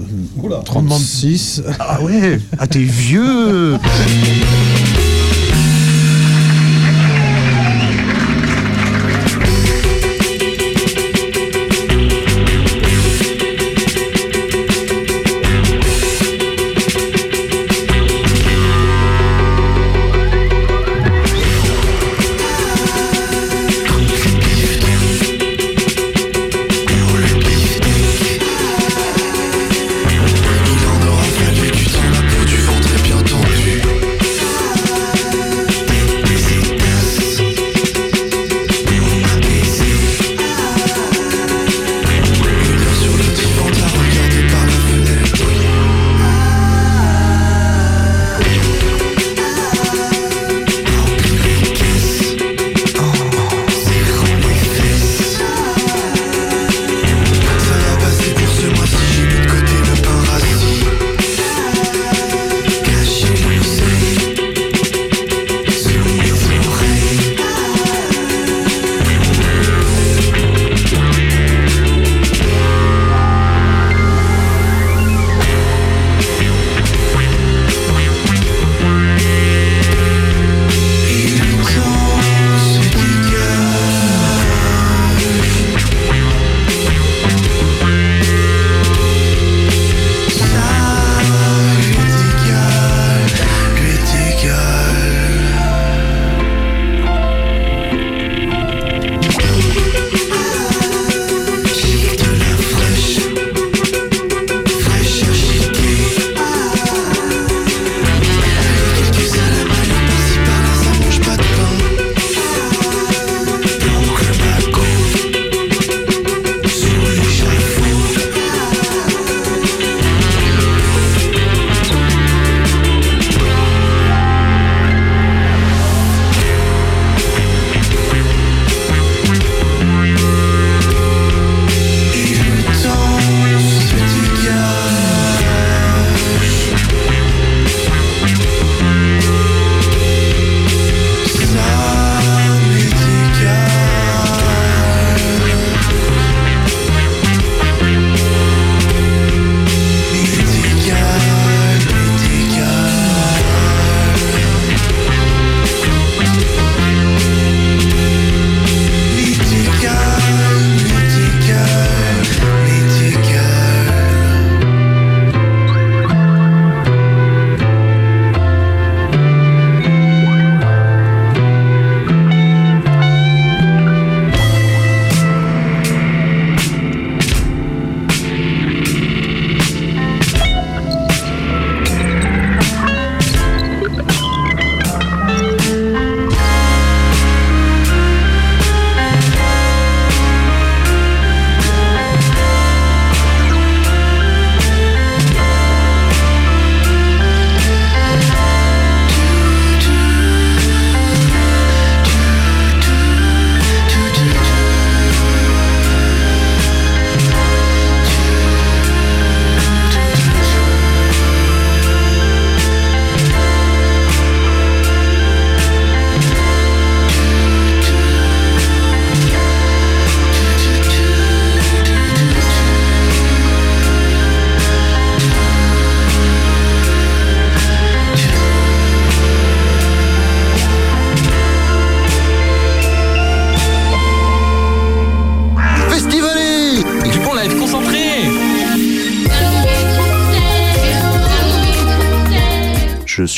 36. 0.66 1.64
Ah 1.80 2.02
ouais 2.02 2.40
Ah, 2.58 2.68
t'es 2.68 2.80
vieux 2.80 3.76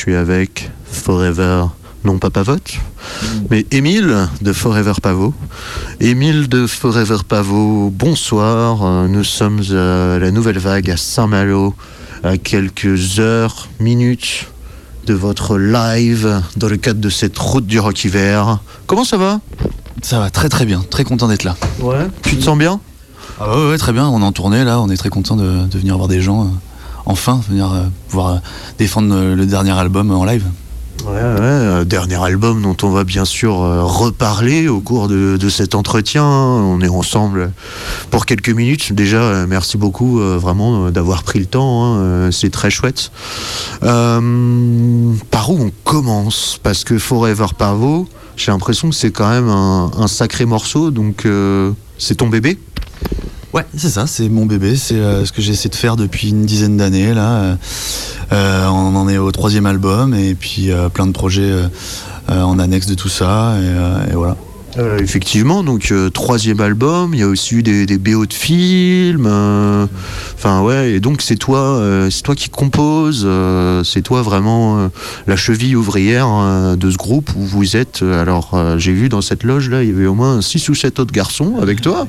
suis 0.10 0.16
avec 0.16 0.72
Forever, 0.92 1.66
non 2.04 2.18
pas 2.18 2.32
Pavote, 2.32 2.74
mais 3.52 3.66
Émile 3.70 4.28
de 4.42 4.54
Forever 4.54 4.94
Pavot. 5.02 5.36
Émile 6.00 6.50
de 6.50 6.66
Forever 6.66 7.18
Pavot, 7.28 7.92
bonsoir. 7.92 9.08
Nous 9.08 9.24
sommes 9.24 9.60
à 9.72 10.18
la 10.18 10.32
nouvelle 10.32 10.58
vague 10.58 10.90
à 10.90 10.98
Saint-Malo, 10.98 11.76
à 12.24 12.38
quelques 12.38 13.20
heures, 13.20 13.68
minutes 13.80 14.48
de 15.06 15.14
votre 15.14 15.60
live 15.60 16.42
dans 16.58 16.70
le 16.70 16.78
cadre 16.78 17.00
de 17.00 17.10
cette 17.10 17.38
route 17.38 17.68
du 17.68 17.80
rock 17.80 18.04
hiver. 18.04 18.60
Comment 18.88 19.04
ça 19.04 19.18
va? 19.18 19.42
Ça 20.02 20.18
va 20.20 20.32
très 20.32 20.50
très 20.50 20.66
bien, 20.66 20.84
très 20.90 21.04
content 21.04 21.28
d'être 21.28 21.44
là. 21.44 21.56
Ouais. 21.82 22.08
Tu 22.24 22.38
te 22.38 22.44
sens 22.44 22.58
bien? 22.58 22.80
Ah 23.40 23.56
ouais, 23.56 23.70
ouais, 23.70 23.78
très 23.78 23.94
bien, 23.94 24.08
on 24.08 24.22
est 24.22 24.26
en 24.26 24.32
tournée 24.32 24.64
là, 24.64 24.80
on 24.80 24.90
est 24.90 24.98
très 24.98 25.10
content 25.10 25.36
de, 25.36 25.68
de 25.68 25.78
venir 25.78 25.96
voir 25.98 26.08
des 26.08 26.20
gens, 26.20 26.46
euh, 26.46 26.48
enfin, 27.10 27.42
venir 27.50 27.72
euh, 27.74 27.84
pouvoir 28.08 28.28
euh, 28.28 28.38
défendre 28.78 29.14
euh, 29.14 29.36
le 29.36 29.46
dernier 29.46 29.72
album 29.72 30.12
en 30.12 30.24
live. 30.24 30.46
Ouais, 31.06 31.14
ouais, 31.14 31.86
dernier 31.86 32.22
album 32.22 32.62
dont 32.62 32.76
on 32.84 32.90
va 32.90 33.06
bien 33.06 33.24
sûr 33.24 33.56
reparler 33.56 34.68
au 34.68 34.82
cours 34.82 35.08
de, 35.08 35.50
cet 35.50 35.74
entretien. 35.74 36.26
On 36.26 36.82
est 36.82 36.90
ensemble 36.90 37.54
pour 38.12 38.26
quelques 38.26 38.50
minutes. 38.50 38.92
Déjà, 38.92 39.48
merci 39.48 39.78
beaucoup 39.78 40.20
vraiment 40.20 40.92
d'avoir 40.92 41.24
pris 41.24 41.40
le 41.40 41.46
temps. 41.46 41.96
hein, 41.96 42.32
C'est 42.34 42.50
très 42.50 42.70
chouette. 42.70 43.14
Par 43.80 44.22
où 44.22 45.58
on 45.58 45.72
commence? 45.86 46.60
Parce 46.62 46.84
que 46.84 46.98
Forever 46.98 47.48
Pavot, 47.58 48.06
j'ai 48.36 48.52
l'impression 48.52 48.90
que 48.90 48.96
c'est 48.96 49.12
quand 49.12 49.30
même 49.30 49.48
un, 49.48 50.08
sacré 50.08 50.46
morceau. 50.46 50.92
Donc, 50.92 51.26
c'est 51.98 52.16
ton 52.16 52.28
bébé? 52.28 52.58
Ouais, 53.52 53.66
c'est 53.76 53.90
ça, 53.90 54.06
c'est 54.06 54.30
mon 54.30 54.46
bébé, 54.46 54.76
c'est 54.76 54.96
euh, 54.96 55.26
ce 55.26 55.32
que 55.32 55.42
j'ai 55.42 55.54
essayé 55.54 55.72
de 55.72 55.76
faire 55.76 55.96
depuis 55.96 56.30
une 56.30 56.46
dizaine 56.46 56.78
d'années 56.78 57.16
là. 57.16 57.32
Euh, 57.32 57.56
euh, 58.32 58.68
on 58.68 58.96
en 58.96 59.10
est 59.10 59.18
au 59.18 59.32
troisième 59.32 59.66
album 59.66 60.14
et 60.14 60.36
puis 60.36 60.70
plein 60.94 61.08
de 61.08 61.12
projets 61.12 61.52
en 62.28 62.60
annexe 62.60 62.86
de 62.86 62.94
tout 62.94 63.10
ça 63.10 63.56
et 64.08 64.14
voilà. 64.14 64.36
Euh, 64.78 65.00
effectivement, 65.00 65.64
donc 65.64 65.92
euh, 65.92 66.10
troisième 66.10 66.62
album, 66.62 67.14
il 67.14 67.20
y 67.20 67.24
a 67.24 67.28
aussi 67.28 67.56
eu 67.56 67.64
des, 67.64 67.98
BO 67.98 68.26
de 68.26 68.34
films. 68.34 69.26
euh, 69.28 69.88
Enfin 70.36 70.62
ouais, 70.62 70.92
et 70.92 71.00
donc 71.00 71.22
c'est 71.22 71.36
toi, 71.36 71.82
c'est 72.10 72.22
toi 72.22 72.36
qui 72.36 72.50
compose, 72.50 73.28
c'est 73.84 74.02
toi 74.02 74.22
vraiment 74.22 74.90
la 75.28 75.36
cheville 75.36 75.76
ouvrière 75.76 76.28
de 76.78 76.92
ce 76.92 76.98
groupe 76.98 77.32
où 77.36 77.42
vous 77.42 77.76
êtes. 77.76 78.02
alors 78.04 78.58
j'ai 78.78 78.94
vu 78.94 79.10
dans 79.10 79.22
cette 79.22 79.44
loge 79.44 79.70
là, 79.70 79.84
il 79.84 79.90
y 79.90 79.92
avait 79.92 80.06
au 80.06 80.14
moins 80.14 80.42
6 80.42 80.70
ou 80.70 80.76
7 80.76 81.00
autres 81.00 81.14
garçons 81.14 81.58
avec 81.62 81.82
toi. 81.82 82.08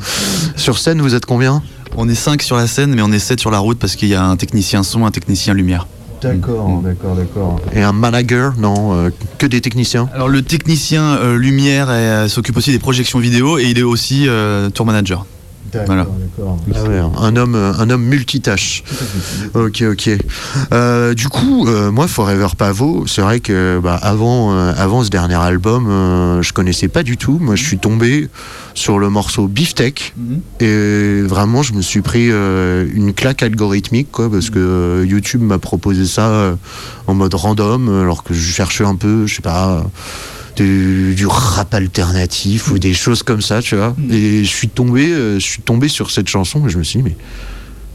Sur 0.56 0.78
scène, 0.78 1.00
vous 1.00 1.14
êtes 1.14 1.26
combien? 1.26 1.62
On 1.96 2.08
est 2.08 2.14
cinq 2.14 2.42
sur 2.42 2.56
la 2.56 2.68
scène, 2.68 2.94
mais 2.94 3.02
on 3.02 3.10
est 3.10 3.18
sept 3.18 3.40
sur 3.40 3.50
la 3.50 3.58
route 3.58 3.78
parce 3.78 3.96
qu'il 3.96 4.08
y 4.08 4.14
a 4.14 4.24
un 4.24 4.36
technicien 4.36 4.84
son, 4.84 5.06
un 5.06 5.10
technicien 5.10 5.54
lumière. 5.54 5.86
D'accord, 6.22 6.82
d'accord, 6.82 7.14
d'accord. 7.16 7.60
Et 7.72 7.82
un 7.82 7.92
manager, 7.92 8.54
non, 8.58 8.94
euh, 8.94 9.10
que 9.38 9.46
des 9.46 9.60
techniciens? 9.60 10.08
Alors 10.14 10.28
le 10.28 10.42
technicien 10.42 11.16
euh, 11.16 11.36
lumière 11.36 11.86
euh, 11.88 12.28
s'occupe 12.28 12.56
aussi 12.56 12.72
des 12.72 12.78
projections 12.78 13.18
vidéo 13.18 13.58
et 13.58 13.64
il 13.64 13.78
est 13.78 13.82
aussi 13.82 14.28
euh, 14.28 14.68
tour 14.70 14.86
manager. 14.86 15.24
Voilà. 15.86 16.06
Ah 16.74 16.82
ouais, 16.84 16.98
un 16.98 17.36
homme, 17.36 17.54
un 17.54 17.90
homme 17.90 18.04
multitâche. 18.04 18.82
Ok, 19.54 19.82
ok. 19.82 20.10
Euh, 20.72 21.14
du 21.14 21.28
coup, 21.28 21.66
euh, 21.66 21.90
moi, 21.90 22.08
Forever 22.08 22.48
Pavot, 22.56 23.06
c'est 23.06 23.20
vrai 23.20 23.40
que 23.40 23.80
bah, 23.82 23.98
avant, 24.00 24.52
euh, 24.52 24.72
avant 24.76 25.02
ce 25.04 25.10
dernier 25.10 25.34
album, 25.34 26.40
je 26.40 26.52
connaissais 26.52 26.88
pas 26.88 27.02
du 27.02 27.16
tout. 27.16 27.38
Moi, 27.40 27.56
je 27.56 27.64
suis 27.64 27.78
tombé 27.78 28.28
sur 28.74 28.98
le 28.98 29.10
morceau 29.10 29.48
Beefsteak 29.48 30.14
et 30.60 31.22
vraiment, 31.22 31.62
je 31.62 31.74
me 31.74 31.82
suis 31.82 32.02
pris 32.02 32.28
une 32.28 33.12
claque 33.14 33.42
algorithmique, 33.42 34.10
quoi, 34.10 34.30
parce 34.30 34.50
que 34.50 35.04
YouTube 35.06 35.42
m'a 35.42 35.58
proposé 35.58 36.06
ça 36.06 36.56
en 37.06 37.14
mode 37.14 37.34
random, 37.34 38.02
alors 38.02 38.22
que 38.22 38.34
je 38.34 38.52
cherchais 38.52 38.84
un 38.84 38.96
peu, 38.96 39.26
je 39.26 39.36
sais 39.36 39.42
pas 39.42 39.84
du, 40.60 41.14
du 41.14 41.26
rap 41.26 41.72
alternatif 41.74 42.70
ou 42.70 42.78
des 42.78 42.94
choses 42.94 43.22
comme 43.22 43.40
ça, 43.40 43.62
tu 43.62 43.76
vois. 43.76 43.96
Et 44.10 44.44
je 44.44 44.48
suis 44.48 44.68
tombé, 44.68 45.06
euh, 45.08 45.38
je 45.38 45.44
suis 45.44 45.62
tombé 45.62 45.88
sur 45.88 46.10
cette 46.10 46.28
chanson 46.28 46.66
et 46.66 46.70
je 46.70 46.78
me 46.78 46.82
suis 46.82 46.98
dit, 46.98 47.04
mais, 47.04 47.16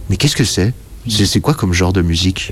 mais 0.09 0.17
qu'est-ce 0.17 0.35
que 0.35 0.43
c'est? 0.43 0.73
C'est, 1.07 1.39
quoi 1.39 1.53
comme 1.53 1.73
genre 1.73 1.93
de 1.93 2.01
musique 2.01 2.51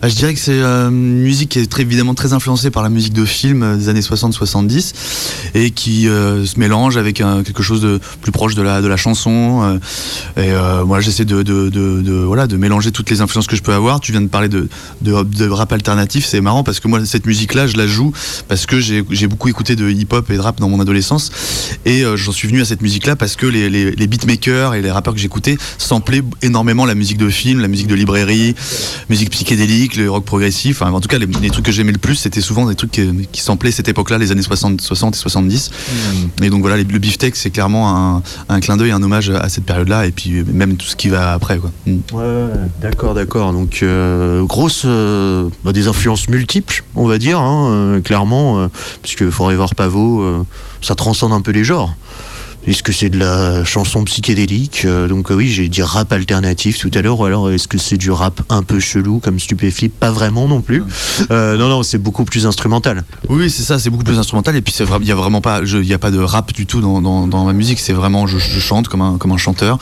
Bah, 0.00 0.08
je 0.08 0.14
dirais 0.14 0.34
que 0.34 0.40
c'est 0.40 0.60
euh, 0.60 0.88
une 0.88 1.20
musique 1.20 1.50
qui 1.50 1.58
est 1.58 1.70
très, 1.70 1.82
évidemment 1.82 2.14
très 2.14 2.32
influencée 2.32 2.70
par 2.70 2.82
la 2.82 2.88
musique 2.88 3.12
de 3.12 3.24
film 3.24 3.62
euh, 3.62 3.76
des 3.76 3.88
années 3.88 4.00
60-70 4.00 4.94
et 5.54 5.70
qui 5.70 6.08
euh, 6.08 6.46
se 6.46 6.58
mélange 6.58 6.96
avec 6.96 7.16
quelque 7.16 7.62
chose 7.62 7.80
de 7.80 8.00
plus 8.22 8.32
proche 8.32 8.54
de 8.54 8.62
la, 8.62 8.80
de 8.80 8.88
la 8.88 8.96
chanson. 8.96 9.78
et 10.36 10.50
moi, 10.84 11.00
j'essaie 11.00 11.24
de, 11.24 12.24
voilà, 12.26 12.46
de 12.46 12.56
mélanger 12.56 12.90
toutes 12.90 13.10
les 13.10 13.20
influences 13.20 13.46
que 13.46 13.56
je 13.56 13.62
peux 13.62 13.72
avoir. 13.72 14.00
Tu 14.00 14.12
viens 14.12 14.20
de 14.20 14.28
parler 14.28 14.48
de, 14.48 15.48
rap 15.48 15.72
alternatif, 15.72 16.26
c'est 16.26 16.40
marrant 16.40 16.64
parce 16.64 16.80
que 16.80 16.88
moi, 16.88 17.04
cette 17.04 17.26
musique-là, 17.26 17.66
je 17.66 17.76
la 17.76 17.86
joue 17.86 18.12
parce 18.48 18.66
que 18.66 18.80
j'ai 18.80 19.26
beaucoup 19.26 19.48
écouté 19.48 19.76
de 19.76 19.88
hip-hop 19.90 20.30
et 20.30 20.36
de 20.36 20.40
rap 20.40 20.60
dans 20.60 20.68
mon 20.68 20.80
adolescence. 20.80 21.30
Et 21.84 22.04
j'en 22.16 22.32
suis 22.32 22.48
venu 22.48 22.60
à 22.60 22.64
cette 22.64 22.82
musique-là 22.82 23.16
parce 23.16 23.36
que 23.36 23.46
les 23.46 24.06
beatmakers 24.06 24.74
et 24.74 24.82
les 24.82 24.90
rappeurs 24.90 25.14
que 25.14 25.20
j'écoutais 25.20 25.56
samplaient 25.78 26.22
énormément 26.42 26.86
la 26.86 26.94
musique 26.94 27.18
de 27.18 27.28
film, 27.28 27.60
la 27.60 27.68
musique 27.74 27.88
de 27.88 27.94
librairie, 27.96 28.54
musique 29.10 29.30
psychédélique, 29.30 29.96
le 29.96 30.08
rock 30.08 30.24
progressif. 30.24 30.80
Enfin, 30.80 30.92
en 30.92 31.00
tout 31.00 31.08
cas, 31.08 31.18
les, 31.18 31.26
les 31.26 31.50
trucs 31.50 31.64
que 31.64 31.72
j'aimais 31.72 31.90
le 31.90 31.98
plus, 31.98 32.14
c'était 32.14 32.40
souvent 32.40 32.66
des 32.66 32.76
trucs 32.76 32.92
qui, 32.92 33.02
qui 33.32 33.40
samplaient 33.40 33.72
cette 33.72 33.88
époque-là, 33.88 34.16
les 34.18 34.30
années 34.30 34.42
60, 34.42 34.80
60 34.80 35.16
et 35.16 35.18
70. 35.18 35.70
Et 36.42 36.50
donc 36.50 36.60
voilà, 36.60 36.76
les- 36.76 36.84
le 36.84 36.98
beefsteak, 37.00 37.34
c'est 37.34 37.50
clairement 37.50 37.96
un, 38.16 38.22
un 38.48 38.60
clin 38.60 38.76
d'œil, 38.76 38.92
un 38.92 39.02
hommage 39.02 39.28
à 39.30 39.48
cette 39.48 39.64
période-là, 39.64 40.06
et 40.06 40.12
puis 40.12 40.44
même 40.44 40.76
tout 40.76 40.86
ce 40.86 40.94
qui 40.94 41.08
va 41.08 41.32
après. 41.32 41.58
Quoi. 41.58 41.72
Mm. 41.86 41.96
Ouais, 42.12 42.46
d'accord, 42.80 43.14
d'accord. 43.14 43.52
Donc, 43.52 43.80
euh, 43.82 44.44
grosse. 44.44 44.82
euh, 44.84 45.48
bah, 45.64 45.72
des 45.72 45.88
influences 45.88 46.28
multiples, 46.28 46.84
on 46.94 47.06
va 47.08 47.18
dire, 47.18 47.40
hein, 47.40 47.68
euh, 47.72 48.00
clairement, 48.00 48.58
euh, 48.60 48.68
puisque 49.02 49.28
Forever 49.30 49.66
Pavot, 49.76 50.44
ça 50.80 50.94
transcende 50.94 51.32
un 51.32 51.40
peu 51.40 51.50
les 51.50 51.64
genres. 51.64 51.94
Est-ce 52.66 52.82
que 52.82 52.92
c'est 52.92 53.10
de 53.10 53.18
la 53.18 53.62
chanson 53.64 54.04
psychédélique 54.04 54.84
Euh, 54.86 55.06
Donc 55.06 55.30
euh, 55.30 55.34
oui, 55.34 55.48
j'ai 55.48 55.68
dit 55.68 55.82
rap 55.82 56.10
alternatif 56.12 56.78
tout 56.78 56.90
à 56.94 57.02
l'heure. 57.02 57.20
Ou 57.20 57.26
alors 57.26 57.50
est-ce 57.50 57.68
que 57.68 57.76
c'est 57.76 57.98
du 57.98 58.10
rap 58.10 58.40
un 58.48 58.62
peu 58.62 58.80
chelou 58.80 59.18
comme 59.18 59.38
Stupéflip? 59.38 59.92
Pas 60.00 60.10
vraiment 60.10 60.48
non 60.48 60.62
plus. 60.62 60.82
Euh, 61.30 61.58
non, 61.58 61.68
non, 61.68 61.82
c'est 61.82 61.98
beaucoup 61.98 62.24
plus 62.24 62.46
instrumental. 62.46 63.04
Oui, 63.28 63.50
c'est 63.50 63.62
ça, 63.62 63.78
c'est 63.78 63.90
beaucoup 63.90 64.04
plus 64.04 64.18
instrumental. 64.18 64.56
Et 64.56 64.62
puis, 64.62 64.74
il 64.78 65.06
y 65.06 65.12
a 65.12 65.14
vraiment 65.14 65.42
pas, 65.42 65.60
il 65.62 65.92
a 65.92 65.98
pas 65.98 66.10
de 66.10 66.18
rap 66.18 66.54
du 66.54 66.64
tout 66.64 66.80
dans, 66.80 67.44
ma 67.44 67.52
musique. 67.52 67.80
C'est 67.80 67.92
vraiment, 67.92 68.26
je, 68.26 68.38
chante 68.38 68.88
comme 68.88 69.02
un, 69.02 69.18
comme 69.18 69.32
un 69.32 69.36
chanteur. 69.36 69.78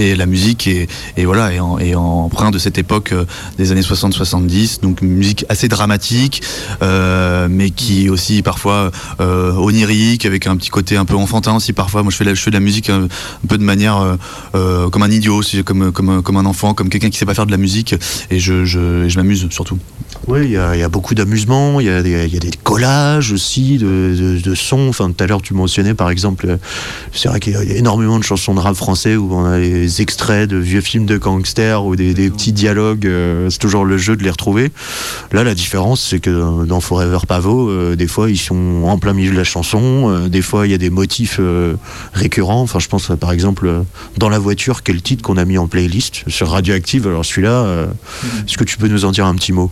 Et 0.00 0.16
la 0.16 0.26
musique 0.26 0.66
est, 0.66 0.88
voilà, 1.24 1.52
est 1.52 1.60
en, 1.60 1.78
est 1.78 1.94
emprunt 1.94 2.50
de 2.50 2.58
cette 2.58 2.78
époque 2.78 3.14
des 3.56 3.70
années 3.70 3.82
60-70. 3.82 4.80
Donc, 4.80 5.00
musique 5.00 5.44
assez 5.48 5.68
dramatique, 5.68 6.42
mais 6.80 7.70
qui 7.70 8.06
est 8.06 8.08
aussi 8.08 8.42
parfois 8.42 8.90
onirique, 9.20 10.26
avec 10.26 10.48
un 10.48 10.56
petit 10.56 10.70
côté 10.70 10.96
un 10.96 11.04
peu 11.04 11.14
enfantin 11.14 11.54
aussi 11.54 11.72
parfois. 11.72 12.02
Moi, 12.02 12.12
je 12.24 12.34
fais, 12.34 12.50
de 12.50 12.56
la 12.56 12.60
musique 12.60 12.90
un, 12.90 13.04
un 13.04 13.46
peu 13.48 13.58
de 13.58 13.64
manière 13.64 13.98
euh, 13.98 14.16
euh, 14.54 14.90
comme 14.90 15.02
un 15.02 15.10
idiot, 15.10 15.42
comme, 15.64 15.92
comme, 15.92 16.36
un 16.36 16.46
enfant, 16.46 16.74
comme 16.74 16.88
quelqu'un 16.88 17.10
qui 17.10 17.18
sait 17.18 17.26
pas 17.26 17.34
faire 17.34 17.46
de 17.46 17.50
la 17.50 17.56
musique. 17.56 17.94
Et 18.30 18.38
je 18.38 19.16
m'amuse 19.16 19.48
surtout. 19.50 19.78
Oui, 20.28 20.40
il 20.42 20.50
y, 20.50 20.52
y 20.54 20.58
a 20.82 20.88
beaucoup 20.88 21.14
d'amusement, 21.14 21.78
il 21.78 21.86
y, 21.86 21.88
a 21.88 22.02
des- 22.02 22.24
il 22.26 22.34
y 22.34 22.36
a 22.36 22.40
des 22.40 22.50
collages 22.64 23.30
aussi 23.30 23.78
de, 23.78 24.12
de, 24.18 24.40
de 24.40 24.54
sons. 24.56 24.88
Enfin, 24.88 25.12
tout 25.12 25.22
à 25.22 25.26
l'heure, 25.28 25.40
tu 25.40 25.54
mentionnais 25.54 25.94
par 25.94 26.10
exemple, 26.10 26.58
c'est 27.12 27.28
vrai 27.28 27.38
qu'il 27.38 27.52
y 27.52 27.56
a 27.56 27.62
énormément 27.62 28.18
de 28.18 28.24
chansons 28.24 28.52
de 28.52 28.58
rap 28.58 28.74
français 28.74 29.14
où 29.14 29.32
on 29.32 29.44
a 29.44 29.60
des 29.60 30.02
extraits 30.02 30.50
de 30.50 30.56
vieux 30.56 30.80
films 30.80 31.06
de 31.06 31.16
gangsters 31.16 31.84
ou 31.84 31.94
des, 31.94 32.12
des 32.12 32.28
petits 32.30 32.52
dialogues. 32.52 33.06
euh, 33.06 33.50
c'est 33.50 33.58
toujours 33.60 33.84
le 33.84 33.98
jeu 33.98 34.16
de 34.16 34.24
les 34.24 34.30
retrouver. 34.30 34.72
Là, 35.30 35.44
la 35.44 35.54
différence, 35.54 36.00
c'est 36.02 36.18
que 36.18 36.64
dans 36.64 36.80
Forever 36.80 37.18
Pavot, 37.28 37.68
euh, 37.70 37.94
des 37.94 38.08
fois, 38.08 38.28
ils 38.28 38.36
sont 38.36 38.82
en 38.84 38.98
plein 38.98 39.12
milieu 39.12 39.30
de 39.30 39.36
la 39.36 39.44
chanson. 39.44 40.10
euh, 40.10 40.28
des 40.28 40.42
fois, 40.42 40.66
il 40.66 40.72
y 40.72 40.74
a 40.74 40.78
des 40.78 40.90
motifs 40.90 41.38
récurrents. 42.14 42.62
Enfin, 42.62 42.80
je 42.80 42.88
pense 42.88 43.12
par 43.20 43.30
exemple 43.30 43.70
dans 44.16 44.28
la 44.28 44.40
voiture, 44.40 44.82
quel 44.82 45.00
titre 45.02 45.22
qu'on 45.22 45.36
a 45.36 45.44
mis 45.44 45.56
en 45.56 45.68
playlist 45.68 46.24
sur 46.26 46.48
Radioactive? 46.50 47.06
Alors 47.06 47.24
celui-là, 47.24 47.50
euh, 47.64 47.86
est-ce 48.48 48.58
que 48.58 48.64
tu 48.64 48.76
peux 48.76 48.88
nous 48.88 49.04
en 49.04 49.12
dire 49.12 49.24
un 49.26 49.36
petit 49.36 49.52
mot? 49.52 49.70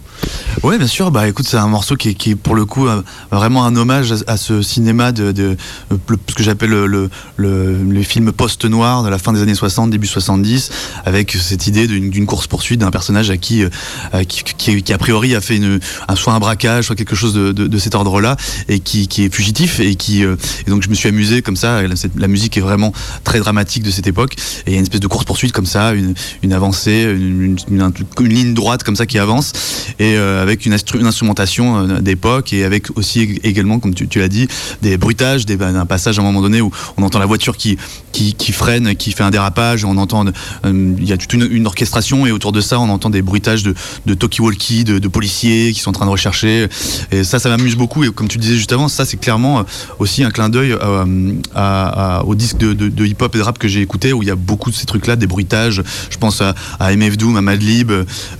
Ouais, 0.62 0.78
bien 0.78 0.86
sûr. 0.86 1.10
Bah, 1.10 1.28
écoute, 1.28 1.46
c'est 1.48 1.56
un 1.56 1.66
morceau 1.66 1.96
qui 1.96 2.10
est, 2.10 2.14
qui 2.14 2.34
pour 2.34 2.54
le 2.54 2.64
coup 2.64 2.86
euh, 2.86 3.02
vraiment 3.30 3.64
un 3.66 3.76
hommage 3.76 4.14
à, 4.26 4.36
ce 4.36 4.62
cinéma 4.62 5.12
de, 5.12 5.32
de 5.32 5.56
euh, 5.92 5.96
ce 6.28 6.34
que 6.34 6.42
j'appelle 6.42 6.70
le, 6.70 6.86
le, 6.86 7.10
le- 7.36 7.82
les 7.90 8.02
films 8.02 8.32
post-noirs 8.32 9.02
de 9.02 9.08
la 9.08 9.18
fin 9.18 9.32
des 9.32 9.42
années 9.42 9.54
60, 9.54 9.90
début 9.90 10.06
70, 10.06 10.70
avec 11.04 11.32
cette 11.32 11.66
idée 11.66 11.86
d'une 11.86 12.10
d'une 12.10 12.26
course 12.26 12.46
poursuite 12.46 12.80
d'un 12.80 12.90
personnage 12.90 13.30
euh, 13.30 13.68
à 14.12 14.24
qui, 14.24 14.42
qui, 14.44 14.82
qui, 14.82 14.92
a 14.92 14.98
priori 14.98 15.34
a 15.34 15.40
fait 15.40 15.56
une, 15.56 15.80
un, 16.08 16.16
soit 16.16 16.32
un 16.32 16.38
braquage, 16.38 16.86
soit 16.86 16.96
quelque 16.96 17.16
chose 17.16 17.34
de, 17.34 17.52
de, 17.52 17.78
cet 17.78 17.94
ordre-là, 17.94 18.36
et 18.68 18.80
qui, 18.80 19.08
qui 19.08 19.24
est 19.24 19.34
fugitif 19.34 19.80
et 19.80 19.94
qui 19.96 20.24
donc 20.66 20.82
je 20.82 20.88
me 20.88 20.94
suis 20.94 21.08
amusé 21.08 21.42
comme 21.42 21.56
ça. 21.56 21.80
La, 22.16 22.28
musique 22.28 22.56
est 22.56 22.60
vraiment 22.60 22.92
très 23.24 23.38
dramatique 23.40 23.82
de 23.82 23.90
cette 23.90 24.06
époque. 24.06 24.34
Et 24.66 24.70
il 24.70 24.72
y 24.72 24.76
a 24.76 24.78
une 24.78 24.84
espèce 24.84 25.00
de 25.00 25.06
course 25.06 25.24
poursuite 25.24 25.52
comme 25.52 25.66
ça, 25.66 25.92
une, 25.92 26.14
une 26.42 26.52
avancée, 26.52 27.02
une, 27.02 27.56
une- 27.68 27.92
une- 28.20 28.28
ligne 28.28 28.54
droite 28.54 28.82
comme 28.82 28.96
ça 28.96 29.06
qui 29.06 29.18
avance, 29.18 29.52
et 29.98 30.16
avec 30.42 30.66
une, 30.66 30.74
instru- 30.74 30.98
une 31.00 31.06
instrumentation 31.06 31.78
euh, 31.78 32.00
d'époque 32.00 32.52
et 32.52 32.64
avec 32.64 32.96
aussi 32.96 33.20
ég- 33.20 33.40
également, 33.44 33.78
comme 33.78 33.94
tu, 33.94 34.18
l'as 34.18 34.28
dit, 34.28 34.48
des 34.82 34.96
bruitages, 34.96 35.46
des, 35.46 35.60
un 35.62 35.86
passage 35.86 36.18
à 36.18 36.22
un 36.22 36.24
moment 36.24 36.42
donné 36.42 36.60
où 36.60 36.70
on 36.96 37.02
entend 37.02 37.18
la 37.18 37.26
voiture 37.26 37.56
qui, 37.56 37.78
qui, 38.12 38.52
freine, 38.52 38.94
qui 38.94 39.12
fait 39.12 39.24
un 39.24 39.30
dérapage, 39.30 39.84
on 39.84 39.96
entend, 39.96 40.24
euh, 40.26 40.94
il 40.98 41.08
y 41.08 41.12
a 41.12 41.16
toute 41.16 41.32
une, 41.32 41.66
orchestration 41.66 42.26
et 42.26 42.30
autour 42.32 42.52
de 42.52 42.60
ça 42.60 42.78
on 42.78 42.88
entend 42.88 43.10
des 43.10 43.22
bruitages 43.22 43.62
de, 43.62 43.74
de 44.06 44.14
talkie-walkie, 44.14 44.84
de, 44.84 45.08
policiers 45.08 45.72
qui 45.72 45.80
sont 45.80 45.90
en 45.90 45.94
train 45.94 46.06
de 46.06 46.10
rechercher. 46.10 46.68
Et 47.10 47.24
ça, 47.24 47.38
ça 47.38 47.48
m'amuse 47.48 47.76
beaucoup. 47.76 48.04
Et 48.04 48.10
comme 48.10 48.28
tu 48.28 48.38
disais 48.38 48.56
juste 48.56 48.72
avant, 48.72 48.88
ça 48.88 49.04
c'est 49.04 49.16
clairement 49.16 49.60
euh, 49.60 49.62
aussi 49.98 50.24
un 50.24 50.30
clin 50.30 50.48
d'œil 50.48 50.72
euh, 50.72 52.22
au 52.24 52.34
disque 52.34 52.58
de, 52.58 53.04
hip-hop 53.06 53.34
et 53.34 53.38
de 53.38 53.42
rap 53.42 53.58
que 53.58 53.68
j'ai 53.68 53.80
écouté 53.80 54.12
où 54.12 54.22
il 54.22 54.28
y 54.28 54.30
a 54.32 54.36
beaucoup 54.36 54.70
de 54.70 54.74
ces 54.74 54.86
trucs-là, 54.86 55.16
des 55.16 55.26
bruitages. 55.26 55.82
Je 56.10 56.16
pense 56.18 56.40
à, 56.40 56.54
MF 56.94 57.16
Doom, 57.16 57.36
à 57.36 57.40
Madlib, 57.42 57.90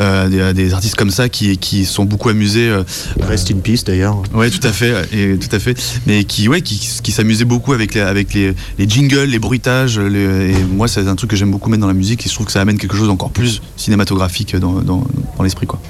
euh, 0.01 0.29
des, 0.29 0.55
des 0.55 0.73
artistes 0.75 0.97
comme 0.97 1.11
ça 1.11 1.29
qui 1.29 1.51
sont 1.83 2.05
beaucoup 2.05 2.29
amusés. 2.29 2.69
euh, 2.69 2.85
Rest 3.21 3.51
in 3.51 3.59
peace 3.59 3.83
d'ailleurs. 3.85 4.23
Ouais, 4.33 4.51
tout 4.51 4.65
à 4.67 4.71
fait, 4.73 4.95
et 5.13 5.37
tout 5.39 5.55
à 5.55 5.59
fait. 5.59 5.77
Mais 6.07 6.25
qui, 6.25 6.49
ouais, 6.49 6.61
qui, 6.63 6.79
qui 7.03 7.11
s'amusait 7.13 7.45
beaucoup 7.45 7.73
avec 7.73 7.95
les, 7.95 8.01
avec 8.03 8.33
les, 8.35 8.55
les 8.79 8.89
jingles, 8.89 9.25
les 9.25 9.39
bruitages. 9.41 9.99
les- 9.99 10.53
et 10.53 10.65
moi, 10.65 10.87
c'est 10.89 11.07
un 11.09 11.17
truc 11.17 11.31
que 11.31 11.37
j'aime 11.37 11.51
beaucoup 11.51 11.71
mettre 11.71 11.81
dans 11.81 11.87
la 11.89 11.95
musique. 11.95 12.25
Et 12.25 12.29
je 12.29 12.35
trouve 12.35 12.47
que 12.47 12.53
ça 12.53 12.61
amène 12.61 12.79
quelque 12.79 12.97
chose 12.97 13.09
d'encore 13.09 13.31
plus 13.31 13.61
cinématographique 13.77 14.55
dans, 14.57 14.75
dans, 14.75 15.05
dans 15.37 15.43
l'esprit, 15.43 15.67
quoi. 15.67 15.81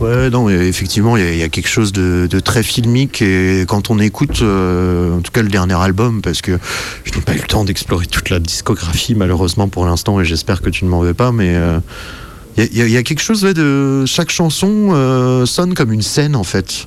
Ouais, 0.00 0.28
non, 0.28 0.48
effectivement, 0.48 1.16
il 1.16 1.22
y, 1.22 1.26
a- 1.26 1.32
il 1.32 1.38
y 1.38 1.42
a 1.44 1.48
quelque 1.48 1.68
chose 1.68 1.92
de, 1.92 2.26
de 2.28 2.40
très 2.40 2.64
filmique 2.64 3.22
et 3.22 3.64
quand 3.68 3.90
on 3.90 4.00
écoute, 4.00 4.40
euh, 4.42 5.16
en 5.16 5.20
tout 5.20 5.30
cas 5.30 5.40
le 5.42 5.48
dernier 5.48 5.74
album, 5.74 6.20
parce 6.20 6.42
que 6.42 6.58
je 7.04 7.12
n'ai 7.14 7.20
pas 7.20 7.32
eu 7.34 7.38
le 7.38 7.46
temps 7.46 7.64
d'explorer 7.64 8.06
toute 8.06 8.28
la 8.28 8.40
discographie 8.40 9.14
malheureusement 9.14 9.68
pour 9.68 9.86
l'instant 9.86 10.18
et 10.20 10.24
j'espère 10.24 10.62
que 10.62 10.68
tu 10.68 10.84
ne 10.84 10.90
m'en 10.90 10.98
veux 11.00 11.14
pas, 11.14 11.30
mais 11.30 11.54
euh, 11.54 11.78
il 12.56 12.76
y, 12.76 12.82
a- 12.82 12.86
y 12.86 12.96
y 12.96 13.02
quelque 13.02 13.22
chose 13.22 13.44
ouais, 13.44 13.54
de 13.54 14.04
chaque 14.06 14.30
chanson 14.30 14.90
euh, 14.92 15.46
sonne 15.46 15.74
comme 15.74 15.92
une 15.92 16.02
scène 16.02 16.36
en 16.36 16.44
fait. 16.44 16.86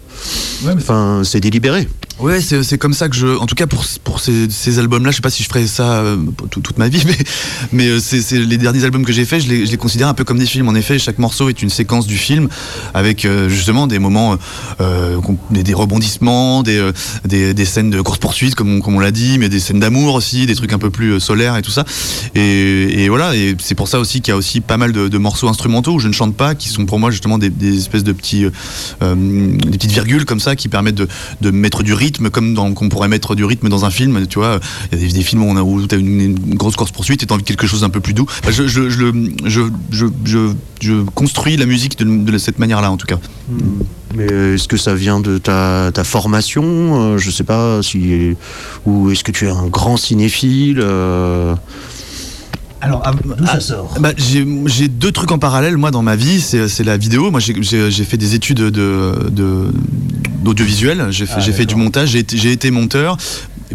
Enfin, 0.77 1.21
c'est 1.23 1.39
délibéré. 1.39 1.87
Ouais, 2.19 2.41
c'est 2.41 2.63
c'est 2.63 2.79
comme 2.79 2.93
ça 2.95 3.09
que 3.09 3.15
je. 3.15 3.27
En 3.27 3.45
tout 3.45 3.53
cas, 3.53 3.67
pour, 3.67 3.85
pour 4.03 4.19
ces, 4.19 4.49
ces 4.49 4.79
albums-là, 4.79 5.11
je 5.11 5.17
sais 5.17 5.21
pas 5.21 5.29
si 5.29 5.43
je 5.43 5.47
ferai 5.49 5.67
ça 5.67 5.99
euh, 5.99 6.17
pour 6.35 6.49
tout- 6.49 6.61
toute 6.61 6.79
ma 6.79 6.87
vie, 6.89 7.03
mais, 7.05 7.17
mais 7.71 7.87
euh, 7.89 7.99
c'est 7.99 8.21
c'est 8.23 8.39
les 8.39 8.57
derniers 8.57 8.83
albums 8.83 9.05
que 9.05 9.13
j'ai 9.13 9.23
faits, 9.23 9.43
je 9.43 9.49
les, 9.49 9.65
je 9.67 9.71
les 9.71 9.77
considère 9.77 10.07
un 10.07 10.15
peu 10.15 10.23
comme 10.23 10.39
des 10.39 10.47
films. 10.47 10.67
En 10.67 10.73
effet, 10.73 10.97
chaque 10.97 11.19
morceau 11.19 11.47
est 11.49 11.61
une 11.61 11.69
séquence 11.69 12.07
du 12.07 12.17
film 12.17 12.49
avec 12.95 13.23
euh, 13.25 13.49
justement 13.49 13.85
des 13.85 13.99
moments, 13.99 14.35
euh, 14.81 15.21
qu'on- 15.21 15.37
des, 15.51 15.73
rebondissements, 15.75 16.63
des, 16.63 16.77
euh, 16.77 16.91
des, 17.25 17.53
des 17.53 17.65
scènes 17.65 17.91
de 17.91 18.01
course-poursuite, 18.01 18.55
comme, 18.55 18.77
on- 18.77 18.81
comme 18.81 18.95
on 18.95 18.99
l'a 18.99 19.11
dit, 19.11 19.37
mais 19.37 19.47
des 19.47 19.59
scènes 19.59 19.79
d'amour 19.79 20.15
aussi, 20.15 20.47
des 20.47 20.55
trucs 20.55 20.73
un 20.73 20.79
peu 20.79 20.89
plus 20.89 21.11
euh, 21.11 21.19
solaires 21.19 21.55
et 21.55 21.61
tout 21.61 21.69
ça. 21.71 21.85
Et, 22.33 23.03
et 23.03 23.09
voilà, 23.09 23.35
et 23.35 23.55
c'est 23.61 23.75
pour 23.75 23.87
ça 23.87 23.99
aussi 23.99 24.21
qu'il 24.21 24.31
y 24.31 24.33
a 24.33 24.37
aussi 24.37 24.59
pas 24.59 24.77
mal 24.77 24.91
de, 24.91 25.07
de 25.07 25.17
morceaux 25.19 25.49
instrumentaux 25.49 25.93
où 25.93 25.99
je 25.99 26.07
ne 26.07 26.13
chante 26.13 26.35
pas, 26.35 26.55
qui 26.55 26.69
sont 26.69 26.87
pour 26.87 26.97
moi 26.97 27.11
justement 27.11 27.37
des, 27.37 27.51
espèces 27.77 28.03
de 28.03 28.11
petits, 28.11 28.45
euh, 28.45 28.49
euh, 29.03 29.13
des 29.15 29.77
petites 29.77 29.91
virgules 29.91 30.25
comme 30.25 30.39
ça 30.39 30.55
qui 30.55 30.67
permettent 30.67 30.95
de, 30.95 31.07
de 31.41 31.51
mettre 31.51 31.83
du 31.83 31.93
rythme 31.93 32.06
comme 32.11 32.53
dans, 32.53 32.73
qu'on 32.73 32.89
pourrait 32.89 33.07
mettre 33.07 33.35
du 33.35 33.43
rythme 33.45 33.69
dans 33.69 33.85
un 33.85 33.89
film. 33.89 34.25
Tu 34.27 34.39
vois, 34.39 34.59
il 34.91 34.97
y 34.99 35.03
a 35.03 35.07
des, 35.07 35.13
des 35.13 35.23
films 35.23 35.43
où 35.43 35.47
on 35.49 35.55
a 35.57 35.61
où 35.61 35.85
t'as 35.87 35.97
une, 35.97 36.19
une 36.21 36.55
grosse 36.55 36.75
course 36.75 36.91
poursuite 36.91 37.23
et 37.23 37.25
t'as 37.25 37.35
envie 37.35 37.43
de 37.43 37.47
quelque 37.47 37.67
chose 37.67 37.81
d'un 37.81 37.89
peu 37.89 37.99
plus 37.99 38.13
doux. 38.13 38.25
Bah, 38.43 38.51
je, 38.51 38.67
je, 38.67 38.89
je, 38.89 38.99
le- 38.99 39.31
je, 39.45 39.61
je, 39.91 40.05
je, 40.25 40.37
je 40.81 41.01
construis 41.13 41.57
la 41.57 41.65
musique 41.65 41.97
de, 41.99 42.05
de 42.05 42.37
cette 42.37 42.59
manière-là 42.59 42.91
en 42.91 42.97
tout 42.97 43.07
cas. 43.07 43.17
Mais 44.15 44.31
euh, 44.31 44.55
est-ce 44.55 44.67
que 44.67 44.77
ça 44.77 44.95
vient 44.95 45.19
de 45.19 45.37
ta, 45.37 45.91
ta 45.93 46.03
formation 46.03 46.63
Euh, 46.65 47.17
Je 47.17 47.29
sais 47.29 47.43
pas 47.43 47.81
si. 47.83 48.35
Ou 48.85 49.11
est-ce 49.11 49.23
que 49.23 49.31
tu 49.31 49.45
es 49.47 49.49
un 49.49 49.67
grand 49.67 49.97
cinéphile 49.97 50.79
euh, 50.81 51.53
Alors, 52.81 53.03
ça 53.45 53.59
sort? 53.59 53.93
bah, 53.99 54.11
j'ai, 54.17 54.47
j'ai 54.65 54.87
deux 54.87 55.11
trucs 55.11 55.31
en 55.31 55.39
parallèle, 55.39 55.77
moi, 55.77 55.91
dans 55.91 56.03
ma 56.03 56.15
vie. 56.15 56.39
C'est, 56.41 56.67
c'est 56.67 56.83
la 56.83 56.95
vidéo. 56.97 57.31
Moi, 57.31 57.39
j'ai, 57.39 57.55
j'ai- 57.61 57.91
j'ai 57.91 58.03
fait 58.05 58.17
des 58.17 58.33
études 58.35 58.57
de, 58.57 58.69
de- 59.29 59.71
d'audiovisuel. 60.47 61.07
J'ai 61.09 61.25
fait, 61.25 61.33
Ah, 61.37 61.39
j'ai 61.39 61.51
fait 61.51 61.65
du 61.65 61.75
montage. 61.75 62.09
J'ai 62.09 62.19
été, 62.19 62.37
j'ai 62.37 62.51
été 62.51 62.71
monteur. 62.71 63.17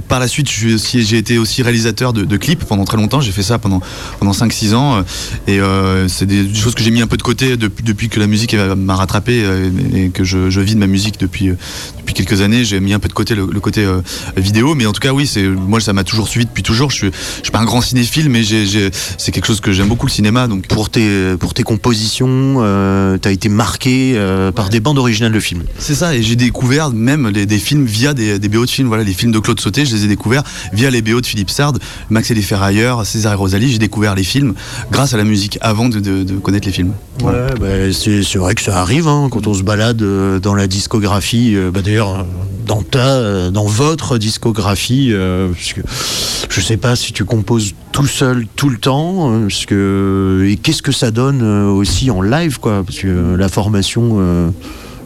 Par 0.09 0.21
la 0.21 0.29
suite, 0.29 0.49
j'ai 0.51 1.19
été 1.19 1.37
aussi 1.39 1.63
réalisateur 1.63 2.13
de, 2.13 2.25
de 2.25 2.37
clips 2.37 2.65
pendant 2.65 2.85
très 2.85 2.97
longtemps. 2.97 3.21
J'ai 3.21 3.33
fait 3.33 3.43
ça 3.43 3.59
pendant, 3.59 3.81
pendant 4.19 4.33
5-6 4.33 4.75
ans. 4.75 5.05
Et 5.47 5.61
euh, 5.61 6.09
c'est 6.09 6.27
des, 6.27 6.53
choses 6.55 6.75
que 6.75 6.83
j'ai 6.83 6.91
mis 6.91 7.03
un 7.03 7.07
peu 7.07 7.17
de 7.17 7.23
côté 7.23 7.57
depuis, 7.57 7.85
depuis 7.85 8.09
que 8.09 8.19
la 8.19 8.27
musique 8.27 8.55
m'a 8.55 8.95
rattrapé 8.97 9.43
euh, 9.45 9.71
et 9.95 10.09
que 10.09 10.25
je, 10.25 10.49
je 10.51 10.61
vis 10.61 10.75
de 10.75 10.81
ma 10.81 10.87
musique 10.87 11.21
depuis, 11.21 11.51
euh, 11.51 11.57
depuis 11.99 12.15
quelques 12.15 12.41
années. 12.41 12.65
J'ai 12.65 12.81
mis 12.81 12.95
un 12.95 12.99
peu 12.99 13.09
de 13.09 13.13
côté 13.13 13.35
le, 13.35 13.47
le 13.53 13.61
côté 13.61 13.85
euh, 13.85 14.01
vidéo. 14.37 14.75
Mais 14.75 14.87
en 14.87 14.93
tout 14.93 15.01
cas, 15.01 15.13
oui, 15.13 15.31
moi, 15.69 15.81
ça 15.81 15.93
m'a 15.93 16.05
toujours 16.05 16.29
suivi 16.29 16.47
depuis 16.47 16.63
toujours. 16.63 16.91
Je 16.91 16.97
suis, 16.97 17.11
je 17.39 17.43
suis 17.43 17.53
pas 17.53 17.61
un 17.61 17.65
grand 17.67 17.83
cinéphile, 17.83 18.31
mais 18.31 18.43
c'est 18.45 19.33
quelque 19.33 19.47
chose 19.47 19.61
que 19.61 19.73
j'aime 19.73 19.89
beaucoup 19.89 20.07
le 20.07 20.13
cinéma. 20.13 20.49
Donc 20.49 20.67
pour 20.69 20.89
tes, 20.91 21.37
pour 21.39 21.53
tes 21.55 21.63
compositions, 21.65 22.57
euh, 22.61 23.19
t'as 23.19 23.31
été 23.33 23.49
marqué 23.49 24.19
par 24.55 24.71
des 24.71 24.81
bandes 24.81 24.99
originales 24.99 25.33
de 25.33 25.41
films. 25.41 25.65
C'est 25.79 25.95
ça, 25.95 26.15
et 26.15 26.23
j'ai 26.23 26.37
découvert 26.37 26.91
même 26.91 27.29
les- 27.29 27.47
des 27.47 27.59
films 27.59 27.85
via 27.85 28.15
des, 28.15 28.39
des 28.39 28.49
BO 28.49 28.65
de 28.65 28.71
films. 28.71 28.89
Voilà, 28.89 29.05
les 29.05 29.13
films 29.13 29.33
de 29.33 29.39
Claude 29.39 29.61
Sauté, 29.61 29.82
je 29.85 29.95
les 29.97 30.05
ai 30.05 30.09
découverts 30.09 30.43
via 30.73 30.91
les 30.91 31.03
BO 31.03 31.21
de 31.21 31.27
Philippe 31.27 31.51
Sard, 31.51 31.75
Max 32.11 32.31
et 32.31 32.35
les 32.35 32.43
Ferrailleurs, 32.43 33.05
César 33.07 33.33
et 33.33 33.37
Rosalie. 33.37 33.71
J'ai 33.73 33.79
découvert 33.79 34.15
les 34.15 34.25
films 34.25 34.55
grâce 34.91 35.15
à 35.15 35.17
la 35.17 35.25
musique 35.25 35.59
avant 35.61 35.89
de, 35.89 36.01
de- 36.01 36.23
de 36.25 36.35
connaître 36.37 36.67
les 36.67 36.73
films. 36.73 36.93
Ouais, 37.23 37.33
bah, 37.61 37.93
c'est 37.93 38.37
vrai 38.39 38.55
que 38.55 38.63
ça 38.63 38.81
arrive 38.81 39.09
hein, 39.09 39.29
quand 39.31 39.47
on 39.47 39.55
se 39.55 39.63
balade 39.63 40.03
euh, 40.03 40.39
dans 40.39 40.55
la 40.55 40.67
discographie. 40.67 41.53
euh, 41.55 41.71
bah, 41.71 41.81
D'ailleurs, 41.83 42.21
euh, 42.21 42.23
dans 42.67 42.83
ta, 42.83 43.51
dans 43.51 43.67
votre 43.67 44.19
discographie, 44.19 45.09
euh, 45.13 45.49
parce 45.49 45.73
que 45.73 45.81
je 46.49 46.61
sais 46.61 46.77
pas 46.77 46.95
si 46.97 47.13
tu 47.13 47.25
composes 47.25 47.75
tout 47.93 48.07
seul 48.07 48.47
tout 48.57 48.69
le 48.69 48.79
temps, 48.79 49.41
parce 49.43 49.67
que 49.67 50.47
et 50.49 50.57
qu'est-ce 50.57 50.83
que 50.83 50.93
ça 50.93 51.11
donne 51.11 51.43
aussi 51.43 52.11
en 52.11 52.23
live, 52.23 52.59
quoi, 52.61 52.83
parce 52.87 52.99
que 52.99 53.35
la 53.37 53.49
formation. 53.49 54.17
euh, 54.21 54.51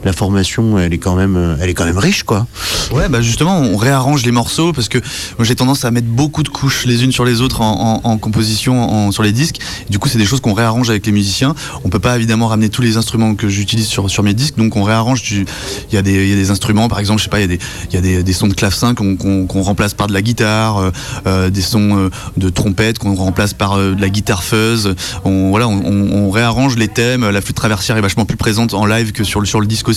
la 0.06 0.12
formation, 0.12 0.78
elle 0.78 0.94
est 0.94 0.98
quand 0.98 1.16
même, 1.16 1.58
elle 1.60 1.68
est 1.68 1.74
quand 1.74 1.84
même 1.84 1.98
riche, 1.98 2.22
quoi. 2.22 2.46
Ouais, 2.92 3.08
bah 3.08 3.20
justement, 3.20 3.58
on 3.58 3.76
réarrange 3.76 4.24
les 4.24 4.30
morceaux 4.30 4.72
parce 4.72 4.88
que 4.88 4.98
j'ai 5.40 5.56
tendance 5.56 5.84
à 5.84 5.90
mettre 5.90 6.06
beaucoup 6.06 6.42
de 6.44 6.48
couches 6.48 6.86
les 6.86 7.02
unes 7.04 7.10
sur 7.12 7.24
les 7.24 7.40
autres 7.40 7.60
en, 7.60 8.18
composition, 8.18 8.80
en- 8.80 9.10
sur 9.12 9.22
les 9.24 9.32
disques. 9.32 9.58
Du 9.90 9.98
coup, 9.98 10.08
c'est 10.08 10.18
des 10.18 10.24
choses 10.24 10.40
qu'on 10.40 10.54
réarrange 10.54 10.88
avec 10.88 11.04
les 11.06 11.12
musiciens. 11.12 11.54
On 11.84 11.88
peut 11.88 11.98
pas 11.98 12.16
évidemment 12.16 12.46
ramener 12.46 12.68
tous 12.68 12.82
les 12.82 12.96
instruments 12.96 13.34
que 13.34 13.48
j'utilise 13.48 13.86
sur, 13.88 14.08
sur 14.08 14.22
mes 14.22 14.32
disques, 14.32 14.56
donc 14.56 14.76
on 14.76 14.84
réarrange. 14.84 15.22
Il 15.32 15.44
y, 15.92 15.94
y 15.94 15.98
a 15.98 16.02
des 16.02 16.50
instruments, 16.50 16.88
par 16.88 17.00
exemple, 17.00 17.18
je 17.18 17.24
sais 17.24 17.30
pas, 17.30 17.40
il 17.40 17.50
y 17.50 17.54
a 17.54 18.00
des, 18.00 18.12
y 18.14 18.16
a 18.16 18.22
des, 18.22 18.32
sons 18.32 18.46
de 18.46 18.54
clavecin 18.54 18.94
qu'on 18.94 19.62
remplace 19.62 19.94
par 19.94 20.06
de 20.06 20.12
la 20.12 20.22
guitare, 20.22 20.78
euh, 20.78 20.90
euh, 21.26 21.50
des 21.50 21.62
sons 21.62 21.98
euh, 21.98 22.10
de 22.36 22.48
trompette 22.48 22.98
qu'on 23.00 23.14
remplace 23.16 23.54
par 23.54 23.76
de 23.76 24.00
la 24.00 24.08
guitare 24.08 24.44
fuzz. 24.44 24.94
On, 25.24 25.50
voilà, 25.50 25.66
on 25.66 26.30
réarrange 26.30 26.76
les 26.76 26.88
thèmes. 26.88 27.28
La 27.28 27.40
flûte 27.40 27.56
traversière 27.56 27.96
est 27.96 28.00
vachement 28.00 28.24
plus 28.24 28.36
présente 28.36 28.72
en 28.74 28.86
live 28.86 29.10
que 29.10 29.24
sur 29.24 29.40
le, 29.40 29.46
sur 29.46 29.60
le 29.60 29.66
disque 29.66 29.88
aussi. 29.88 29.95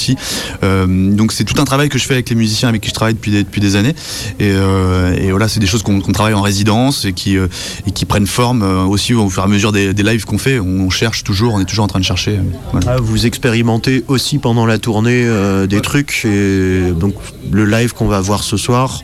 Euh, 0.63 0.85
donc 0.87 1.31
c'est 1.31 1.43
tout 1.43 1.59
un 1.61 1.65
travail 1.65 1.89
que 1.89 1.97
je 1.97 2.05
fais 2.05 2.13
avec 2.13 2.29
les 2.29 2.35
musiciens 2.35 2.69
avec 2.69 2.81
qui 2.81 2.89
je 2.89 2.93
travaille 2.93 3.13
depuis 3.13 3.31
des, 3.31 3.43
depuis 3.43 3.61
des 3.61 3.75
années. 3.75 3.95
Et, 4.39 4.51
euh, 4.51 5.15
et 5.15 5.31
voilà, 5.31 5.47
c'est 5.47 5.59
des 5.59 5.67
choses 5.67 5.83
qu'on 5.83 5.99
travaille 5.99 6.33
en 6.33 6.41
résidence 6.41 7.05
et 7.05 7.13
qui, 7.13 7.37
euh, 7.37 7.47
et 7.87 7.91
qui 7.91 8.05
prennent 8.05 8.27
forme 8.27 8.63
aussi 8.89 9.13
au 9.13 9.29
fur 9.29 9.43
et 9.43 9.45
à 9.45 9.49
mesure 9.49 9.71
des, 9.71 9.93
des 9.93 10.03
lives 10.03 10.25
qu'on 10.25 10.37
fait. 10.37 10.59
On 10.59 10.89
cherche 10.89 11.23
toujours, 11.23 11.53
on 11.53 11.59
est 11.59 11.65
toujours 11.65 11.85
en 11.85 11.87
train 11.87 11.99
de 11.99 12.05
chercher. 12.05 12.39
voilà. 12.71 12.93
Ah, 12.93 12.97
vous 13.01 13.25
expérimentez 13.25 14.03
aussi 14.07 14.37
pendant 14.37 14.65
la 14.65 14.77
tournée 14.77 15.27
des 15.67 15.81
trucs 15.81 16.25
et 16.25 16.91
donc 16.91 17.15
le 17.51 17.65
live 17.65 17.93
qu'on 17.93 18.07
va 18.07 18.21
voir 18.21 18.43
ce 18.43 18.57
soir 18.57 19.01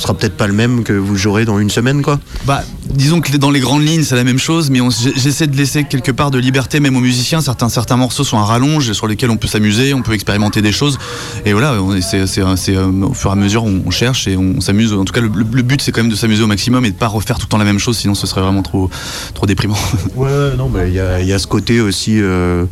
sera 0.00 0.14
peut-être 0.14 0.36
pas 0.36 0.46
le 0.46 0.52
même 0.52 0.84
que 0.84 0.92
vous 0.92 1.16
jouerez 1.16 1.44
dans 1.44 1.58
une 1.58 1.70
semaine 1.70 2.02
quoi. 2.02 2.18
Bah, 2.46 2.62
disons 2.88 3.20
que 3.20 3.36
dans 3.36 3.50
les 3.50 3.60
grandes 3.60 3.84
lignes, 3.86 4.02
c'est 4.02 4.16
la 4.16 4.24
même 4.24 4.38
chose, 4.38 4.70
mais 4.70 4.80
j'essaie 5.16 5.46
de 5.46 5.56
laisser 5.56 5.84
quelque 5.84 6.10
part 6.12 6.30
de 6.30 6.38
liberté 6.38 6.80
même 6.80 6.96
aux 6.96 7.00
musiciens. 7.00 7.40
Certains, 7.40 7.68
certains 7.68 7.96
morceaux 7.96 8.24
sont 8.24 8.38
à 8.38 8.44
rallonge 8.44 8.92
sur 8.92 9.06
lesquels 9.06 9.30
on 9.30 9.36
peut 9.36 9.48
s'amuser, 9.48 9.94
on 9.94 10.02
peut 10.02 10.12
expérimenter 10.14 10.62
des 10.62 10.72
choses. 10.72 10.98
Et 11.44 11.52
voilà, 11.52 11.76
c'est 12.00 12.38
euh, 12.38 12.92
au 13.02 13.14
fur 13.14 13.30
et 13.30 13.32
à 13.32 13.36
mesure, 13.36 13.64
on, 13.64 13.82
on 13.86 13.90
cherche 13.90 14.26
et 14.28 14.36
on, 14.36 14.60
s'amuse. 14.60 14.92
En 14.92 15.04
tout 15.04 15.12
cas, 15.12 15.20
le, 15.20 15.28
le 15.28 15.62
but, 15.62 15.80
c'est 15.82 15.92
quand 15.92 16.02
même 16.02 16.10
de 16.10 16.16
s'amuser 16.16 16.42
au 16.42 16.46
maximum 16.46 16.84
et 16.84 16.90
de 16.90 16.96
pas 16.96 17.08
refaire 17.08 17.38
tout 17.38 17.46
le 17.46 17.50
temps 17.50 17.58
la 17.58 17.64
même 17.64 17.78
chose, 17.78 17.96
sinon 17.98 18.14
ce 18.14 18.26
serait 18.26 18.40
vraiment 18.40 18.62
trop, 18.62 18.90
trop 19.34 19.46
déprimant. 19.46 19.76
Ouais, 20.16 20.56
non, 20.56 20.68
mais 20.68 20.88
il 20.88 20.94
y, 20.94 21.00
a- 21.00 21.20
il 21.20 21.26
y 21.26 21.32
a 21.32 21.38
ce 21.38 21.46
côté 21.46 21.80
aussi, 21.80 22.20
euh, 22.20 22.64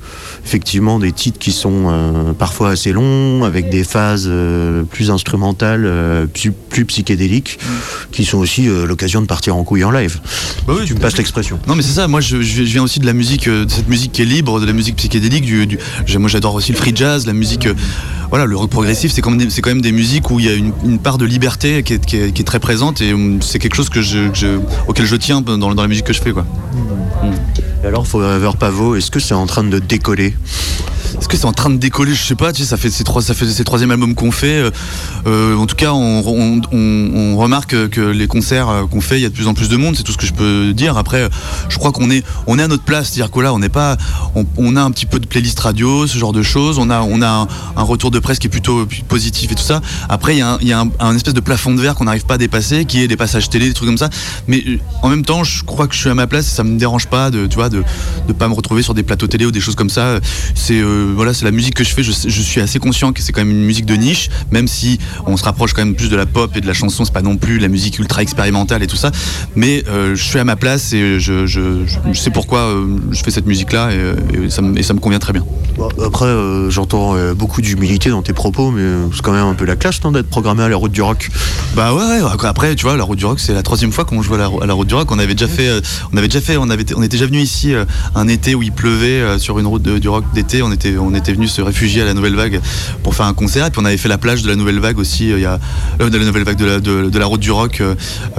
effectivement, 0.56 1.00
des 1.00 1.10
titres 1.10 1.40
qui 1.40 1.50
sont 1.50 1.86
euh, 1.88 2.32
parfois 2.32 2.70
assez 2.70 2.92
longs, 2.92 3.42
avec 3.42 3.68
des 3.68 3.82
phases 3.82 4.26
euh, 4.28 4.84
plus 4.84 5.10
instrumentales, 5.10 5.82
euh, 5.84 6.26
plus, 6.26 6.52
plus 6.52 6.84
psychédéliques, 6.84 7.58
qui 8.12 8.24
sont 8.24 8.38
aussi 8.38 8.68
l'occasion 8.86 9.20
de 9.20 9.26
partir 9.26 9.56
en 9.56 9.64
couille 9.64 9.82
en 9.82 9.90
live. 9.90 10.20
tu 10.86 10.94
me 10.94 11.00
passes 11.00 11.16
l'expression. 11.18 11.58
Non 11.66 11.74
mais 11.74 11.82
c'est 11.82 11.92
ça, 11.94 12.06
moi 12.06 12.20
je, 12.20 12.40
je 12.42 12.62
viens 12.62 12.84
aussi 12.84 13.00
de 13.00 13.06
la 13.06 13.12
musique, 13.12 13.48
de 13.48 13.66
cette 13.68 13.88
musique 13.88 14.12
qui 14.12 14.22
est 14.22 14.26
libre, 14.26 14.60
de 14.60 14.66
la 14.66 14.72
musique 14.72 14.94
psychédélique, 14.96 15.44
du, 15.44 15.78
moi 16.18 16.28
j'adore 16.28 16.54
aussi 16.54 16.70
le 16.70 16.78
free 16.78 16.94
jazz, 16.94 17.26
la 17.26 17.32
musique, 17.32 17.68
voilà, 18.30 18.44
le 18.46 18.56
rock 18.56 18.70
progressif, 18.70 19.10
c'est 19.12 19.22
quand, 19.22 19.30
même 19.30 19.40
des- 19.40 19.50
c'est 19.50 19.62
quand 19.62 19.70
même 19.70 19.80
des 19.80 19.92
musiques 19.92 20.30
où 20.30 20.38
il 20.38 20.46
y 20.46 20.48
a 20.48 20.54
une, 20.54 20.72
une 20.84 20.98
part 21.00 21.18
de 21.18 21.24
liberté 21.24 21.82
qui 21.82 21.94
est, 21.94 22.04
qui 22.06 22.16
est- 22.18 22.32
qui 22.32 22.42
est 22.42 22.44
très 22.44 22.60
présente 22.60 23.00
et 23.00 23.12
hum, 23.12 23.42
c'est 23.42 23.58
quelque 23.58 23.74
chose 23.74 23.88
que 23.88 24.00
je, 24.02 24.28
que 24.28 24.36
je- 24.38 24.58
auquel 24.86 25.06
je 25.06 25.16
tiens 25.16 25.40
dans, 25.40 25.58
dans 25.58 25.82
la 25.82 25.88
musique 25.88 26.04
que 26.06 26.12
je 26.12 26.22
fais 26.22 26.30
quoi. 26.32 26.46
Et 27.75 27.75
alors, 27.86 28.06
Forever 28.06 28.50
Pavot, 28.58 28.96
est-ce 28.96 29.12
que 29.12 29.20
c'est 29.20 29.34
en 29.34 29.46
train 29.46 29.62
de 29.62 29.78
décoller? 29.78 30.34
Est-ce 31.18 31.28
que 31.28 31.36
c'est 31.36 31.46
en 31.46 31.52
train 31.52 31.70
de 31.70 31.76
décoller? 31.76 32.14
Je 32.14 32.22
sais 32.22 32.34
pas. 32.34 32.52
Tu 32.52 32.62
sais, 32.62 32.68
ça 32.68 32.76
fait 32.76 32.90
ces 32.90 33.04
trois, 33.04 33.22
ça 33.22 33.32
ces 33.34 33.64
troisième 33.64 33.90
album 33.90 34.14
qu'on 34.14 34.32
fait. 34.32 34.58
euh, 34.58 34.70
euh, 35.26 35.56
en 35.56 35.66
tout 35.66 35.76
cas, 35.76 35.92
on, 35.92 37.36
remarque 37.36 37.88
que 37.88 38.00
les 38.00 38.26
concerts 38.26 38.68
euh, 38.68 38.86
qu'on 38.86 39.00
fait, 39.00 39.18
il 39.18 39.22
y 39.22 39.24
a 39.24 39.28
de 39.28 39.34
plus 39.34 39.46
en 39.46 39.54
plus 39.54 39.68
de 39.68 39.76
monde. 39.76 39.96
C'est 39.96 40.02
tout 40.02 40.12
ce 40.12 40.18
que 40.18 40.26
je 40.26 40.32
peux 40.32 40.72
dire. 40.72 40.98
Après, 40.98 41.28
je 41.68 41.78
crois 41.78 41.92
qu'on 41.92 42.10
est, 42.10 42.24
on 42.46 42.58
est 42.58 42.62
à 42.62 42.68
notre 42.68 42.82
place. 42.82 43.10
C'est-à-dire 43.10 43.30
que 43.30 43.40
là, 43.40 43.54
on 43.54 43.58
n'est 43.58 43.68
pas, 43.68 43.96
on, 44.34 44.76
a 44.76 44.82
un 44.82 44.90
petit 44.90 45.06
peu 45.06 45.18
de 45.18 45.26
playlist 45.26 45.58
radio, 45.60 46.06
ce 46.06 46.18
genre 46.18 46.32
de 46.32 46.42
choses. 46.42 46.78
On 46.78 46.90
a, 46.90 47.00
on 47.00 47.22
a 47.22 47.48
un, 47.76 47.82
retour 47.82 48.10
de 48.10 48.18
presse 48.18 48.38
qui 48.38 48.48
est 48.48 48.50
plutôt 48.50 48.86
positif 49.08 49.52
et 49.52 49.54
tout 49.54 49.62
ça. 49.62 49.80
Après, 50.08 50.36
il 50.36 50.68
y 50.68 50.72
a 50.72 50.84
un, 51.00 51.16
espèce 51.16 51.34
de 51.34 51.40
plafond 51.40 51.72
de 51.72 51.80
verre 51.80 51.94
qu'on 51.94 52.04
n'arrive 52.04 52.26
pas 52.26 52.34
à 52.34 52.38
dépasser, 52.38 52.84
qui 52.84 53.02
est 53.02 53.08
des 53.08 53.16
passages 53.16 53.48
télé, 53.48 53.68
des 53.68 53.74
trucs 53.74 53.88
comme 53.88 53.98
ça. 53.98 54.10
Mais 54.48 54.62
en 55.02 55.08
même 55.08 55.24
temps, 55.24 55.44
je 55.44 55.64
crois 55.64 55.86
que 55.86 55.94
je 55.94 56.00
suis 56.00 56.10
à 56.10 56.14
ma 56.14 56.26
place 56.26 56.48
et 56.48 56.54
ça 56.54 56.64
me 56.64 56.78
dérange 56.78 57.06
pas 57.06 57.30
de, 57.30 57.46
tu 57.46 57.56
vois, 57.56 57.68
de 58.26 58.32
pas 58.32 58.48
me 58.48 58.54
retrouver 58.54 58.82
sur 58.82 58.94
des 58.94 59.02
plateaux 59.02 59.26
télé 59.26 59.46
ou 59.46 59.50
des 59.50 59.60
choses 59.60 59.74
comme 59.74 59.90
ça. 59.90 60.18
C'est, 60.54 60.80
euh, 60.80 61.12
voilà, 61.14 61.34
c'est 61.34 61.44
la 61.44 61.50
musique 61.50 61.74
que 61.74 61.84
je 61.84 61.90
fais. 61.90 62.02
Je, 62.02 62.12
suis 62.12 62.60
assez 62.60 62.78
conscient 62.78 63.12
que 63.12 63.22
c'est 63.22 63.32
quand 63.32 63.40
même 63.44 63.50
une 63.50 63.64
musique 63.64 63.86
de 63.86 63.94
niche, 63.94 64.30
même 64.50 64.68
si 64.68 64.98
on 65.26 65.36
se 65.36 65.44
rapproche 65.44 65.72
quand 65.72 65.84
même 65.84 65.94
plus 65.94 66.08
de 66.08 66.16
la 66.16 66.26
pop 66.26 66.56
et 66.56 66.60
de 66.60 66.66
la 66.66 66.74
chanson. 66.74 67.04
C'est 67.04 67.12
pas 67.12 67.22
non 67.22 67.36
plus 67.36 67.58
la 67.58 67.68
musique 67.68 67.98
ultra 67.98 68.22
expérimentale 68.22 68.82
et 68.82 68.86
tout 68.86 68.96
ça. 68.96 69.10
Mais 69.54 69.84
euh, 69.88 70.14
je 70.14 70.22
suis 70.22 70.38
à 70.38 70.44
ma 70.44 70.56
place 70.56 70.92
et 70.92 71.18
je, 71.20 71.46
je, 71.46 71.84
sais 72.14 72.30
pourquoi 72.30 72.60
euh, 72.60 72.86
je 73.10 73.22
fais 73.22 73.30
cette 73.30 73.46
musique-là 73.46 73.90
et, 73.92 74.44
et 74.44 74.50
ça, 74.50 74.62
me- 74.62 74.78
et 74.78 74.82
ça 74.82 74.94
me 74.94 75.00
convient 75.00 75.18
très 75.18 75.32
bien. 75.32 75.44
Après, 76.04 76.32
j'entends 76.70 77.14
beaucoup 77.34 77.60
d'humilité 77.60 78.10
dans 78.10 78.22
tes 78.22 78.32
propos, 78.32 78.70
mais 78.70 78.82
c'est 79.14 79.22
quand 79.22 79.32
même 79.32 79.46
un 79.46 79.54
peu 79.54 79.64
la 79.64 79.76
classe 79.76 80.02
non, 80.04 80.12
d'être 80.12 80.28
programmé 80.28 80.62
à 80.62 80.68
la 80.68 80.76
route 80.76 80.92
du 80.92 81.02
rock. 81.02 81.28
Bah 81.74 81.94
ouais, 81.94 82.22
ouais, 82.22 82.30
après 82.44 82.74
tu 82.74 82.84
vois 82.84 82.96
la 82.96 83.04
route 83.04 83.18
du 83.18 83.26
rock 83.26 83.40
c'est 83.40 83.52
la 83.52 83.62
troisième 83.62 83.92
fois 83.92 84.04
qu'on 84.04 84.22
joue 84.22 84.34
à 84.34 84.38
la, 84.38 84.50
à 84.62 84.66
la 84.66 84.72
route 84.74 84.88
du 84.88 84.94
rock 84.94 85.10
on 85.10 85.18
avait 85.18 85.34
déjà 85.34 85.48
fait 85.48 85.70
on 86.12 86.16
avait 86.16 86.28
déjà 86.28 86.40
fait 86.40 86.56
on 86.56 86.70
avait 86.70 86.84
on 86.94 87.02
était 87.02 87.16
déjà 87.16 87.26
venu 87.26 87.38
ici 87.38 87.65
euh, 87.74 87.84
un 88.14 88.28
été 88.28 88.54
où 88.54 88.62
il 88.62 88.72
pleuvait 88.72 89.20
euh, 89.20 89.38
sur 89.38 89.58
une 89.58 89.66
route 89.66 89.82
du 89.82 90.08
rock 90.08 90.24
d'été 90.34 90.62
on 90.62 90.72
était 90.72 90.96
on 90.98 91.10
venu 91.10 91.48
se 91.48 91.60
réfugier 91.62 92.02
à 92.02 92.04
la 92.04 92.14
nouvelle 92.14 92.34
vague 92.34 92.60
pour 93.02 93.14
faire 93.14 93.26
un 93.26 93.34
concert 93.34 93.66
et 93.66 93.70
puis 93.70 93.80
on 93.82 93.84
avait 93.84 93.96
fait 93.96 94.08
la 94.08 94.18
plage 94.18 94.42
de 94.42 94.48
la 94.48 94.56
nouvelle 94.56 94.78
vague 94.78 94.98
aussi 94.98 95.32
euh, 95.32 95.38
il 95.38 95.42
y 95.42 95.46
a 95.46 95.58
de 95.98 96.16
la 96.16 96.24
nouvelle 96.24 96.44
vague 96.44 96.56
de 96.56 97.18
la, 97.18 97.26
route 97.26 97.40
du 97.40 97.50
rock 97.50 97.82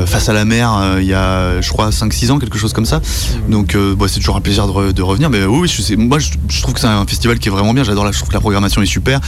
face 0.05 0.29
à 0.29 0.33
la 0.33 0.45
mer 0.45 0.97
il 0.99 1.05
y 1.05 1.13
a 1.13 1.59
je 1.59 1.69
crois 1.69 1.89
5-6 1.89 2.31
ans 2.31 2.39
quelque 2.39 2.57
chose 2.57 2.73
comme 2.73 2.85
ça 2.85 3.01
donc 3.49 3.75
bah, 3.97 4.05
c'est 4.07 4.19
toujours 4.19 4.37
un 4.37 4.41
plaisir 4.41 4.67
de, 4.67 4.71
re- 4.71 4.93
de 4.93 5.01
revenir 5.01 5.29
mais 5.29 5.43
oui, 5.43 5.69
moi 5.97 6.19
je, 6.19 6.61
trouve 6.61 6.73
que 6.73 6.79
c'est 6.79 6.87
un 6.87 7.05
festival 7.05 7.39
qui 7.39 7.49
est 7.49 7.51
vraiment 7.51 7.73
bien 7.73 7.83
j'adore 7.83 8.05
la, 8.05 8.11
je 8.11 8.17
trouve 8.17 8.29
que 8.29 8.35
la 8.35 8.39
programmation 8.39 8.81
est 8.81 8.85
super 8.85 9.19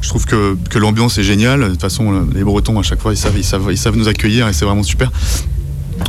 je 0.00 0.08
trouve 0.08 0.26
que, 0.26 0.78
l'ambiance 0.78 1.18
est 1.18 1.22
géniale. 1.22 1.60
De 1.60 1.68
toute 1.68 1.80
façon, 1.80 2.26
les 2.34 2.42
Bretons, 2.42 2.78
à 2.78 2.82
chaque 2.82 3.00
fois, 3.00 3.12
ils 3.12 3.16
savent, 3.16 3.36
ils 3.36 3.44
savent, 3.44 3.68
ils 3.70 3.78
savent 3.78 3.96
nous 3.96 4.08
accueillir 4.08 4.48
et 4.48 4.52
c'est 4.52 4.64
vraiment 4.64 4.82
super. 4.82 5.10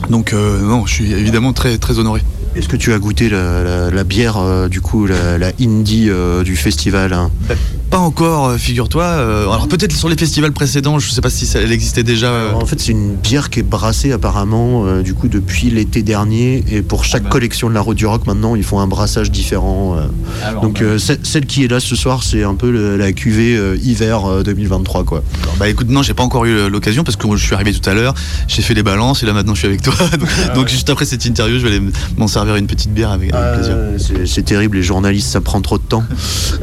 Donc, 0.09 0.33
non, 0.33 0.85
je 0.85 0.93
suis 0.93 1.11
évidemment 1.13 1.53
très, 1.53 1.77
très 1.77 1.99
honoré. 1.99 2.21
Est-ce 2.55 2.67
que 2.67 2.75
tu 2.75 2.91
as 2.93 2.99
goûté 2.99 3.29
la, 3.29 3.63
la- 3.63 3.89
la 3.91 4.03
bière, 4.03 4.35
euh, 4.37 4.67
du 4.67 4.81
coup, 4.81 5.05
la, 5.07 5.37
la 5.37 5.51
indie 5.61 6.07
euh, 6.09 6.43
du 6.43 6.57
festival 6.57 7.13
hein 7.13 7.31
Pas 7.89 7.97
encore, 7.97 8.47
euh, 8.49 8.57
figure-toi. 8.57 9.03
euh, 9.03 9.43
alors, 9.43 9.69
peut-être 9.69 9.95
sur 9.95 10.09
les 10.09 10.17
festivals 10.17 10.51
précédents, 10.51 10.99
je 10.99 11.09
sais 11.11 11.21
pas 11.21 11.29
si 11.29 11.45
ça, 11.45 11.59
elle 11.61 11.71
existait 11.71 12.03
déjà. 12.03 12.27
euh, 12.27 12.51
En 12.53 12.65
fait, 12.65 12.79
c'est 12.81 12.91
une 12.91 13.15
bière 13.15 13.49
qui 13.49 13.61
est 13.61 13.63
brassée 13.63 14.11
apparemment 14.11 14.85
euh, 14.85 15.01
du 15.01 15.13
coup 15.13 15.29
depuis 15.29 15.69
l'été 15.69 16.03
dernier 16.03 16.63
et 16.69 16.81
pour 16.81 17.05
chaque 17.05 17.29
collection 17.29 17.69
de 17.69 17.73
la 17.73 17.79
Route 17.81 17.95
du 17.97 18.05
Rock 18.05 18.27
maintenant 18.27 18.55
ils 18.55 18.63
font 18.63 18.79
un 18.81 18.87
brassage 18.87 19.31
différent. 19.31 19.95
euh. 19.97 20.07
Alors, 20.45 20.61
Donc 20.63 20.79
bah- 20.79 20.85
euh, 20.85 20.97
ce- 20.99 21.13
celle 21.23 21.45
qui 21.45 21.63
est 21.63 21.67
là 21.69 21.79
ce 21.79 21.95
soir 21.95 22.21
c'est 22.23 22.43
un 22.43 22.55
peu 22.55 22.69
le- 22.69 22.97
la 22.97 23.13
cuvée 23.13 23.55
euh, 23.55 23.77
hiver 23.81 24.25
euh, 24.29 24.43
2023 24.43 25.05
quoi. 25.05 25.23
Bah 25.57 25.69
écoute, 25.69 25.87
non, 25.89 26.01
j'ai 26.03 26.13
pas 26.13 26.23
encore 26.23 26.43
eu 26.45 26.69
l'occasion 26.69 27.05
parce 27.05 27.15
que 27.15 27.27
je 27.37 27.45
suis 27.45 27.55
arrivé 27.55 27.71
tout 27.71 27.89
à 27.89 27.93
l'heure, 27.93 28.13
j'ai 28.49 28.61
fait 28.61 28.73
les 28.73 28.83
balances 28.83 29.23
et 29.23 29.25
là 29.25 29.31
maintenant 29.33 29.53
je 29.53 29.59
suis 29.59 29.67
avec 29.67 29.81
toi. 29.81 29.93
donc, 30.19 30.29
donc 30.55 30.67
juste 30.67 30.89
après 30.89 31.05
cette 31.05 31.23
interview, 31.25 31.57
je 31.57 31.65
vais 31.65 31.75
aller 31.77 31.85
m'en 32.17 32.27
servir 32.27 32.40
une 32.57 32.67
petite 32.67 32.93
bière 32.93 33.11
avec, 33.11 33.33
avec 33.33 33.55
plaisir. 33.55 33.73
Euh, 33.75 33.97
c'est- 33.97 34.25
C'est 34.25 34.41
terrible, 34.43 34.77
les 34.77 34.83
journalistes, 34.83 35.29
ça 35.29 35.41
prend 35.41 35.61
trop 35.61 35.77
de 35.77 35.83
temps. 35.83 36.03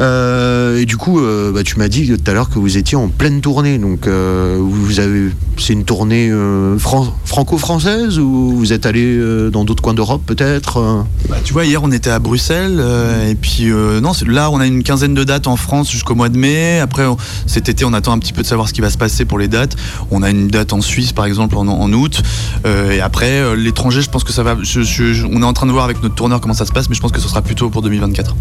Euh, 0.00 0.78
et 0.78 0.86
du 0.86 0.96
coup, 0.96 1.20
euh, 1.20 1.52
bah, 1.52 1.62
tu 1.64 1.76
m'as 1.78 1.88
dit 1.88 2.08
tout 2.08 2.30
à 2.30 2.34
l'heure 2.34 2.50
que 2.50 2.58
vous 2.58 2.76
étiez 2.76 2.96
en 2.96 3.08
pleine 3.08 3.40
tournée. 3.40 3.78
Donc, 3.78 4.06
euh, 4.06 4.56
vous 4.60 5.00
avez, 5.00 5.30
c'est 5.56 5.72
une 5.72 5.84
tournée 5.84 6.30
euh, 6.30 6.78
fran- 6.78 7.12
franco-française 7.24 8.18
ou 8.18 8.54
vous 8.56 8.72
êtes 8.72 8.86
allé 8.86 9.04
euh, 9.04 9.50
dans 9.50 9.64
d'autres 9.64 9.82
coins 9.82 9.94
d'Europe 9.94 10.22
peut-être 10.26 11.04
Bah, 11.28 11.36
tu 11.44 11.52
vois, 11.52 11.64
hier 11.64 11.82
on 11.82 11.90
était 11.92 12.10
à 12.10 12.18
Bruxelles 12.18 12.78
euh, 12.80 13.28
et 13.30 13.34
puis 13.34 13.70
euh, 13.70 14.00
non, 14.00 14.12
là 14.26 14.50
on 14.50 14.60
a 14.60 14.66
une 14.66 14.82
quinzaine 14.82 15.14
de 15.14 15.24
dates 15.24 15.46
en 15.46 15.56
France 15.56 15.90
jusqu'au 15.90 16.14
mois 16.14 16.28
de 16.28 16.38
mai. 16.38 16.80
Après 16.80 17.06
on- 17.06 17.16
cet 17.46 17.68
été 17.68 17.84
on 17.84 17.92
attend 17.92 18.12
un 18.12 18.18
petit 18.18 18.32
peu 18.32 18.42
de 18.42 18.46
savoir 18.46 18.68
ce 18.68 18.72
qui 18.74 18.80
va 18.80 18.90
se 18.90 18.98
passer 18.98 19.24
pour 19.24 19.38
les 19.38 19.48
dates. 19.48 19.76
On 20.10 20.22
a 20.22 20.30
une 20.30 20.48
date 20.48 20.72
en 20.72 20.80
Suisse 20.80 21.12
par 21.12 21.24
exemple 21.26 21.56
en, 21.56 21.66
en 21.68 21.92
août 21.92 22.22
Euh, 22.66 22.90
et 22.90 23.00
après 23.00 23.30
euh, 23.40 23.54
l'étranger, 23.54 24.02
je 24.02 24.10
pense 24.10 24.24
que 24.24 24.32
ça 24.32 24.42
va. 24.42 24.56
je- 24.62 24.82
je- 24.82 25.12
je- 25.12 25.26
on 25.26 25.42
est 25.42 25.44
en 25.44 25.52
train 25.52 25.66
de 25.68 25.72
voir 25.72 25.84
avec 25.84 26.02
notre 26.02 26.14
tourneur 26.16 26.40
comment 26.40 26.54
ça 26.54 26.66
se 26.66 26.72
passe, 26.72 26.88
mais 26.88 26.94
je 26.96 27.00
pense 27.00 27.12
que 27.12 27.20
ce 27.20 27.28
sera 27.28 27.42
plutôt 27.42 27.70
pour 27.70 27.82
2024. 27.82 28.34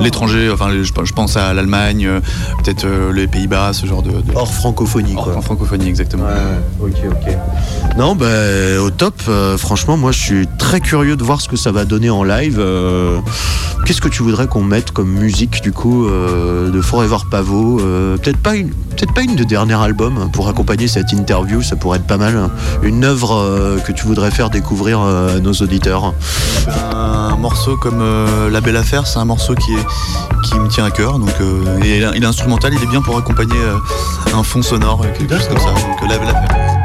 L'étranger, 0.00 0.50
enfin 0.52 0.68
je, 0.70 0.82
je 0.82 1.12
pense 1.12 1.36
à 1.36 1.54
l'Allemagne, 1.54 2.06
euh, 2.06 2.20
peut-être 2.62 2.84
euh, 2.84 3.12
les 3.12 3.26
Pays-Bas, 3.26 3.72
ce 3.72 3.86
genre 3.86 4.02
de, 4.02 4.10
de- 4.10 4.32
Hors 4.34 4.52
francophonie, 4.52 5.14
hors- 5.16 5.24
quoi. 5.24 5.36
En 5.36 5.40
francophonie, 5.42 5.88
exactement. 5.88 6.24
ok, 6.82 6.90
ok. 7.10 7.36
Non, 7.96 8.14
bah, 8.16 8.26
au 8.82 8.90
top. 8.90 9.14
Euh, 9.28 9.56
franchement, 9.56 9.96
moi, 9.96 10.12
je 10.12 10.18
suis 10.18 10.46
très 10.58 10.80
curieux 10.80 11.16
de 11.16 11.22
voir 11.24 11.40
ce 11.40 11.48
que 11.48 11.56
ça 11.56 11.72
va 11.72 11.84
donner 11.84 12.10
en 12.10 12.24
live. 12.24 12.56
Euh, 12.58 13.18
Qu'est-ce 13.86 14.00
que 14.00 14.08
tu 14.08 14.22
voudrais 14.22 14.46
qu'on 14.46 14.62
mette 14.62 14.92
comme 14.92 15.10
musique, 15.10 15.60
du 15.62 15.70
coup, 15.70 16.06
euh, 16.06 16.70
de 16.70 16.80
Forever 16.80 17.18
Pavot 17.30 17.80
Euh, 17.80 18.16
Peut-être 18.16 18.38
pas 18.38 18.54
une, 18.56 18.70
peut-être 18.70 19.12
pas 19.12 19.20
une 19.22 19.36
de 19.36 19.44
dernier 19.44 19.74
album 19.74 20.16
hein, 20.18 20.30
pour 20.32 20.48
accompagner 20.48 20.88
cette 20.88 21.12
interview. 21.12 21.62
Ça 21.62 21.76
pourrait 21.76 21.98
être 21.98 22.06
pas 22.06 22.16
mal. 22.16 22.34
hein. 22.36 22.50
Une 22.82 23.04
œuvre 23.04 23.34
euh, 23.36 23.78
que 23.78 23.92
tu 23.92 24.06
voudrais 24.06 24.30
faire 24.30 24.48
découvrir 24.50 25.00
euh, 25.00 25.36
à 25.36 25.40
nos 25.40 25.52
auditeurs. 25.52 26.14
Un 26.68 27.36
morceau 27.36 27.76
comme 27.76 28.00
euh, 28.00 28.50
La 28.50 28.60
Belle 28.60 28.76
Affaire, 28.76 29.06
c'est 29.06 29.18
un 29.18 29.24
morceau 29.24 29.54
qui, 29.54 29.72
est, 29.74 29.86
qui 30.44 30.54
me 30.58 30.68
tient 30.68 30.84
à 30.84 30.90
cœur. 30.90 31.18
Donc, 31.18 31.34
euh, 31.40 31.80
et 31.82 31.98
il 32.16 32.22
est 32.22 32.26
instrumental, 32.26 32.72
il 32.74 32.82
est 32.82 32.86
bien 32.86 33.02
pour 33.02 33.18
accompagner 33.18 33.56
euh, 33.56 33.76
un 34.34 34.42
fond 34.42 34.62
sonore, 34.62 35.02
euh, 35.04 35.12
quelque 35.18 35.36
chose 35.36 35.48
comme 35.48 35.58
ça. 35.58 35.70
Donc, 35.70 36.02
euh, 36.02 36.08
La 36.08 36.18
Belle 36.18 36.28
Affaire. 36.28 36.83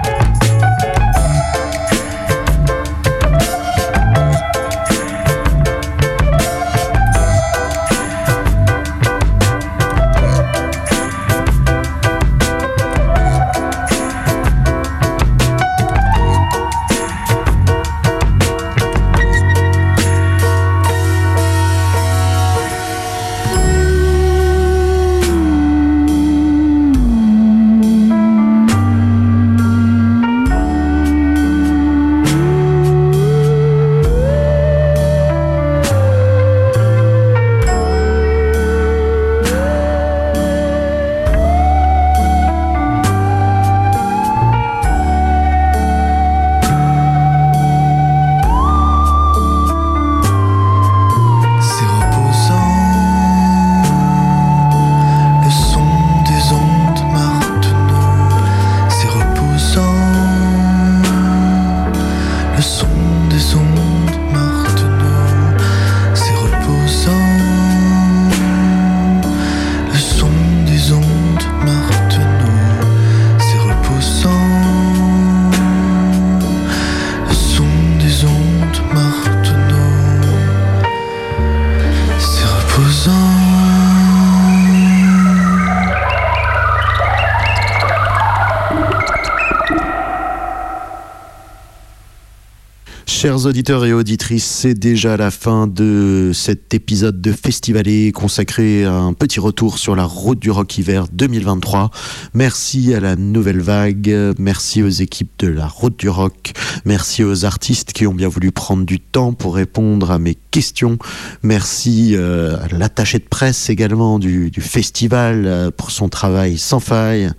Auditeurs 93.49 93.83
et 93.83 93.93
auditrices, 93.93 94.45
c'est 94.45 94.75
déjà 94.75 95.17
la 95.17 95.31
fin 95.31 95.65
de 95.65 96.29
cet 96.35 96.75
épisode 96.75 97.19
de 97.19 97.31
Festivalé 97.31 98.11
consacré 98.11 98.85
à 98.85 98.93
un 98.93 99.13
petit 99.13 99.39
retour 99.39 99.79
sur 99.79 99.95
la 99.95 100.03
route 100.03 100.37
du 100.37 100.51
rock 100.51 100.77
hiver 100.77 101.07
2023. 101.11 101.89
Merci 102.35 102.93
à 102.93 102.99
la 102.99 103.15
nouvelle 103.15 103.59
vague, 103.59 104.35
merci 104.37 104.83
aux 104.83 104.89
équipes 104.89 105.31
de 105.39 105.47
la 105.47 105.65
route 105.65 105.97
du 105.97 106.09
rock, 106.09 106.51
merci 106.85 107.23
aux 107.23 107.43
artistes 107.43 107.91
qui 107.91 108.05
ont 108.05 108.13
bien 108.13 108.27
voulu 108.27 108.51
prendre 108.51 108.85
du 108.85 108.99
temps 108.99 109.33
pour 109.33 109.55
répondre 109.55 110.11
à 110.11 110.19
mes 110.19 110.35
questions. 110.51 110.97
Merci 111.43 112.15
euh, 112.15 112.57
à 112.57 112.67
l'attaché 112.77 113.19
de 113.19 113.23
presse 113.23 113.69
également 113.69 114.19
du, 114.19 114.51
festival 114.59 115.45
euh, 115.45 115.71
pour 115.71 115.91
son 115.91 116.09
travail 116.09 116.57
sans 116.57 116.79
faille. 116.79 117.31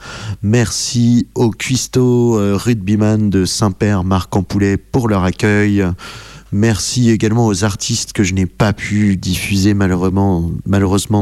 Merci 0.42 1.26
au 1.34 1.50
cuistot 1.50 2.38
euh, 2.38 2.56
rugbyman 2.56 3.30
de 3.30 3.44
Saint-Père, 3.44 4.04
Marc 4.04 4.34
Ampoulet, 4.34 4.76
pour 4.76 5.08
leur 5.08 5.24
accueil. 5.24 5.84
Merci 6.52 7.10
également 7.10 7.46
aux 7.46 7.64
artistes 7.64 8.12
que 8.12 8.24
je 8.24 8.34
n'ai 8.34 8.46
pas 8.46 8.72
pu 8.72 9.16
diffuser 9.16 9.72
malheureusement, 9.74 10.50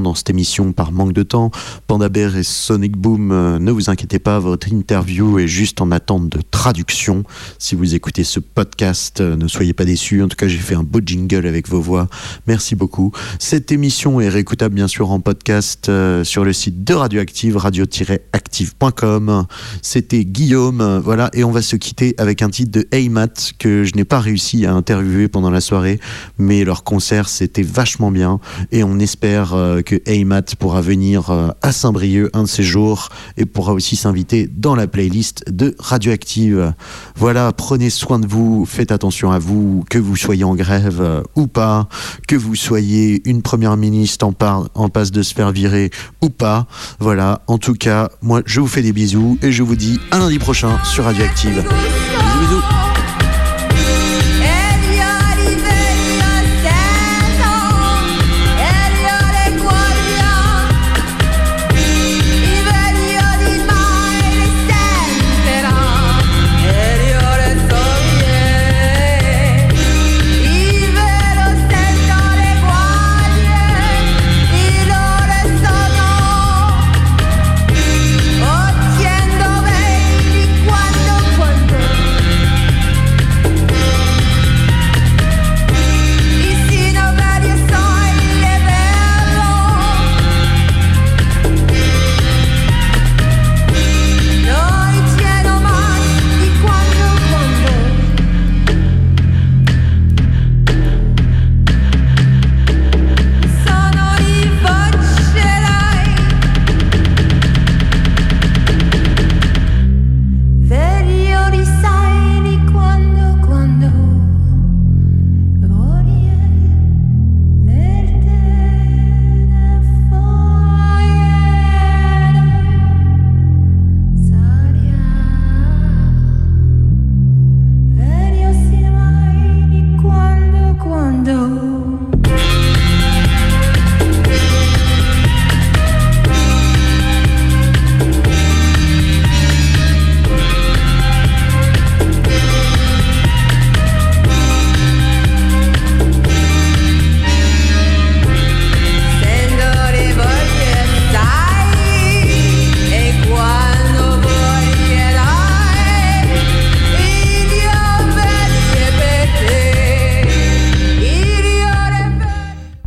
dans 0.01 0.15
cette 0.15 0.31
émission 0.31 0.73
par 0.73 0.91
manque 0.91 1.13
de 1.13 1.23
temps. 1.23 1.51
Panda 1.87 2.09
Bear 2.09 2.37
et 2.37 2.43
Sonic 2.43 2.97
Boom, 2.97 3.31
euh, 3.33 3.59
ne 3.59 3.71
vous 3.71 3.91
inquiétez 3.91 4.19
pas, 4.19 4.39
votre 4.39 4.69
interview 4.69 5.39
est 5.39 5.47
juste 5.47 5.83
en 5.83 5.91
attente 5.91 6.31
de 6.31 6.41
traduction. 6.51 7.25
Si 7.59 7.75
vous 7.75 7.95
écoutez 7.95 8.25
ce 8.25 8.41
podcast, 8.41 9.21
euh, 9.21 9.37
ne 9.37 9.49
soyez 9.49 9.75
pas 9.75 9.85
déçus. 9.85 10.23
En 10.23 10.29
tout 10.29 10.37
cas, 10.37 10.49
j'ai 10.49 10.59
fait 10.59 10.75
un 10.75 10.83
beau 10.83 11.01
jingle 11.05 11.47
avec 11.47 11.69
vos 11.69 11.81
voix. 11.81 12.09
Merci 12.47 12.75
beaucoup. 12.75 13.13
Cette 13.39 13.71
émission 13.71 14.21
est 14.21 14.31
réécoutable 14.31 14.75
bien 14.75 14.89
sûr 14.89 15.11
en 15.11 15.21
podcast 15.21 15.89
euh, 15.91 16.25
sur 16.25 16.45
le 16.45 16.55
site 16.55 16.85
de 16.85 16.95
Radioactive, 16.95 17.57
radio-active.com. 17.57 19.47
C'était 19.83 20.25
Guillaume, 20.25 21.03
voilà, 21.05 21.31
et 21.35 21.45
on 21.45 21.51
va 21.51 21.61
se 21.61 21.77
quitter 21.77 22.15
avec 22.17 22.41
un 22.41 22.49
titre 22.49 22.71
de 22.71 22.89
Hey 22.93 23.11
Matt 23.11 23.53
que 23.59 23.85
je 23.85 23.95
n'ai 23.95 24.05
pas 24.05 24.21
réussi 24.21 24.65
à 24.65 24.73
interviewer 24.73 25.18
pendant 25.27 25.51
la 25.51 25.61
soirée, 25.61 25.99
mais 26.39 26.63
leur 26.63 26.85
concert 26.85 27.29
c'était 27.29 27.63
vachement 27.63 28.13
bien 28.13 28.39
et 28.71 28.85
on 28.85 29.01
espère 29.01 29.55
euh, 29.55 29.83
que 29.83 29.97
Hey 30.07 30.25
Matt 30.25 30.55
pourra 30.55 30.81
venir 30.81 31.31
euh, 31.31 31.49
à 31.63 31.73
Saint-Brieuc 31.73 32.31
un 32.35 32.45
de 32.45 32.49
ces 32.49 32.63
jours 32.63 33.09
et 33.37 33.47
pourra 33.47 33.73
aussi 33.73 33.97
s'inviter 33.97 34.49
dans 34.55 34.77
la 34.77 34.87
playlist 34.87 35.45
de 35.51 35.75
Radioactive. 35.79 36.73
Voilà, 37.17 37.53
prenez 37.53 37.91
soin 37.91 38.19
de 38.19 38.27
vous, 38.27 38.67
faites 38.67 38.93
attention 38.93 39.33
à 39.33 39.39
vous, 39.39 39.85
que 39.89 39.99
vous 39.99 40.15
soyez 40.17 40.45
en 40.45 40.55
grève 40.55 41.01
euh, 41.01 41.23
ou 41.35 41.47
pas, 41.47 41.89
que 42.27 42.37
vous 42.37 42.55
soyez 42.55 43.23
une 43.29 43.43
première 43.43 43.77
ministre 43.77 44.27
en, 44.27 44.33
par- 44.33 44.69
en 44.75 44.89
passe 44.89 45.11
de 45.11 45.23
se 45.23 45.35
faire 45.35 45.51
virer 45.51 45.91
ou 46.21 46.29
pas. 46.29 46.67
Voilà, 47.01 47.41
en 47.47 47.59
tout 47.59 47.75
cas, 47.75 48.11
moi 48.21 48.43
je 48.45 48.61
vous 48.61 48.67
fais 48.69 48.83
des 48.83 48.93
bisous 48.93 49.39
et 49.43 49.51
je 49.53 49.63
vous 49.63 49.77
dis 49.77 49.99
à 50.11 50.19
lundi 50.19 50.39
prochain 50.39 50.79
sur 50.85 51.05
Radioactive. 51.05 51.65